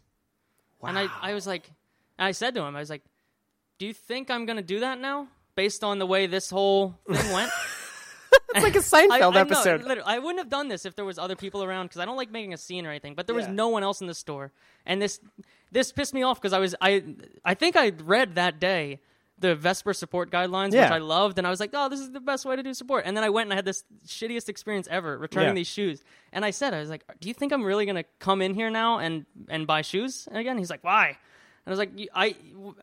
Wow. 0.81 0.89
And 0.89 0.99
I, 0.99 1.07
I 1.21 1.33
was 1.33 1.47
like, 1.47 1.69
and 2.17 2.27
I 2.27 2.31
said 2.31 2.55
to 2.55 2.61
him, 2.61 2.75
I 2.75 2.79
was 2.79 2.89
like, 2.89 3.03
do 3.77 3.85
you 3.85 3.93
think 3.93 4.29
I'm 4.31 4.45
going 4.45 4.57
to 4.57 4.63
do 4.63 4.79
that 4.81 4.99
now 4.99 5.27
based 5.55 5.83
on 5.83 5.99
the 5.99 6.05
way 6.05 6.27
this 6.27 6.49
whole 6.49 6.97
thing 7.11 7.31
went? 7.33 7.51
it's 8.55 8.63
like 8.63 8.75
a 8.75 8.79
Seinfeld 8.79 9.11
I 9.11 9.19
know, 9.19 9.31
episode 9.31 10.01
I 10.05 10.19
wouldn't 10.19 10.39
have 10.39 10.49
done 10.49 10.67
this 10.67 10.85
if 10.85 10.95
there 10.95 11.05
was 11.05 11.17
other 11.19 11.35
people 11.35 11.63
around 11.63 11.85
because 11.87 11.99
I 11.99 12.05
don't 12.05 12.17
like 12.17 12.31
making 12.31 12.53
a 12.53 12.57
scene 12.57 12.85
or 12.85 12.89
anything. 12.89 13.15
But 13.15 13.27
there 13.27 13.35
was 13.35 13.45
Yeah. 13.45 13.51
no 13.53 13.69
one 13.69 13.83
else 13.83 14.01
in 14.01 14.07
the 14.07 14.13
store, 14.13 14.51
and 14.85 15.01
this 15.01 15.19
this 15.71 15.91
pissed 15.91 16.13
me 16.13 16.23
off 16.23 16.39
because 16.41 16.53
I 16.53 16.59
was 16.59 16.75
I 16.81 17.03
I 17.43 17.53
think 17.53 17.75
I 17.75 17.89
read 17.89 18.35
that 18.35 18.59
day 18.59 18.99
the 19.37 19.53
Vesper 19.53 19.93
support 19.93 20.31
guidelines, 20.31 20.71
Yeah. 20.73 20.83
which 20.83 20.91
I 20.93 20.97
loved, 20.99 21.37
and 21.37 21.45
I 21.45 21.49
was 21.49 21.59
like, 21.59 21.71
"Oh, 21.73 21.89
this 21.89 21.99
is 21.99 22.11
the 22.11 22.21
best 22.21 22.45
way 22.45 22.55
to 22.55 22.63
do 22.63 22.73
support." 22.73 23.03
And 23.05 23.17
then 23.17 23.23
I 23.25 23.29
went 23.29 23.47
and 23.47 23.53
I 23.53 23.57
had 23.57 23.65
this 23.65 23.83
shittiest 24.07 24.47
experience 24.47 24.87
ever 24.89 25.17
returning 25.17 25.49
Yeah. 25.49 25.55
these 25.55 25.67
shoes. 25.67 26.03
And 26.31 26.45
I 26.45 26.51
said, 26.51 26.73
"I 26.73 26.79
was 26.79 26.89
like, 26.89 27.03
do 27.19 27.27
you 27.27 27.33
think 27.33 27.51
I'm 27.51 27.63
really 27.63 27.85
gonna 27.85 28.05
come 28.19 28.41
in 28.41 28.53
here 28.53 28.69
now 28.69 28.99
and 28.99 29.25
and 29.49 29.67
buy 29.67 29.81
shoes 29.81 30.27
again?" 30.31 30.57
He's 30.57 30.69
like, 30.69 30.83
"Why?" 30.85 31.07
And 31.07 31.67
I 31.67 31.69
was 31.69 31.79
like, 31.79 31.91
"You- 31.99 32.07
"I, 32.15 32.35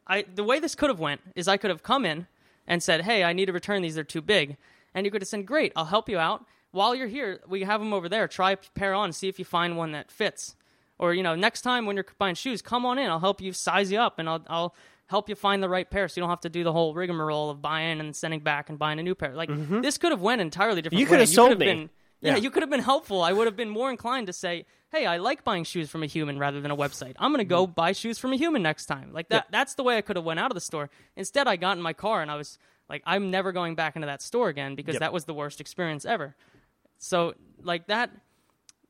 I, 0.06 0.22
the 0.34 0.44
way 0.44 0.58
this 0.60 0.74
could 0.74 0.90
have 0.90 1.00
went 1.00 1.22
is 1.34 1.48
I 1.48 1.56
could 1.56 1.70
have 1.70 1.82
come 1.82 2.04
in 2.04 2.26
and 2.66 2.82
said, 2.82 3.00
"Hey, 3.00 3.24
I 3.24 3.32
need 3.32 3.46
to 3.46 3.52
return 3.54 3.80
these; 3.80 3.94
they're 3.94 4.04
too 4.04 4.20
big," 4.20 4.58
and 4.94 5.04
you 5.06 5.10
could 5.10 5.22
have 5.22 5.28
said, 5.28 5.46
"Great, 5.46 5.72
I'll 5.76 5.84
help 5.86 6.08
you 6.08 6.18
out." 6.18 6.44
While 6.70 6.94
you're 6.94 7.08
here, 7.08 7.40
we 7.46 7.62
have 7.64 7.80
them 7.80 7.92
over 7.92 8.08
there. 8.08 8.26
Try 8.28 8.52
a 8.52 8.56
pair 8.56 8.94
on, 8.94 9.12
see 9.12 9.28
if 9.28 9.38
you 9.38 9.44
find 9.44 9.76
one 9.76 9.92
that 9.92 10.10
fits. 10.10 10.56
Or 10.98 11.12
you 11.14 11.22
know, 11.22 11.34
next 11.34 11.62
time 11.62 11.84
when 11.86 11.96
you're 11.96 12.06
buying 12.18 12.34
shoes, 12.34 12.62
come 12.62 12.86
on 12.86 12.98
in. 12.98 13.10
I'll 13.10 13.20
help 13.20 13.40
you 13.40 13.52
size 13.52 13.90
you 13.92 13.98
up, 13.98 14.18
and 14.18 14.28
I'll 14.28 14.44
I'll 14.48 14.74
help 15.08 15.28
you 15.28 15.34
find 15.34 15.62
the 15.62 15.68
right 15.68 15.90
pair, 15.90 16.08
so 16.08 16.18
you 16.18 16.22
don't 16.22 16.30
have 16.30 16.40
to 16.40 16.48
do 16.48 16.64
the 16.64 16.72
whole 16.72 16.94
rigmarole 16.94 17.50
of 17.50 17.60
buying 17.60 18.00
and 18.00 18.14
sending 18.16 18.40
back 18.40 18.70
and 18.70 18.78
buying 18.78 18.98
a 18.98 19.02
new 19.02 19.14
pair. 19.14 19.34
Like 19.34 19.50
this 19.82 19.98
could 19.98 20.12
have 20.12 20.22
went 20.22 20.40
entirely 20.40 20.80
different. 20.80 20.94
Mm-hmm. 20.98 21.00
You 21.00 21.06
could 21.06 21.20
have 21.20 21.28
sold 21.28 21.58
me. 21.58 21.66
Been, 21.66 21.90
yeah, 22.20 22.32
Yeah. 22.32 22.36
you 22.36 22.50
could 22.50 22.62
have 22.62 22.70
been 22.70 22.80
helpful. 22.80 23.20
I 23.22 23.32
would 23.32 23.46
have 23.46 23.56
been 23.56 23.68
more 23.68 23.90
inclined 23.90 24.28
to 24.28 24.32
say, 24.32 24.64
"Hey, 24.92 25.04
I 25.04 25.16
like 25.18 25.42
buying 25.44 25.64
shoes 25.64 25.90
from 25.90 26.02
a 26.04 26.06
human 26.06 26.38
rather 26.38 26.60
than 26.60 26.70
a 26.70 26.76
website. 26.76 27.14
I'm 27.18 27.32
going 27.32 27.40
to 27.40 27.44
go 27.44 27.66
buy 27.66 27.92
shoes 27.92 28.18
from 28.18 28.32
a 28.32 28.36
human 28.36 28.62
next 28.62 28.86
time." 28.86 29.12
Like 29.12 29.28
that. 29.30 29.48
That's 29.50 29.74
the 29.74 29.82
way 29.82 29.98
I 29.98 30.00
could 30.02 30.16
have 30.16 30.24
went 30.24 30.38
out 30.40 30.50
of 30.50 30.54
the 30.54 30.60
store. 30.60 30.88
Instead, 31.16 31.48
I 31.48 31.56
got 31.56 31.76
in 31.76 31.82
my 31.82 31.92
car 31.92 32.22
and 32.22 32.30
I 32.30 32.36
was 32.36 32.58
like, 32.92 33.02
"I'm 33.06 33.30
never 33.32 33.50
going 33.50 33.74
back 33.74 33.96
into 33.96 34.06
that 34.06 34.22
store 34.22 34.48
again 34.48 34.76
because 34.76 34.94
Yep. 34.94 35.00
that 35.00 35.12
was 35.12 35.24
the 35.24 35.34
worst 35.34 35.60
experience 35.60 36.04
ever." 36.04 36.36
So 36.98 37.34
like 37.62 37.88
that 37.88 38.10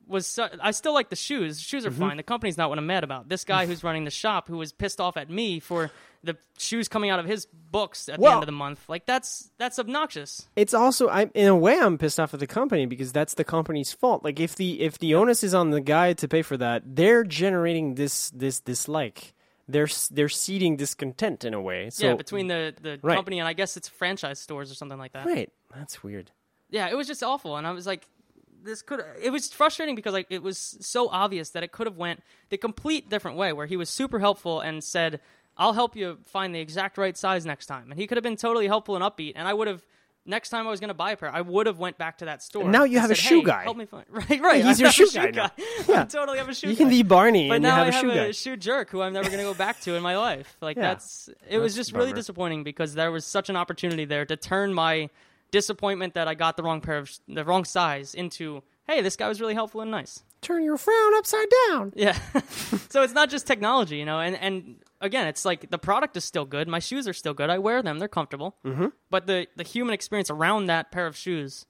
was 0.05 0.27
so, 0.27 0.49
I 0.61 0.71
still 0.71 0.93
like 0.93 1.09
the 1.09 1.15
shoes. 1.15 1.61
Shoes 1.61 1.85
are 1.85 1.89
Mm-hmm. 1.89 1.99
fine. 2.09 2.17
The 2.17 2.23
company's 2.23 2.57
not 2.57 2.67
what 2.69 2.77
I'm 2.77 2.85
mad 2.85 3.05
about. 3.05 3.29
This 3.29 3.45
guy 3.45 3.65
who's 3.69 3.83
running 3.83 4.03
the 4.03 4.11
shop 4.11 4.47
who 4.49 4.57
was 4.57 4.73
pissed 4.73 4.99
off 4.99 5.15
at 5.15 5.29
me 5.29 5.59
for 5.61 5.89
the 6.25 6.37
shoes 6.57 6.87
coming 6.89 7.09
out 7.09 7.19
of 7.19 7.25
his 7.25 7.45
books 7.45 8.07
at 8.09 8.19
the 8.19 8.25
end 8.27 8.41
of 8.41 8.45
the 8.45 8.51
month. 8.51 8.87
Like 8.89 9.05
that's 9.05 9.49
that's 9.57 9.79
obnoxious. 9.79 10.47
it's 10.55 10.73
also 10.73 11.09
I'm 11.09 11.31
in 11.33 11.47
a 11.47 11.55
way 11.55 11.79
I'm 11.79 11.97
pissed 11.97 12.19
off 12.19 12.33
at 12.33 12.39
the 12.41 12.47
company 12.47 12.85
because 12.85 13.11
that's 13.13 13.33
the 13.35 13.43
company's 13.45 13.93
fault. 13.93 14.23
Like 14.25 14.39
if 14.41 14.55
the 14.55 14.81
if 14.81 14.99
the 14.99 15.15
onus 15.15 15.43
is 15.43 15.53
on 15.53 15.71
the 15.71 15.81
guy 15.81 16.13
to 16.13 16.27
pay 16.27 16.41
for 16.41 16.57
that, 16.57 16.83
they're 16.85 17.23
generating 17.23 17.95
this 17.95 18.29
this 18.31 18.59
dislike. 18.59 19.33
They're 19.67 19.87
they're 20.11 20.29
seeding 20.29 20.75
discontent 20.75 21.45
in 21.45 21.53
a 21.53 21.61
way. 21.61 21.89
So 21.89 22.07
yeah, 22.07 22.15
between 22.15 22.47
the 22.47 22.73
the 22.81 22.99
Right. 23.01 23.15
company 23.15 23.39
and 23.39 23.47
I 23.47 23.53
guess 23.53 23.77
it's 23.77 23.87
franchise 23.87 24.39
stores 24.39 24.71
or 24.71 24.75
something 24.75 24.97
like 24.97 25.13
that. 25.13 25.25
right, 25.25 25.49
that's 25.73 26.03
weird. 26.03 26.31
Yeah, 26.69 26.89
it 26.89 26.95
was 26.97 27.07
just 27.07 27.23
awful, 27.23 27.55
and 27.57 27.65
I 27.67 27.71
was 27.71 27.85
like, 27.85 28.07
this 28.63 28.81
could. 28.81 29.03
It 29.21 29.29
was 29.29 29.53
frustrating 29.53 29.95
because 29.95 30.13
like 30.13 30.27
it 30.29 30.41
was 30.43 30.57
so 30.81 31.07
obvious 31.09 31.51
that 31.51 31.63
it 31.63 31.71
could 31.71 31.87
have 31.87 31.97
went 31.97 32.23
the 32.49 32.57
complete 32.57 33.09
different 33.09 33.37
way, 33.37 33.53
where 33.53 33.65
he 33.67 33.77
was 33.77 33.89
super 33.89 34.19
helpful 34.19 34.59
and 34.59 34.83
said, 34.83 35.21
"I'll 35.57 35.73
help 35.73 35.95
you 35.95 36.17
find 36.25 36.53
the 36.53 36.59
exact 36.59 36.97
right 36.97 37.15
size 37.15 37.45
next 37.45 37.67
time," 37.67 37.91
and 37.91 37.99
he 37.99 38.07
could 38.07 38.17
have 38.17 38.23
been 38.23 38.35
totally 38.37 38.67
helpful 38.67 38.95
and 38.95 39.03
upbeat, 39.03 39.33
and 39.35 39.47
I 39.47 39.53
would 39.53 39.67
have. 39.67 39.85
Next 40.25 40.49
time 40.49 40.65
I 40.65 40.69
was 40.69 40.79
going 40.79 40.87
to 40.89 40.93
buy 40.93 41.11
a 41.11 41.17
pair, 41.17 41.29
I 41.33 41.41
would 41.41 41.67
have 41.67 41.79
went 41.79 41.97
back 41.97 42.19
to 42.19 42.25
that 42.25 42.41
store. 42.41 42.63
now 42.69 42.85
you 42.85 42.99
have 42.99 43.11
a 43.11 43.15
shoe 43.15 43.39
"Hey, 43.39 43.43
guy." 43.45 43.63
Help 43.63 43.75
me 43.75 43.85
find 43.85 44.05
right, 44.09 44.41
right. 44.41 44.63
he's 44.63 44.79
I 44.79 44.83
your 44.83 44.87
have 44.87 44.93
shoe 44.95 45.07
a 45.19 45.31
guy 45.31 45.31
now. 45.31 45.51
I 45.59 45.85
Yeah. 45.87 46.05
totally 46.05 46.37
have 46.37 46.47
a 46.47 46.53
shoe. 46.53 46.69
You 46.69 46.75
can 46.77 46.87
guy. 46.87 46.91
be 46.91 47.03
Barney 47.03 47.49
But 47.49 47.55
and 47.55 47.63
you 47.65 47.69
now 47.69 47.75
have 47.75 47.85
I 47.85 47.89
a 47.89 47.91
have 47.91 48.01
shoe 48.01 48.11
a 48.11 48.15
guy. 48.15 48.31
shoe 48.31 48.55
jerk 48.57 48.89
who 48.89 49.01
I'm 49.01 49.11
never 49.13 49.27
going 49.29 49.39
to 49.39 49.43
go 49.45 49.53
back 49.53 49.81
to 49.81 49.95
in 49.95 50.01
my 50.01 50.15
life. 50.17 50.55
Like 50.61 50.77
Yeah. 50.77 50.83
that's 50.83 51.29
it 51.49 51.57
was 51.59 51.75
just 51.75 51.91
a 51.91 51.97
really 51.97 52.13
disappointing 52.13 52.63
because 52.63 52.93
there 52.93 53.11
was 53.11 53.25
such 53.25 53.49
an 53.49 53.57
opportunity 53.57 54.05
there 54.05 54.25
to 54.25 54.37
turn 54.37 54.73
my 54.73 55.09
disappointment 55.51 56.13
that 56.15 56.27
I 56.27 56.33
got 56.35 56.57
the 56.57 56.63
wrong 56.63 56.81
pair 56.81 56.97
of 56.97 57.11
the 57.27 57.43
wrong 57.43 57.65
size 57.65 58.15
into 58.15 58.63
hey, 58.87 59.01
this 59.01 59.15
guy 59.15 59.27
was 59.29 59.39
really 59.39 59.53
helpful 59.53 59.81
and 59.81 59.91
nice. 59.91 60.23
Turn 60.41 60.61
your 60.63 60.77
frown 60.77 61.15
upside 61.15 61.47
down. 61.69 61.93
Yeah. 61.95 62.17
so 62.89 63.01
it's 63.01 63.13
not 63.13 63.29
just 63.29 63.47
technology, 63.47 63.97
you 63.97 64.05
know, 64.05 64.19
and 64.19 64.35
and 64.37 64.75
again, 65.03 65.27
it's 65.27 65.45
like 65.45 65.69
the 65.69 65.77
product 65.77 66.17
is 66.17 66.23
still 66.23 66.45
good. 66.45 66.67
My 66.67 66.79
shoes 66.79 67.07
are 67.07 67.13
still 67.13 67.33
good. 67.35 67.49
I 67.49 67.59
wear 67.59 67.83
them. 67.83 67.99
They're 67.99 68.07
comfortable. 68.07 68.55
Mm-hmm. 68.65 68.87
But 69.11 69.27
the 69.27 69.47
the 69.55 69.63
human 69.63 69.93
experience 69.93 70.31
around 70.31 70.65
that 70.67 70.91
pair 70.91 71.05
of 71.05 71.15
shoes 71.15 71.65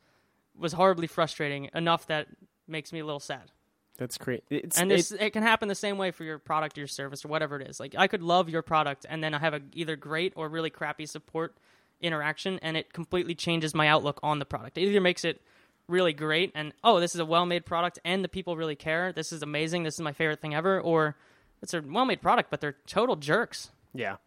was 0.57 0.73
horribly 0.73 1.07
frustrating 1.07 1.69
enough 1.73 2.07
that 2.07 2.27
makes 2.67 2.93
me 2.93 2.99
a 2.99 3.05
little 3.05 3.19
sad. 3.19 3.51
That's 3.97 4.17
great. 4.17 4.43
It's, 4.49 4.79
And 4.79 4.91
it- 4.91 4.97
this, 4.97 5.11
it 5.11 5.31
can 5.31 5.43
happen 5.43 5.67
the 5.67 5.75
same 5.75 5.97
way 5.97 6.11
for 6.11 6.23
your 6.23 6.39
product 6.39 6.77
or 6.77 6.81
your 6.81 6.87
service 6.87 7.25
or 7.25 7.27
whatever 7.27 7.59
it 7.59 7.67
is. 7.67 7.79
Like 7.79 7.95
I 7.97 8.07
could 8.07 8.23
love 8.23 8.49
your 8.49 8.61
product 8.61 9.05
and 9.09 9.23
then 9.23 9.33
I 9.33 9.39
have 9.39 9.53
a 9.53 9.61
either 9.73 9.95
great 9.95 10.33
or 10.35 10.47
really 10.47 10.69
crappy 10.69 11.05
support 11.05 11.55
interaction, 12.01 12.59
and 12.61 12.75
it 12.75 12.91
completely 12.91 13.33
changes 13.35 13.73
my 13.73 13.87
outlook 13.87 14.19
on 14.23 14.39
the 14.39 14.45
product. 14.45 14.77
It 14.77 14.81
either 14.81 14.99
makes 15.01 15.23
it 15.23 15.41
really 15.87 16.13
great 16.13 16.51
and 16.55 16.73
oh, 16.83 16.99
this 16.99 17.13
is 17.13 17.19
a 17.19 17.25
well-made 17.25 17.65
product 17.65 17.99
and 18.05 18.23
the 18.23 18.29
people 18.29 18.55
really 18.57 18.75
care. 18.75 19.11
This 19.11 19.31
is 19.31 19.41
amazing. 19.41 19.83
This 19.83 19.95
is 19.95 20.01
my 20.01 20.13
favorite 20.13 20.41
thing 20.41 20.53
ever. 20.55 20.79
Or 20.79 21.15
it's 21.63 21.73
a 21.73 21.81
well-made 21.81 22.21
product, 22.21 22.51
but 22.51 22.59
they're 22.59 22.75
total 22.85 23.15
jerks. 23.15 23.71
Yeah. 23.93 24.17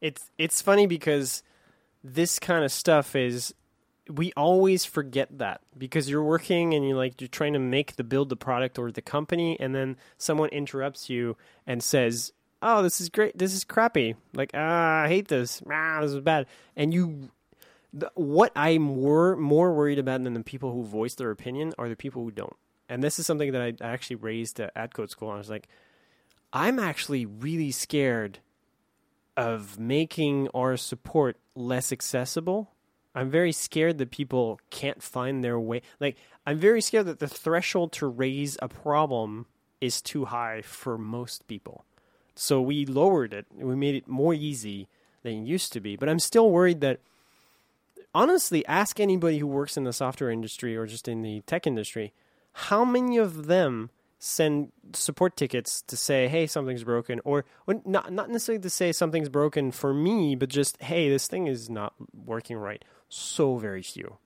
It's 0.00 0.30
it's 0.38 0.62
funny 0.62 0.86
because 0.86 1.42
this 2.04 2.38
kind 2.38 2.64
of 2.64 2.70
stuff 2.70 3.16
is 3.16 3.52
we 4.08 4.32
always 4.36 4.84
forget 4.84 5.36
that 5.38 5.62
because 5.76 6.08
you're 6.08 6.22
working 6.22 6.74
and 6.74 6.86
you're 6.86 6.96
like 6.96 7.20
you're 7.20 7.28
trying 7.28 7.54
to 7.54 7.58
make 7.58 7.96
the 7.96 8.04
build 8.04 8.28
the 8.28 8.36
product 8.36 8.78
or 8.78 8.92
the 8.92 9.02
company 9.02 9.58
and 9.58 9.74
then 9.74 9.96
someone 10.16 10.48
interrupts 10.50 11.10
you 11.10 11.36
and 11.66 11.82
says, 11.82 12.32
"Oh, 12.62 12.82
this 12.82 13.00
is 13.00 13.08
great. 13.08 13.36
This 13.36 13.52
is 13.52 13.64
crappy. 13.64 14.14
Like, 14.32 14.52
ah, 14.54 15.02
I 15.02 15.08
hate 15.08 15.26
this. 15.26 15.60
Ah, 15.68 15.98
this 16.02 16.12
is 16.12 16.20
bad." 16.20 16.46
And 16.76 16.94
you 16.94 17.30
the, 17.92 18.12
what 18.14 18.52
I'm 18.54 18.82
more 18.82 19.34
more 19.34 19.74
worried 19.74 19.98
about 19.98 20.22
than 20.22 20.34
the 20.34 20.44
people 20.44 20.72
who 20.72 20.84
voice 20.84 21.16
their 21.16 21.32
opinion 21.32 21.72
are 21.78 21.88
the 21.88 21.96
people 21.96 22.22
who 22.22 22.30
don't. 22.30 22.56
And 22.88 23.02
this 23.02 23.18
is 23.18 23.26
something 23.26 23.50
that 23.50 23.62
I 23.62 23.72
I 23.84 23.90
actually 23.90 24.16
raised 24.16 24.60
at 24.60 24.94
Code 24.94 25.10
School. 25.10 25.30
I 25.30 25.38
was 25.38 25.50
like, 25.50 25.68
I'm 26.56 26.78
actually 26.78 27.26
really 27.26 27.70
scared 27.70 28.38
of 29.36 29.78
making 29.78 30.48
our 30.54 30.78
support 30.78 31.36
less 31.54 31.92
accessible. 31.92 32.70
I'm 33.14 33.28
very 33.28 33.52
scared 33.52 33.98
that 33.98 34.10
people 34.10 34.58
can't 34.70 35.02
find 35.02 35.44
their 35.44 35.60
way. 35.60 35.82
Like, 36.00 36.16
I'm 36.46 36.58
very 36.58 36.80
scared 36.80 37.04
that 37.08 37.18
the 37.18 37.28
threshold 37.28 37.92
to 37.92 38.06
raise 38.06 38.56
a 38.62 38.68
problem 38.68 39.44
is 39.82 40.00
too 40.00 40.24
high 40.24 40.62
for 40.62 40.96
most 40.96 41.46
people. 41.46 41.84
So 42.34 42.62
we 42.62 42.86
lowered 42.86 43.34
it. 43.34 43.44
We 43.54 43.76
made 43.76 43.94
it 43.94 44.08
more 44.08 44.32
easy 44.32 44.88
than 45.24 45.32
it 45.34 45.46
used 45.46 45.74
to 45.74 45.80
be. 45.80 45.94
But 45.94 46.08
I'm 46.08 46.18
still 46.18 46.50
worried 46.50 46.80
that, 46.80 47.00
honestly, 48.14 48.64
ask 48.64 48.98
anybody 48.98 49.40
who 49.40 49.46
works 49.46 49.76
in 49.76 49.84
the 49.84 49.92
software 49.92 50.30
industry 50.30 50.74
or 50.74 50.86
just 50.86 51.06
in 51.06 51.20
the 51.20 51.42
tech 51.42 51.66
industry, 51.66 52.14
how 52.52 52.82
many 52.82 53.18
of 53.18 53.46
them 53.46 53.90
send 54.18 54.72
support 54.92 55.36
tickets 55.36 55.82
to 55.82 55.96
say, 55.96 56.28
"Hey, 56.28 56.46
something's 56.46 56.84
broken," 56.84 57.20
or, 57.24 57.44
or 57.66 57.80
not 57.84 58.12
not 58.12 58.30
necessarily 58.30 58.62
to 58.62 58.70
say 58.70 58.92
something's 58.92 59.28
broken 59.28 59.70
for 59.70 59.92
me, 59.92 60.34
but 60.34 60.48
just, 60.48 60.80
"Hey, 60.82 61.08
this 61.08 61.26
thing 61.28 61.46
is 61.46 61.68
not 61.68 61.94
working 62.12 62.56
right." 62.56 62.84
So 63.08 63.56
very 63.56 63.82
few. 63.82 64.18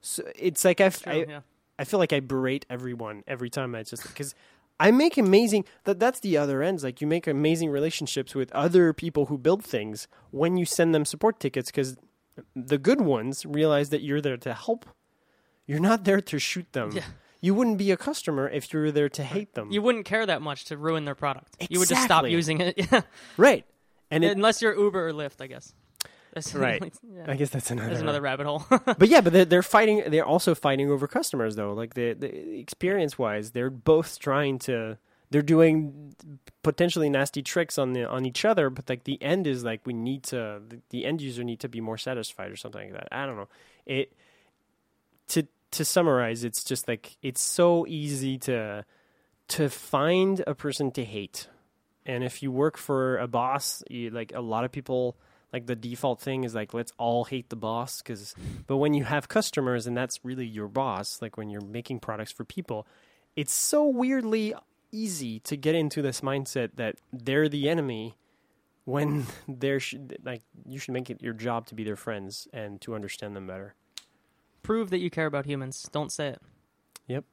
So 0.00 0.24
it's 0.36 0.64
like 0.64 0.80
I've, 0.80 1.02
I, 1.06 1.26
yeah. 1.28 1.40
I 1.78 1.84
feel 1.84 1.98
like 1.98 2.12
I 2.12 2.20
berate 2.20 2.66
everyone 2.68 3.24
every 3.26 3.50
time. 3.50 3.74
I 3.74 3.82
just 3.82 4.02
because 4.02 4.34
I 4.80 4.90
make 4.90 5.16
amazing 5.16 5.64
that 5.84 6.00
that's 6.00 6.20
the 6.20 6.36
other 6.36 6.62
ends. 6.62 6.82
Like 6.82 7.00
you 7.00 7.06
make 7.06 7.26
amazing 7.26 7.70
relationships 7.70 8.34
with 8.34 8.50
other 8.52 8.92
people 8.92 9.26
who 9.26 9.38
build 9.38 9.64
things 9.64 10.08
when 10.30 10.56
you 10.56 10.64
send 10.64 10.94
them 10.94 11.04
support 11.04 11.38
tickets 11.38 11.70
because 11.70 11.96
the 12.56 12.78
good 12.78 13.00
ones 13.00 13.46
realize 13.46 13.90
that 13.90 14.02
you're 14.02 14.20
there 14.20 14.36
to 14.38 14.54
help. 14.54 14.86
You're 15.66 15.80
not 15.80 16.04
there 16.04 16.20
to 16.20 16.38
shoot 16.38 16.70
them. 16.72 16.92
Yeah. 16.92 17.04
You 17.44 17.52
wouldn't 17.52 17.76
be 17.76 17.90
a 17.90 17.98
customer 17.98 18.48
if 18.48 18.72
you 18.72 18.80
were 18.80 18.90
there 18.90 19.10
to 19.10 19.22
hate 19.22 19.52
them. 19.52 19.70
You 19.70 19.82
wouldn't 19.82 20.06
care 20.06 20.24
that 20.24 20.40
much 20.40 20.64
to 20.66 20.78
ruin 20.78 21.04
their 21.04 21.14
product. 21.14 21.56
You 21.68 21.78
would 21.78 21.90
just 21.90 22.02
stop 22.02 22.26
using 22.26 22.62
it. 22.62 22.88
Right. 23.36 23.66
And 24.10 24.24
it, 24.24 24.34
Unless 24.34 24.62
you're 24.62 24.74
Uber 24.74 25.08
or 25.08 25.12
Lyft, 25.12 25.42
I 25.42 25.46
guess. 25.46 25.74
That's 26.32 26.54
right. 26.66 26.82
yeah. 27.02 27.24
I 27.28 27.36
guess 27.36 27.50
that's 27.50 27.70
another. 27.70 27.88
There's 27.88 28.00
another 28.00 28.22
rabbit 28.22 28.46
hole. 28.46 28.64
but 28.70 29.08
yeah, 29.08 29.20
but 29.20 29.34
they're, 29.34 29.44
they're 29.44 29.62
fighting. 29.62 30.04
They're 30.06 30.24
also 30.24 30.54
fighting 30.54 30.90
over 30.90 31.06
customers, 31.06 31.54
though. 31.54 31.74
Like 31.74 31.92
the, 31.92 32.14
the 32.14 32.58
experience 32.58 33.18
wise, 33.18 33.50
they're 33.50 33.68
both 33.68 34.18
trying 34.18 34.58
to. 34.60 34.96
They're 35.28 35.42
doing 35.42 36.14
potentially 36.62 37.10
nasty 37.10 37.42
tricks 37.42 37.76
on 37.76 37.92
the 37.92 38.08
on 38.08 38.24
each 38.24 38.46
other, 38.46 38.70
but 38.70 38.88
like 38.88 39.04
the 39.04 39.22
end 39.22 39.46
is 39.46 39.64
like 39.64 39.82
we 39.84 39.92
need 39.92 40.22
to. 40.24 40.62
The, 40.66 40.80
the 40.88 41.04
end 41.04 41.20
user 41.20 41.44
need 41.44 41.60
to 41.60 41.68
be 41.68 41.82
more 41.82 41.98
satisfied 41.98 42.50
or 42.50 42.56
something 42.56 42.90
like 42.90 43.00
that. 43.00 43.08
I 43.12 43.26
don't 43.26 43.36
know. 43.36 43.48
It 43.84 44.14
to 45.76 45.84
summarize, 45.84 46.44
it's 46.44 46.64
just 46.64 46.88
like 46.88 47.16
it's 47.22 47.42
so 47.42 47.86
easy 47.86 48.38
to 48.38 48.84
to 49.48 49.68
find 49.68 50.42
a 50.46 50.54
person 50.54 50.90
to 50.92 51.04
hate, 51.04 51.48
and 52.06 52.24
if 52.24 52.42
you 52.42 52.50
work 52.50 52.76
for 52.76 53.18
a 53.18 53.28
boss, 53.28 53.82
you, 53.90 54.10
like 54.10 54.32
a 54.34 54.40
lot 54.40 54.64
of 54.64 54.72
people 54.72 55.16
like 55.54 55.66
the 55.66 55.76
default 55.76 56.20
thing 56.20 56.42
is 56.42 56.52
like 56.54 56.74
let's 56.74 56.92
all 56.98 57.24
hate 57.24 57.48
the 57.48 57.56
boss 57.56 58.02
because 58.02 58.34
but 58.66 58.78
when 58.78 58.92
you 58.92 59.04
have 59.04 59.28
customers 59.28 59.86
and 59.86 59.96
that's 59.96 60.18
really 60.24 60.44
your 60.44 60.66
boss 60.66 61.22
like 61.22 61.36
when 61.36 61.48
you're 61.48 61.60
making 61.60 62.00
products 62.00 62.32
for 62.32 62.44
people 62.44 62.88
it's 63.36 63.54
so 63.54 63.86
weirdly 63.86 64.52
easy 64.90 65.38
to 65.38 65.56
get 65.56 65.76
into 65.76 66.02
this 66.02 66.22
mindset 66.22 66.70
that 66.74 66.96
they're 67.12 67.48
the 67.48 67.68
enemy 67.68 68.16
when 68.84 69.24
they're 69.48 69.78
sh- 69.78 69.94
like 70.24 70.42
you 70.66 70.80
should 70.80 70.92
make 70.92 71.08
it 71.08 71.22
your 71.22 71.32
job 71.32 71.66
to 71.66 71.74
be 71.76 71.84
their 71.84 71.96
friends 71.96 72.48
and 72.52 72.80
to 72.80 72.92
understand 72.92 73.36
them 73.36 73.46
better 73.46 73.76
Prove 74.64 74.90
that 74.90 74.98
you 74.98 75.10
care 75.10 75.26
about 75.26 75.46
humans. 75.46 75.88
Don't 75.92 76.10
say 76.10 76.28
it. 76.28 76.42
yep 77.06 77.24